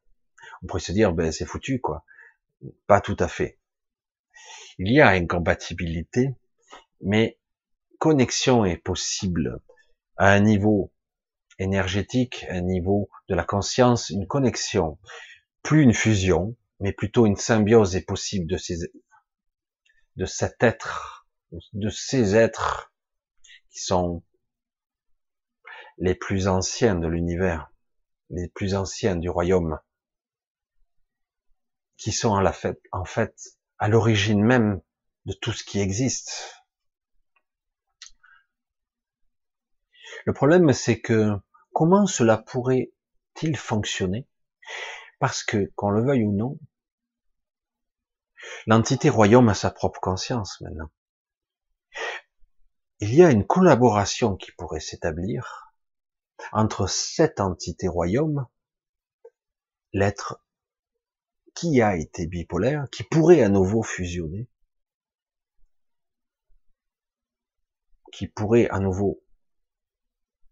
On 0.62 0.66
pourrait 0.66 0.80
se 0.80 0.92
dire, 0.92 1.12
ben 1.12 1.32
c'est 1.32 1.46
foutu, 1.46 1.80
quoi. 1.80 2.04
Pas 2.86 3.00
tout 3.00 3.16
à 3.18 3.28
fait. 3.28 3.58
Il 4.78 4.92
y 4.92 5.00
a 5.00 5.08
incompatibilité, 5.10 6.34
mais 7.00 7.38
connexion 7.98 8.64
est 8.64 8.76
possible 8.76 9.60
à 10.16 10.32
un 10.32 10.40
niveau 10.40 10.92
énergétique, 11.58 12.44
à 12.48 12.54
un 12.54 12.60
niveau 12.60 13.08
de 13.28 13.34
la 13.34 13.44
conscience, 13.44 14.10
une 14.10 14.26
connexion, 14.26 14.98
plus 15.62 15.82
une 15.82 15.94
fusion, 15.94 16.56
mais 16.80 16.92
plutôt 16.92 17.26
une 17.26 17.36
symbiose 17.36 17.96
est 17.96 18.04
possible 18.04 18.46
de 18.46 18.56
ces, 18.56 18.76
de 20.16 20.24
cet 20.24 20.62
être, 20.62 21.23
de 21.72 21.88
ces 21.88 22.36
êtres 22.36 22.92
qui 23.70 23.80
sont 23.80 24.22
les 25.98 26.14
plus 26.14 26.48
anciens 26.48 26.94
de 26.94 27.06
l'univers, 27.06 27.70
les 28.30 28.48
plus 28.48 28.74
anciens 28.74 29.16
du 29.16 29.28
royaume, 29.28 29.78
qui 31.96 32.12
sont 32.12 32.34
en 32.92 33.04
fait, 33.04 33.58
à 33.78 33.88
l'origine 33.88 34.42
même 34.42 34.80
de 35.26 35.32
tout 35.32 35.52
ce 35.52 35.64
qui 35.64 35.80
existe. 35.80 36.54
Le 40.26 40.32
problème, 40.32 40.72
c'est 40.72 41.00
que 41.00 41.32
comment 41.72 42.06
cela 42.06 42.38
pourrait-il 42.38 43.56
fonctionner? 43.56 44.26
Parce 45.20 45.44
que, 45.44 45.72
qu'on 45.76 45.90
le 45.90 46.04
veuille 46.04 46.24
ou 46.24 46.32
non, 46.32 46.58
L'entité 48.66 49.10
royaume 49.10 49.48
a 49.48 49.54
sa 49.54 49.70
propre 49.70 50.00
conscience 50.00 50.60
maintenant. 50.60 50.90
Il 53.00 53.14
y 53.14 53.22
a 53.22 53.30
une 53.30 53.46
collaboration 53.46 54.36
qui 54.36 54.52
pourrait 54.52 54.80
s'établir 54.80 55.72
entre 56.52 56.86
cette 56.88 57.40
entité 57.40 57.88
royaume, 57.88 58.46
l'être 59.92 60.44
qui 61.54 61.82
a 61.82 61.96
été 61.96 62.26
bipolaire, 62.26 62.86
qui 62.90 63.02
pourrait 63.04 63.42
à 63.42 63.48
nouveau 63.48 63.82
fusionner, 63.82 64.48
qui 68.12 68.26
pourrait 68.28 68.68
à 68.70 68.78
nouveau, 68.78 69.22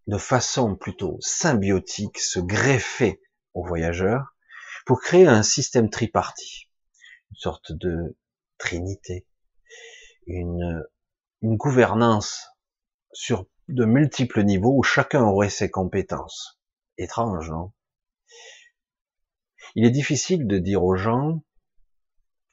de 0.06 0.18
façon 0.18 0.76
plutôt 0.76 1.18
symbiotique, 1.20 2.18
se 2.18 2.40
greffer 2.40 3.22
aux 3.54 3.64
voyageurs 3.64 4.36
pour 4.84 5.00
créer 5.00 5.26
un 5.26 5.42
système 5.42 5.90
tripartite 5.90 6.68
une 7.32 7.36
sorte 7.36 7.72
de 7.72 8.16
trinité, 8.58 9.26
une, 10.26 10.84
une 11.42 11.56
gouvernance 11.56 12.48
sur 13.12 13.46
de 13.68 13.84
multiples 13.84 14.42
niveaux 14.42 14.78
où 14.78 14.82
chacun 14.82 15.22
aurait 15.22 15.50
ses 15.50 15.70
compétences. 15.70 16.60
Étrange, 16.98 17.50
non? 17.50 17.72
Il 19.74 19.84
est 19.84 19.90
difficile 19.90 20.46
de 20.46 20.58
dire 20.58 20.84
aux 20.84 20.96
gens 20.96 21.42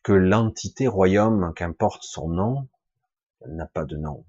que 0.04 0.14
l'entité 0.14 0.88
royaume, 0.88 1.54
qu'importe 1.56 2.04
son 2.04 2.30
nom, 2.30 2.70
n'a 3.46 3.68
pas 3.68 3.86
de 3.86 3.96
nom, 3.96 4.26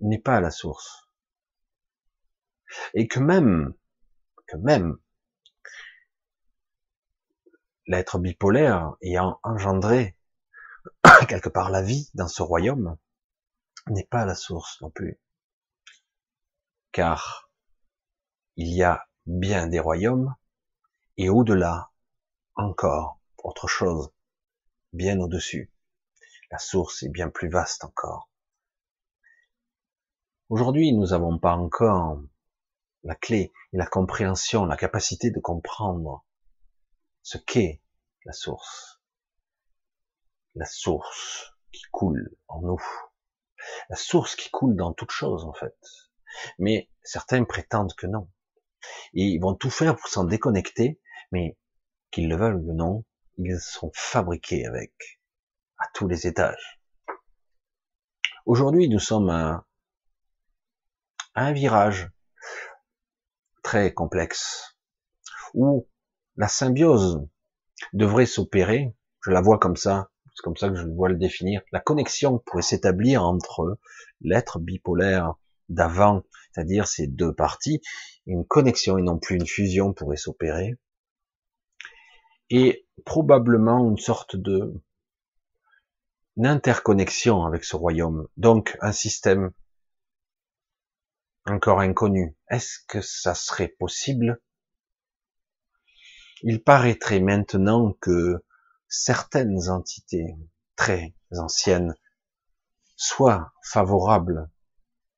n'est 0.00 0.18
pas 0.18 0.36
à 0.36 0.40
la 0.40 0.50
source. 0.50 1.08
Et 2.94 3.06
que 3.06 3.20
même, 3.20 3.74
que 4.46 4.56
même 4.56 4.98
l'être 7.86 8.18
bipolaire 8.18 8.96
ayant 9.02 9.38
engendré 9.42 10.16
quelque 11.28 11.48
part 11.48 11.70
la 11.70 11.82
vie 11.82 12.10
dans 12.14 12.28
ce 12.28 12.42
royaume 12.42 12.96
n'est 13.88 14.06
pas 14.06 14.24
la 14.24 14.34
source 14.34 14.80
non 14.80 14.90
plus. 14.90 15.20
Car 16.92 17.50
il 18.56 18.68
y 18.68 18.82
a 18.82 19.06
bien 19.26 19.66
des 19.66 19.80
royaumes 19.80 20.34
et 21.16 21.28
au-delà 21.28 21.90
encore 22.54 23.20
autre 23.38 23.68
chose, 23.68 24.10
bien 24.92 25.20
au-dessus. 25.20 25.72
La 26.50 26.58
source 26.58 27.02
est 27.02 27.08
bien 27.08 27.28
plus 27.28 27.48
vaste 27.48 27.84
encore. 27.84 28.30
Aujourd'hui, 30.48 30.92
nous 30.92 31.08
n'avons 31.08 31.38
pas 31.38 31.54
encore 31.56 32.20
la 33.02 33.14
clé 33.14 33.52
et 33.72 33.76
la 33.76 33.86
compréhension, 33.86 34.64
la 34.64 34.76
capacité 34.76 35.30
de 35.30 35.40
comprendre 35.40 36.24
ce 37.22 37.38
qu'est 37.38 37.82
la 38.24 38.32
source. 38.32 38.95
La 40.56 40.64
source 40.64 41.52
qui 41.70 41.82
coule 41.92 42.34
en 42.48 42.62
nous. 42.62 42.82
La 43.90 43.96
source 43.96 44.36
qui 44.36 44.50
coule 44.50 44.74
dans 44.74 44.92
toute 44.92 45.10
chose, 45.10 45.44
en 45.44 45.52
fait. 45.52 45.76
Mais 46.58 46.90
certains 47.02 47.44
prétendent 47.44 47.94
que 47.94 48.06
non. 48.06 48.30
Et 49.14 49.24
ils 49.24 49.38
vont 49.38 49.54
tout 49.54 49.70
faire 49.70 49.96
pour 49.96 50.08
s'en 50.08 50.24
déconnecter, 50.24 51.00
mais 51.30 51.58
qu'ils 52.10 52.28
le 52.28 52.36
veulent 52.36 52.56
ou 52.56 52.72
non, 52.72 53.04
ils 53.38 53.60
sont 53.60 53.90
fabriqués 53.94 54.66
avec, 54.66 55.20
à 55.78 55.86
tous 55.92 56.08
les 56.08 56.26
étages. 56.26 56.80
Aujourd'hui, 58.46 58.88
nous 58.88 59.00
sommes 59.00 59.28
à, 59.28 59.66
un 61.34 61.52
virage 61.52 62.10
très 63.62 63.92
complexe, 63.92 64.78
où 65.52 65.86
la 66.36 66.48
symbiose 66.48 67.26
devrait 67.92 68.26
s'opérer, 68.26 68.96
je 69.20 69.30
la 69.30 69.42
vois 69.42 69.58
comme 69.58 69.76
ça, 69.76 70.10
c'est 70.36 70.42
comme 70.42 70.56
ça 70.56 70.68
que 70.68 70.76
je 70.76 70.86
vois 70.86 71.08
le 71.08 71.16
définir, 71.16 71.62
la 71.72 71.80
connexion 71.80 72.38
pourrait 72.38 72.60
s'établir 72.60 73.24
entre 73.24 73.78
l'être 74.20 74.58
bipolaire 74.58 75.34
d'avant, 75.70 76.24
c'est-à-dire 76.52 76.86
ces 76.86 77.06
deux 77.06 77.34
parties, 77.34 77.80
une 78.26 78.46
connexion 78.46 78.98
et 78.98 79.02
non 79.02 79.18
plus 79.18 79.36
une 79.36 79.46
fusion 79.46 79.94
pourrait 79.94 80.18
s'opérer, 80.18 80.76
et 82.50 82.86
probablement 83.06 83.88
une 83.90 83.98
sorte 83.98 84.36
de 84.36 84.74
interconnexion 86.44 87.44
avec 87.46 87.64
ce 87.64 87.74
royaume, 87.74 88.28
donc 88.36 88.76
un 88.82 88.92
système 88.92 89.52
encore 91.46 91.80
inconnu. 91.80 92.36
Est-ce 92.50 92.80
que 92.86 93.00
ça 93.00 93.34
serait 93.34 93.68
possible? 93.68 94.38
Il 96.42 96.62
paraîtrait 96.62 97.20
maintenant 97.20 97.94
que 98.00 98.44
certaines 98.96 99.68
entités 99.68 100.36
très 100.74 101.14
anciennes 101.30 101.94
soient 102.96 103.52
favorables, 103.62 104.50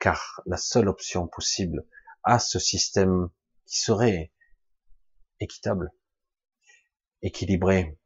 car 0.00 0.42
la 0.46 0.56
seule 0.56 0.88
option 0.88 1.28
possible 1.28 1.86
à 2.24 2.40
ce 2.40 2.58
système 2.58 3.28
qui 3.66 3.78
serait 3.78 4.32
équitable, 5.38 5.92
équilibré, 7.22 7.98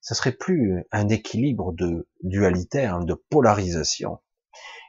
ce 0.00 0.14
serait 0.14 0.32
plus 0.32 0.84
un 0.90 1.08
équilibre 1.08 1.72
de 1.72 2.08
dualitaire, 2.22 3.00
de 3.00 3.14
polarisation, 3.14 4.22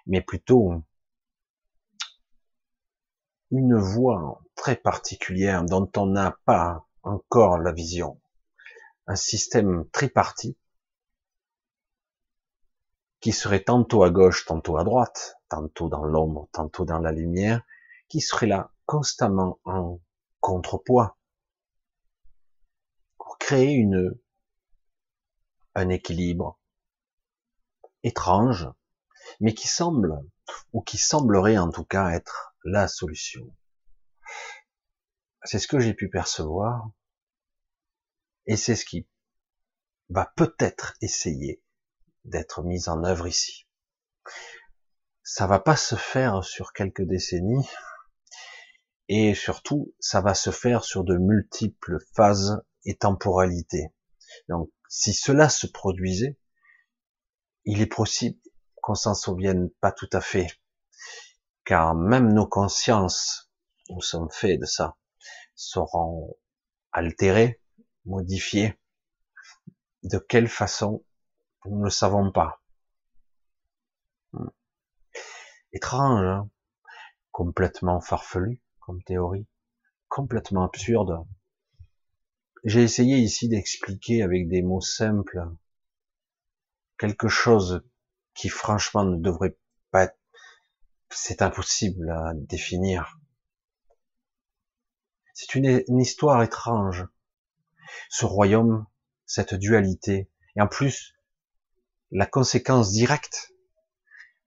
mais 0.07 0.22
plutôt 0.22 0.82
une 3.51 3.76
voie 3.76 4.41
très 4.55 4.78
particulière 4.78 5.63
dont 5.66 5.91
on 5.97 6.05
n'a 6.07 6.38
pas 6.45 6.88
encore 7.03 7.57
la 7.57 7.74
vision. 7.74 8.20
Un 9.08 9.16
système 9.16 9.88
tripartite 9.91 10.58
qui 13.20 13.32
serait 13.32 13.64
tantôt 13.64 14.03
à 14.03 14.10
gauche, 14.10 14.45
tantôt 14.45 14.78
à 14.78 14.84
droite, 14.84 15.38
tantôt 15.49 15.89
dans 15.89 16.03
l'ombre, 16.03 16.47
tantôt 16.51 16.86
dans 16.86 16.99
la 16.99 17.12
lumière, 17.12 17.64
qui 18.08 18.22
serait 18.22 18.47
là 18.47 18.72
constamment 18.86 19.60
en 19.64 19.99
contrepoids 20.39 21.18
pour 23.18 23.38
créer 23.39 23.74
une, 23.74 24.16
un 25.74 25.89
équilibre 25.89 26.60
étrange, 28.03 28.70
mais 29.39 29.53
qui 29.53 29.68
semble, 29.68 30.20
ou 30.72 30.82
qui 30.82 30.97
semblerait 30.97 31.58
en 31.58 31.72
tout 31.72 31.86
cas 31.86 32.12
être 32.12 32.56
la 32.64 32.88
solution. 32.88 33.56
C'est 35.43 35.60
ce 35.60 35.68
que 35.68 35.80
j'ai 35.80 35.93
pu 35.93 36.10
percevoir. 36.10 36.89
Et 38.47 38.57
c'est 38.57 38.75
ce 38.75 38.85
qui 38.85 39.07
va 40.09 40.31
peut-être 40.35 40.93
essayer 41.01 41.61
d'être 42.25 42.63
mis 42.63 42.89
en 42.89 43.03
œuvre 43.03 43.27
ici. 43.27 43.67
Ça 45.23 45.47
va 45.47 45.59
pas 45.59 45.75
se 45.75 45.95
faire 45.95 46.43
sur 46.43 46.73
quelques 46.73 47.03
décennies. 47.03 47.67
Et 49.07 49.35
surtout, 49.35 49.93
ça 49.99 50.21
va 50.21 50.33
se 50.33 50.51
faire 50.51 50.83
sur 50.83 51.03
de 51.03 51.17
multiples 51.17 51.97
phases 52.15 52.61
et 52.85 52.95
temporalités. 52.95 53.87
Donc, 54.49 54.71
si 54.89 55.13
cela 55.13 55.49
se 55.49 55.67
produisait, 55.67 56.39
il 57.65 57.81
est 57.81 57.87
possible 57.87 58.39
qu'on 58.81 58.95
s'en 58.95 59.15
souvienne 59.15 59.69
pas 59.81 59.91
tout 59.91 60.09
à 60.13 60.21
fait. 60.21 60.47
Car 61.65 61.95
même 61.95 62.33
nos 62.33 62.47
consciences, 62.47 63.51
nous 63.89 64.01
sommes 64.01 64.29
faits 64.31 64.59
de 64.59 64.65
ça, 64.65 64.97
seront 65.55 66.37
altérées, 66.91 67.61
modifiées. 68.06 68.78
De 70.03 70.18
quelle 70.18 70.47
façon, 70.47 71.03
nous 71.66 71.84
ne 71.84 71.89
savons 71.89 72.32
pas. 72.32 72.62
Hmm. 74.34 74.49
Étrange, 75.74 76.26
hein 76.26 76.49
complètement 77.36 77.99
farfelu 77.99 78.62
comme 78.80 79.03
théorie, 79.03 79.45
complètement 80.08 80.64
absurde. 80.64 81.26
J'ai 82.64 82.82
essayé 82.82 83.18
ici 83.18 83.49
d'expliquer 83.49 84.24
avec 84.24 84.47
des 84.47 84.62
mots 84.62 84.80
simples 84.80 85.45
quelque 86.97 87.28
chose 87.28 87.84
qui 88.36 88.47
franchement 88.47 89.03
ne 89.03 89.18
devrait 89.18 89.58
pas 89.91 90.03
être, 90.03 90.18
c'est 91.10 91.41
impossible 91.41 92.10
à 92.10 92.32
définir. 92.36 93.20
C'est 95.34 95.56
une, 95.56 95.99
histoire 95.99 96.41
étrange. 96.41 97.06
Ce 98.09 98.25
royaume, 98.25 98.85
cette 99.25 99.53
dualité, 99.55 100.29
et 100.55 100.61
en 100.61 100.67
plus, 100.67 101.15
la 102.11 102.25
conséquence 102.25 102.91
directe 102.91 103.51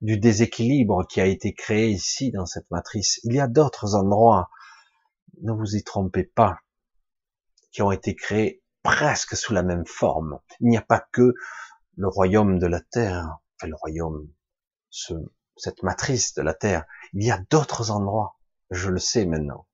du 0.01 0.17
déséquilibre 0.17 1.05
qui 1.07 1.19
a 1.21 1.25
été 1.25 1.53
créé 1.53 1.89
ici 1.89 2.31
dans 2.31 2.45
cette 2.45 2.69
matrice. 2.71 3.19
Il 3.23 3.33
y 3.33 3.39
a 3.39 3.47
d'autres 3.47 3.95
endroits, 3.95 4.49
ne 5.41 5.51
vous 5.51 5.75
y 5.75 5.83
trompez 5.83 6.23
pas, 6.23 6.59
qui 7.71 7.81
ont 7.81 7.91
été 7.91 8.15
créés 8.15 8.63
presque 8.81 9.35
sous 9.35 9.53
la 9.53 9.63
même 9.63 9.85
forme. 9.85 10.39
Il 10.61 10.69
n'y 10.69 10.77
a 10.77 10.81
pas 10.81 11.05
que 11.11 11.33
le 11.97 12.07
royaume 12.07 12.59
de 12.59 12.67
la 12.67 12.79
Terre, 12.79 13.39
enfin 13.55 13.67
le 13.67 13.75
royaume, 13.75 14.31
ce, 14.89 15.13
cette 15.57 15.83
matrice 15.83 16.33
de 16.33 16.41
la 16.41 16.53
Terre. 16.53 16.85
Il 17.13 17.25
y 17.25 17.31
a 17.31 17.39
d'autres 17.49 17.91
endroits, 17.91 18.39
je 18.71 18.89
le 18.89 18.99
sais 18.99 19.25
maintenant. 19.25 19.67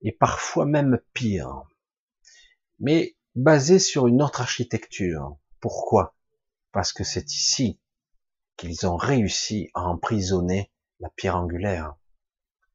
Et 0.00 0.12
parfois 0.12 0.64
même 0.64 0.98
pire. 1.12 1.64
Mais 2.80 3.16
basé 3.34 3.78
sur 3.78 4.06
une 4.06 4.22
autre 4.22 4.40
architecture. 4.40 5.36
Pourquoi? 5.60 6.16
Parce 6.72 6.92
que 6.92 7.04
c'est 7.04 7.32
ici 7.32 7.80
qu'ils 8.56 8.86
ont 8.86 8.96
réussi 8.96 9.70
à 9.74 9.82
emprisonner 9.82 10.72
la 11.00 11.10
pierre 11.10 11.36
angulaire. 11.36 11.96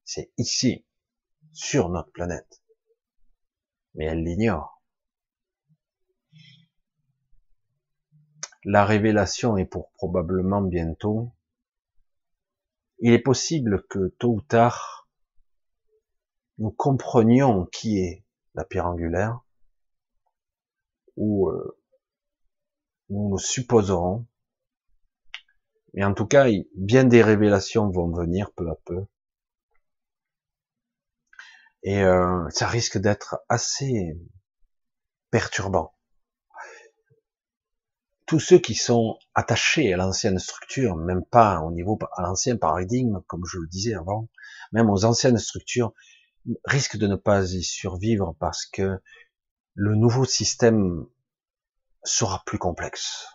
C'est 0.06 0.32
ici, 0.38 0.86
sur 1.52 1.90
notre 1.90 2.12
planète. 2.12 2.64
Mais 3.96 4.06
elle 4.06 4.24
l'ignore. 4.24 4.82
La 8.66 8.86
révélation 8.86 9.58
est 9.58 9.66
pour 9.66 9.92
probablement 9.92 10.62
bientôt. 10.62 11.34
Il 13.00 13.12
est 13.12 13.20
possible 13.20 13.86
que 13.90 14.08
tôt 14.20 14.36
ou 14.36 14.42
tard, 14.42 15.10
nous 16.58 16.72
comprenions 16.72 17.66
qui 17.66 18.00
est 18.00 18.24
la 18.56 18.64
pierre 18.64 18.88
angulaire, 18.88 19.42
ou 21.16 21.50
euh, 21.50 21.78
nous 23.10 23.30
nous 23.30 23.38
supposerons 23.38 24.26
mais 25.94 26.04
en 26.04 26.14
tout 26.14 26.26
cas, 26.26 26.48
bien 26.76 27.04
des 27.04 27.22
révélations 27.22 27.90
vont 27.90 28.12
venir 28.12 28.52
peu 28.52 28.70
à 28.70 28.76
peu. 28.86 29.06
Et 31.84 32.02
euh, 32.02 32.50
ça 32.50 32.68
risque 32.68 32.98
d'être 32.98 33.40
assez 33.50 34.18
perturbant. 35.30 35.94
Tous 38.26 38.40
ceux 38.40 38.58
qui 38.58 38.74
sont 38.74 39.20
attachés 39.36 39.94
à 39.94 39.98
l'ancienne 39.98 40.40
structure, 40.40 40.96
même 40.96 41.24
pas 41.26 41.60
au 41.62 41.72
niveau 41.72 42.00
à 42.16 42.24
l'ancien 42.24 42.58
paradigme, 42.58 43.22
comme 43.28 43.44
je 43.46 43.60
le 43.60 43.68
disais 43.68 43.94
avant, 43.94 44.30
même 44.72 44.90
aux 44.90 45.06
anciennes 45.06 45.38
structures, 45.38 45.94
risquent 46.66 46.98
de 46.98 47.08
ne 47.08 47.16
pas 47.16 47.54
y 47.54 47.64
survivre 47.64 48.36
parce 48.40 48.66
que 48.66 49.00
le 49.76 49.96
nouveau 49.96 50.26
système 50.26 51.08
sera 52.04 52.44
plus 52.46 52.58
complexe. 52.58 53.28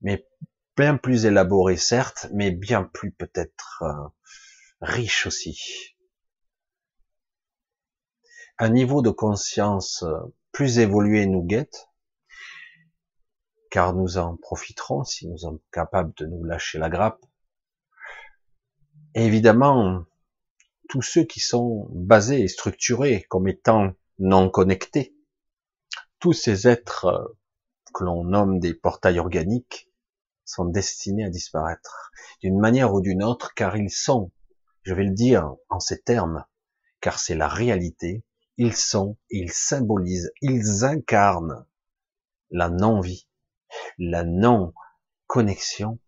Mais 0.00 0.26
bien 0.76 0.96
plus 0.96 1.26
élaboré 1.26 1.76
certes, 1.76 2.28
mais 2.32 2.50
bien 2.50 2.84
plus 2.84 3.10
peut-être 3.10 3.82
euh, 3.82 4.08
riche 4.80 5.26
aussi. 5.26 5.96
Un 8.58 8.70
niveau 8.70 9.02
de 9.02 9.10
conscience 9.10 10.02
euh, 10.02 10.18
plus 10.52 10.78
évolué 10.78 11.26
nous 11.26 11.42
guette, 11.42 11.88
car 13.70 13.94
nous 13.94 14.16
en 14.16 14.36
profiterons 14.36 15.04
si 15.04 15.28
nous 15.28 15.38
sommes 15.38 15.60
capables 15.72 16.14
de 16.16 16.26
nous 16.26 16.44
lâcher 16.44 16.78
la 16.78 16.88
grappe. 16.88 17.24
Évidemment, 19.14 20.04
tous 20.88 21.02
ceux 21.02 21.24
qui 21.24 21.40
sont 21.40 21.88
basés 21.90 22.42
et 22.42 22.48
structurés 22.48 23.24
comme 23.28 23.48
étant 23.48 23.92
non 24.18 24.50
connectés, 24.50 25.14
tous 26.18 26.32
ces 26.32 26.68
êtres 26.68 27.06
euh, 27.06 27.38
que 27.94 28.04
l'on 28.04 28.24
nomme 28.24 28.58
des 28.58 28.74
portails 28.74 29.18
organiques, 29.18 29.90
sont 30.46 30.64
destinés 30.64 31.24
à 31.24 31.30
disparaître 31.30 32.12
d'une 32.40 32.58
manière 32.58 32.94
ou 32.94 33.00
d'une 33.00 33.22
autre, 33.22 33.52
car 33.54 33.76
ils 33.76 33.90
sont, 33.90 34.30
je 34.82 34.94
vais 34.94 35.04
le 35.04 35.14
dire 35.14 35.54
en 35.68 35.80
ces 35.80 36.00
termes, 36.00 36.44
car 37.00 37.18
c'est 37.18 37.34
la 37.34 37.48
réalité, 37.48 38.24
ils 38.56 38.74
sont, 38.74 39.18
ils 39.28 39.52
symbolisent, 39.52 40.32
ils 40.40 40.84
incarnent 40.84 41.66
la 42.50 42.70
non-vie, 42.70 43.28
la 43.98 44.24
non-connexion, 44.24 45.98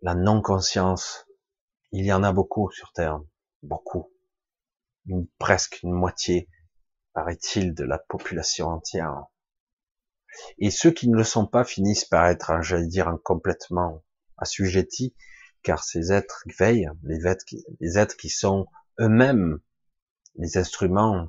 la 0.00 0.14
non-conscience. 0.14 1.26
Il 1.90 2.06
y 2.06 2.12
en 2.12 2.22
a 2.22 2.32
beaucoup 2.32 2.70
sur 2.70 2.92
Terre, 2.92 3.20
beaucoup, 3.62 4.10
presque 5.38 5.82
une 5.82 5.92
moitié, 5.92 6.48
paraît-il, 7.12 7.74
de 7.74 7.84
la 7.84 7.98
population 7.98 8.68
entière. 8.68 9.24
Et 10.58 10.70
ceux 10.70 10.90
qui 10.90 11.08
ne 11.08 11.16
le 11.16 11.24
sont 11.24 11.46
pas 11.46 11.64
finissent 11.64 12.04
par 12.06 12.26
être, 12.26 12.62
j'allais 12.62 12.86
dire, 12.86 13.14
complètement 13.22 14.02
assujettis, 14.38 15.14
car 15.62 15.84
ces 15.84 16.12
êtres 16.12 16.44
veillent, 16.58 16.90
les 17.04 17.26
êtres 17.26 18.16
qui 18.16 18.28
sont 18.28 18.66
eux-mêmes 18.98 19.60
les 20.36 20.56
instruments 20.56 21.28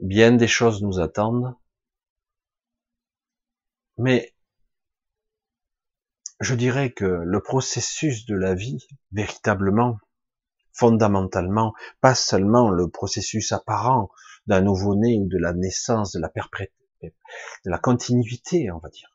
bien 0.00 0.32
des 0.32 0.48
choses 0.48 0.82
nous 0.82 0.98
attendent, 0.98 1.54
mais 3.98 4.34
je 6.40 6.54
dirais 6.56 6.92
que 6.92 7.04
le 7.04 7.40
processus 7.40 8.26
de 8.26 8.34
la 8.34 8.54
vie, 8.54 8.84
véritablement, 9.12 9.98
fondamentalement, 10.72 11.74
pas 12.00 12.14
seulement 12.14 12.70
le 12.70 12.88
processus 12.88 13.52
apparent 13.52 14.10
d'un 14.46 14.62
nouveau-né 14.62 15.18
ou 15.18 15.28
de 15.28 15.38
la 15.38 15.52
naissance, 15.52 16.12
de 16.12 16.20
la 16.20 16.30
de 17.02 17.70
la 17.70 17.78
continuité, 17.78 18.70
on 18.70 18.78
va 18.78 18.88
dire. 18.88 19.10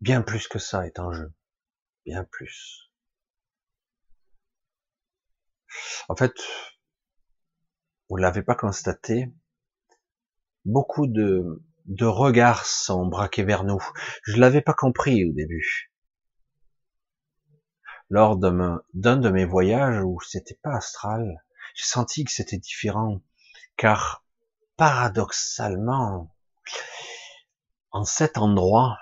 Bien 0.00 0.22
plus 0.22 0.48
que 0.48 0.58
ça 0.58 0.86
est 0.86 0.98
en 0.98 1.12
jeu. 1.12 1.32
Bien 2.04 2.24
plus. 2.24 2.90
En 6.08 6.16
fait, 6.16 6.34
vous 8.08 8.16
l'avez 8.16 8.42
pas 8.42 8.56
constaté, 8.56 9.32
beaucoup 10.64 11.06
de, 11.06 11.62
de 11.86 12.04
regards 12.04 12.66
sont 12.66 13.06
braqués 13.06 13.44
vers 13.44 13.64
nous. 13.64 13.82
Je 14.24 14.36
l'avais 14.38 14.60
pas 14.60 14.74
compris 14.74 15.24
au 15.24 15.32
début 15.32 15.91
lors 18.12 18.36
d'un 18.36 19.16
de 19.16 19.30
mes 19.30 19.46
voyages 19.46 20.04
où 20.04 20.18
c'était 20.20 20.58
pas 20.62 20.76
astral, 20.76 21.42
j'ai 21.74 21.86
senti 21.86 22.24
que 22.24 22.30
c'était 22.30 22.58
différent, 22.58 23.22
car 23.78 24.22
paradoxalement, 24.76 26.30
en 27.90 28.04
cet 28.04 28.36
endroit, 28.36 28.98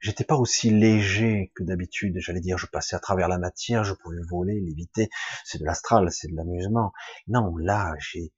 j'étais 0.00 0.24
pas 0.24 0.36
aussi 0.36 0.70
léger 0.70 1.52
que 1.54 1.62
d'habitude. 1.62 2.16
J'allais 2.18 2.40
dire, 2.40 2.56
je 2.56 2.66
passais 2.66 2.96
à 2.96 2.98
travers 2.98 3.28
la 3.28 3.36
matière, 3.36 3.84
je 3.84 3.92
pouvais 3.92 4.22
voler, 4.26 4.58
léviter. 4.58 5.10
C'est 5.44 5.58
de 5.58 5.66
l'astral, 5.66 6.10
c'est 6.10 6.28
de 6.28 6.34
l'amusement. 6.34 6.94
Non, 7.26 7.58
là, 7.58 7.92
j'ai, 7.98 8.32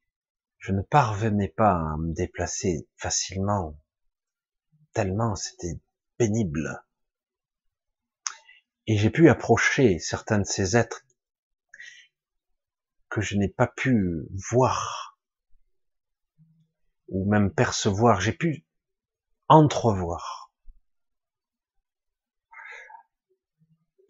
je 0.59 0.73
ne 0.73 0.83
parvenais 0.83 1.55
pas 1.57 1.75
à 1.75 1.97
me 1.97 2.12
déplacer 2.12 2.89
facilement. 2.97 3.79
Tellement 4.95 5.37
c'était 5.37 5.79
pénible. 6.18 6.83
Et 8.91 8.97
j'ai 8.97 9.11
pu 9.11 9.28
approcher 9.28 10.01
certains 10.01 10.41
de 10.41 10.45
ces 10.45 10.76
êtres 10.76 11.07
que 13.09 13.20
je 13.20 13.36
n'ai 13.36 13.49
pas 13.49 13.68
pu 13.68 14.26
voir 14.51 15.16
ou 17.09 17.30
même 17.30 17.55
percevoir, 17.55 18.20
j'ai 18.20 18.32
pu 18.32 18.66
entrevoir. 19.49 20.41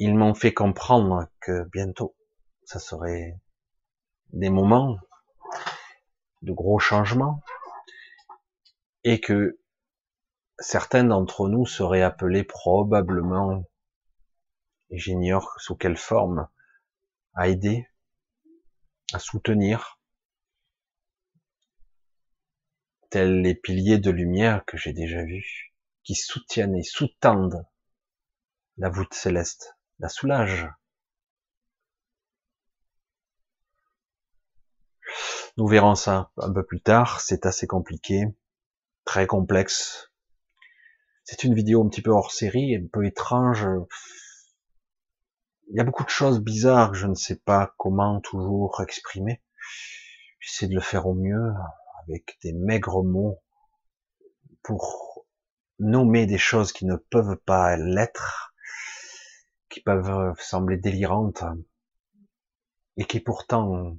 ils 0.01 0.17
m'ont 0.17 0.33
fait 0.33 0.55
comprendre 0.55 1.29
que 1.41 1.69
bientôt, 1.73 2.17
ça 2.65 2.79
serait 2.79 3.39
des 4.33 4.49
moments 4.49 4.97
de 6.41 6.53
gros 6.53 6.79
changements 6.79 7.43
et 9.05 9.21
que 9.21 9.61
certains 10.59 11.05
d'entre 11.05 11.51
nous 11.51 11.67
seraient 11.67 12.01
appelés 12.01 12.45
probablement, 12.45 13.63
et 14.91 14.99
j'ignore 14.99 15.55
sous 15.59 15.77
quelle 15.77 15.97
forme, 15.97 16.49
à 17.35 17.49
aider, 17.49 17.87
à 19.13 19.19
soutenir, 19.19 20.01
tels 23.11 23.41
les 23.41 23.55
piliers 23.55 23.99
de 23.99 24.11
lumière 24.11 24.65
que 24.65 24.77
j'ai 24.77 24.93
déjà 24.93 25.23
vus, 25.25 25.75
qui 26.05 26.15
soutiennent 26.15 26.77
et 26.77 26.83
sous-tendent 26.83 27.67
la 28.79 28.89
voûte 28.89 29.15
céleste, 29.15 29.77
la 29.99 30.09
soulage. 30.09 30.67
Nous 35.57 35.67
verrons 35.67 35.97
ça 35.97 36.31
un 36.39 36.53
peu 36.53 36.65
plus 36.65 36.81
tard, 36.81 37.21
c'est 37.21 37.45
assez 37.45 37.67
compliqué, 37.67 38.25
très 39.05 39.27
complexe. 39.27 40.13
C'est 41.25 41.45
une 41.45 41.55
vidéo 41.55 41.85
un 41.85 41.89
petit 41.89 42.03
peu 42.03 42.11
hors 42.11 42.33
série, 42.33 42.77
un 42.77 42.87
peu 42.91 43.05
étrange. 43.05 43.67
Il 45.73 45.77
y 45.77 45.81
a 45.81 45.85
beaucoup 45.85 46.03
de 46.03 46.11
choses 46.11 46.41
bizarres 46.41 46.91
que 46.91 46.97
je 46.97 47.07
ne 47.07 47.15
sais 47.15 47.37
pas 47.37 47.75
comment 47.79 48.21
toujours 48.21 48.81
exprimer. 48.81 49.41
J'essaie 50.41 50.67
de 50.67 50.75
le 50.75 50.81
faire 50.81 51.07
au 51.07 51.15
mieux, 51.15 51.53
avec 52.03 52.39
des 52.43 52.53
maigres 52.53 53.05
mots, 53.05 53.41
pour 54.65 55.25
nommer 55.79 56.27
des 56.27 56.39
choses 56.39 56.73
qui 56.73 56.87
ne 56.87 56.97
peuvent 56.97 57.37
pas 57.37 57.77
l'être, 57.77 58.53
qui 59.69 59.81
peuvent 59.81 60.35
sembler 60.41 60.77
délirantes, 60.77 61.45
et 62.97 63.05
qui 63.05 63.21
pourtant 63.21 63.97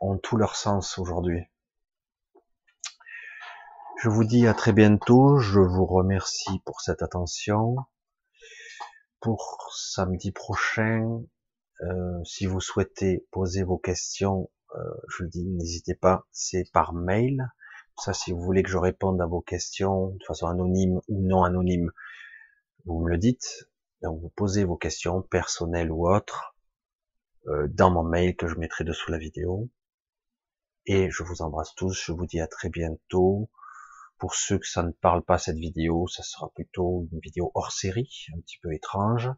ont 0.00 0.16
tout 0.16 0.38
leur 0.38 0.56
sens 0.56 0.96
aujourd'hui. 0.96 1.44
Je 4.00 4.08
vous 4.08 4.24
dis 4.24 4.46
à 4.46 4.54
très 4.54 4.72
bientôt, 4.72 5.38
je 5.38 5.60
vous 5.60 5.84
remercie 5.84 6.60
pour 6.64 6.80
cette 6.80 7.02
attention. 7.02 7.76
Pour 9.20 9.70
samedi 9.76 10.32
prochain, 10.32 11.22
euh, 11.82 12.24
si 12.24 12.46
vous 12.46 12.60
souhaitez 12.60 13.26
poser 13.30 13.62
vos 13.62 13.78
questions, 13.78 14.50
euh, 14.76 14.94
je 15.08 15.22
vous 15.22 15.28
dis, 15.28 15.44
n'hésitez 15.44 15.94
pas, 15.94 16.26
c'est 16.30 16.70
par 16.72 16.92
mail. 16.92 17.48
Ça, 17.98 18.12
si 18.12 18.32
vous 18.32 18.40
voulez 18.40 18.62
que 18.62 18.70
je 18.70 18.78
réponde 18.78 19.20
à 19.20 19.26
vos 19.26 19.40
questions 19.40 20.08
de 20.08 20.24
façon 20.24 20.46
anonyme 20.46 21.00
ou 21.08 21.22
non 21.22 21.42
anonyme, 21.42 21.90
vous 22.84 23.00
me 23.00 23.10
le 23.10 23.18
dites. 23.18 23.68
Donc 24.02 24.20
vous 24.20 24.30
posez 24.30 24.64
vos 24.64 24.76
questions 24.76 25.22
personnelles 25.22 25.90
ou 25.90 26.08
autres 26.08 26.56
euh, 27.48 27.66
dans 27.68 27.90
mon 27.90 28.04
mail 28.04 28.36
que 28.36 28.46
je 28.46 28.54
mettrai 28.56 28.84
dessous 28.84 29.10
la 29.10 29.18
vidéo. 29.18 29.68
Et 30.86 31.10
je 31.10 31.22
vous 31.22 31.42
embrasse 31.42 31.74
tous, 31.74 31.92
je 31.92 32.12
vous 32.12 32.26
dis 32.26 32.40
à 32.40 32.46
très 32.46 32.68
bientôt. 32.68 33.50
Pour 34.18 34.34
ceux 34.34 34.58
que 34.58 34.66
ça 34.66 34.82
ne 34.82 34.90
parle 34.90 35.22
pas 35.22 35.38
cette 35.38 35.58
vidéo, 35.58 36.08
ça 36.08 36.22
sera 36.22 36.50
plutôt 36.50 37.06
une 37.12 37.20
vidéo 37.20 37.52
hors 37.54 37.70
série, 37.70 38.26
un 38.36 38.40
petit 38.40 38.58
peu 38.58 38.72
étrange. 38.74 39.30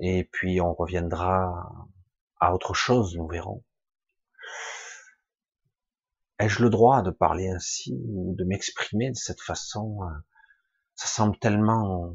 Et 0.00 0.24
puis 0.24 0.60
on 0.60 0.74
reviendra 0.74 1.70
à 2.40 2.52
autre 2.52 2.74
chose, 2.74 3.16
nous 3.16 3.28
verrons. 3.28 3.64
Ai-je 6.38 6.62
le 6.62 6.70
droit 6.70 7.02
de 7.02 7.10
parler 7.10 7.48
ainsi 7.48 7.96
ou 8.08 8.34
de 8.36 8.44
m'exprimer 8.44 9.10
de 9.10 9.16
cette 9.16 9.40
façon 9.40 10.00
Ça 10.94 11.06
semble 11.06 11.38
tellement 11.38 12.14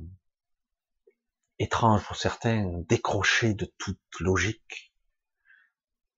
étrange 1.60 2.06
pour 2.06 2.18
certains, 2.18 2.84
décroché 2.88 3.54
de 3.54 3.72
toute 3.78 4.00
logique. 4.20 4.94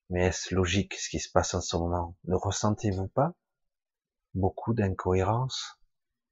Mais 0.09 0.25
est-ce 0.27 0.53
logique 0.53 0.95
ce 0.95 1.09
qui 1.09 1.19
se 1.19 1.31
passe 1.31 1.53
en 1.53 1.61
ce 1.61 1.77
moment? 1.77 2.17
Ne 2.25 2.35
ressentez-vous 2.35 3.07
pas? 3.07 3.35
Beaucoup 4.33 4.73
d'incohérences, 4.73 5.79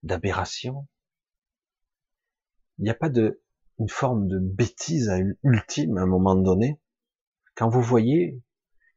d'aberrations 0.03 0.87
Il 2.77 2.83
n'y 2.83 2.89
a 2.89 2.95
pas 2.95 3.09
de 3.09 3.41
une 3.79 3.89
forme 3.89 4.27
de 4.27 4.37
bêtise 4.37 5.11
ultime 5.43 5.97
à 5.97 6.01
un 6.01 6.05
moment 6.05 6.35
donné 6.35 6.79
quand 7.55 7.69
vous 7.69 7.81
voyez 7.81 8.41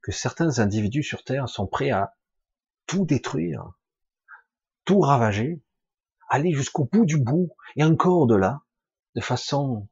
que 0.03 0.13
certains 0.13 0.59
individus 0.59 1.03
sur 1.03 1.25
Terre 1.25 1.49
sont 1.49 1.67
prêts 1.67 1.91
à 1.91 2.15
tout 2.87 3.05
détruire, 3.05 3.73
tout 4.85 5.01
ravager, 5.01 5.63
aller 6.29 6.53
jusqu'au 6.53 6.85
bout 6.85 7.07
du 7.07 7.19
bout 7.19 7.51
et 7.77 7.85
encore 7.85 8.21
au-delà, 8.21 8.63
de 9.15 9.21
façon 9.21 9.89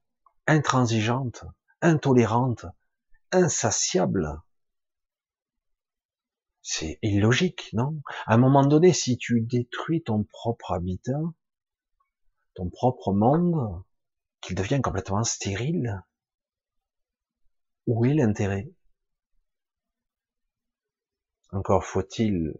intransigeante, 0.46 1.44
intolérante, 1.80 2.66
insatiable. 3.30 4.40
C'est 6.62 6.98
illogique, 7.02 7.70
non? 7.72 8.00
À 8.26 8.34
un 8.34 8.38
moment 8.38 8.64
donné, 8.64 8.92
si 8.92 9.18
tu 9.18 9.40
détruis 9.40 10.02
ton 10.02 10.22
propre 10.24 10.72
habitat, 10.72 11.20
ton 12.54 12.70
propre 12.70 13.12
monde, 13.12 13.82
qu'il 14.40 14.54
devient 14.54 14.80
complètement 14.80 15.24
stérile, 15.24 16.02
où 17.86 18.04
est 18.04 18.14
l'intérêt? 18.14 18.70
Encore 21.50 21.84
faut-il 21.84 22.54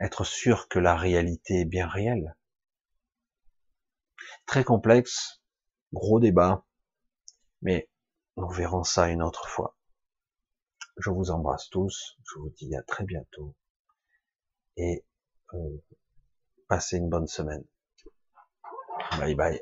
être 0.00 0.24
sûr 0.24 0.68
que 0.68 0.78
la 0.78 0.96
réalité 0.96 1.60
est 1.60 1.64
bien 1.66 1.86
réelle. 1.86 2.36
Très 4.46 4.64
complexe, 4.64 5.42
gros 5.92 6.18
débat, 6.18 6.64
mais 7.62 7.88
nous 8.36 8.48
verrons 8.48 8.84
ça 8.84 9.08
une 9.08 9.22
autre 9.22 9.48
fois. 9.48 9.75
Je 10.98 11.10
vous 11.10 11.30
embrasse 11.30 11.68
tous. 11.68 12.16
Je 12.24 12.38
vous 12.38 12.50
dis 12.50 12.74
à 12.74 12.82
très 12.82 13.04
bientôt. 13.04 13.54
Et 14.76 15.04
euh, 15.54 15.82
passez 16.68 16.96
une 16.96 17.08
bonne 17.08 17.26
semaine. 17.26 17.64
Bye 19.18 19.34
bye. 19.34 19.60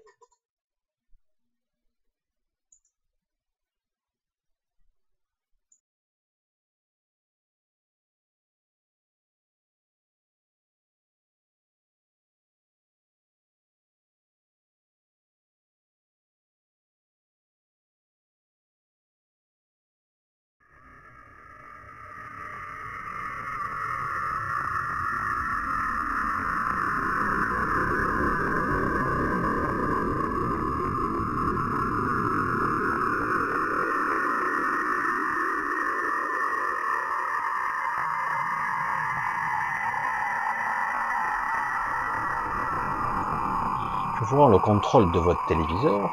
Le 44.48 44.58
contrôle 44.58 45.10
de 45.12 45.18
votre 45.18 45.44
téléviseur. 45.46 46.10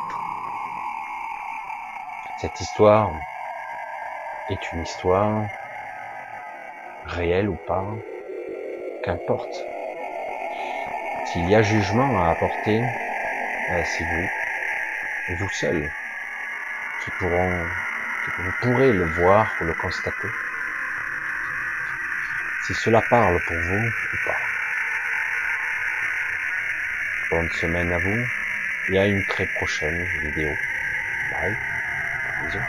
Cette 2.38 2.60
histoire 2.60 3.12
est 4.50 4.72
une 4.72 4.82
histoire 4.82 5.48
réelle 7.06 7.50
ou 7.50 7.58
pas, 7.68 7.86
qu'importe. 9.04 9.66
S'il 11.26 11.50
y 11.50 11.56
a 11.56 11.62
jugement 11.62 12.22
à 12.22 12.32
apporter, 12.32 12.80
ben, 13.70 13.86
c'est 13.86 14.04
vous, 14.04 14.28
et 15.30 15.36
vous 15.36 15.50
seul, 15.50 15.92
qui 17.04 17.12
pourront, 17.20 17.66
vous 18.40 18.52
pourrez 18.62 18.92
le 18.92 19.06
voir 19.06 19.48
ou 19.62 19.66
le 19.66 19.74
constater. 19.74 20.28
Si 22.68 22.74
cela 22.74 23.02
parle 23.10 23.40
pour 23.48 23.58
vous 23.58 23.86
ou 23.86 24.18
pas. 24.26 24.31
Bonne 27.32 27.50
semaine 27.50 27.94
à 27.94 27.98
vous 27.98 28.30
et 28.88 29.00
à 29.00 29.08
une 29.08 29.26
très 29.26 29.48
prochaine 29.48 30.06
vidéo. 30.20 30.60
Bye. 31.30 31.58
Bisous. 32.40 32.68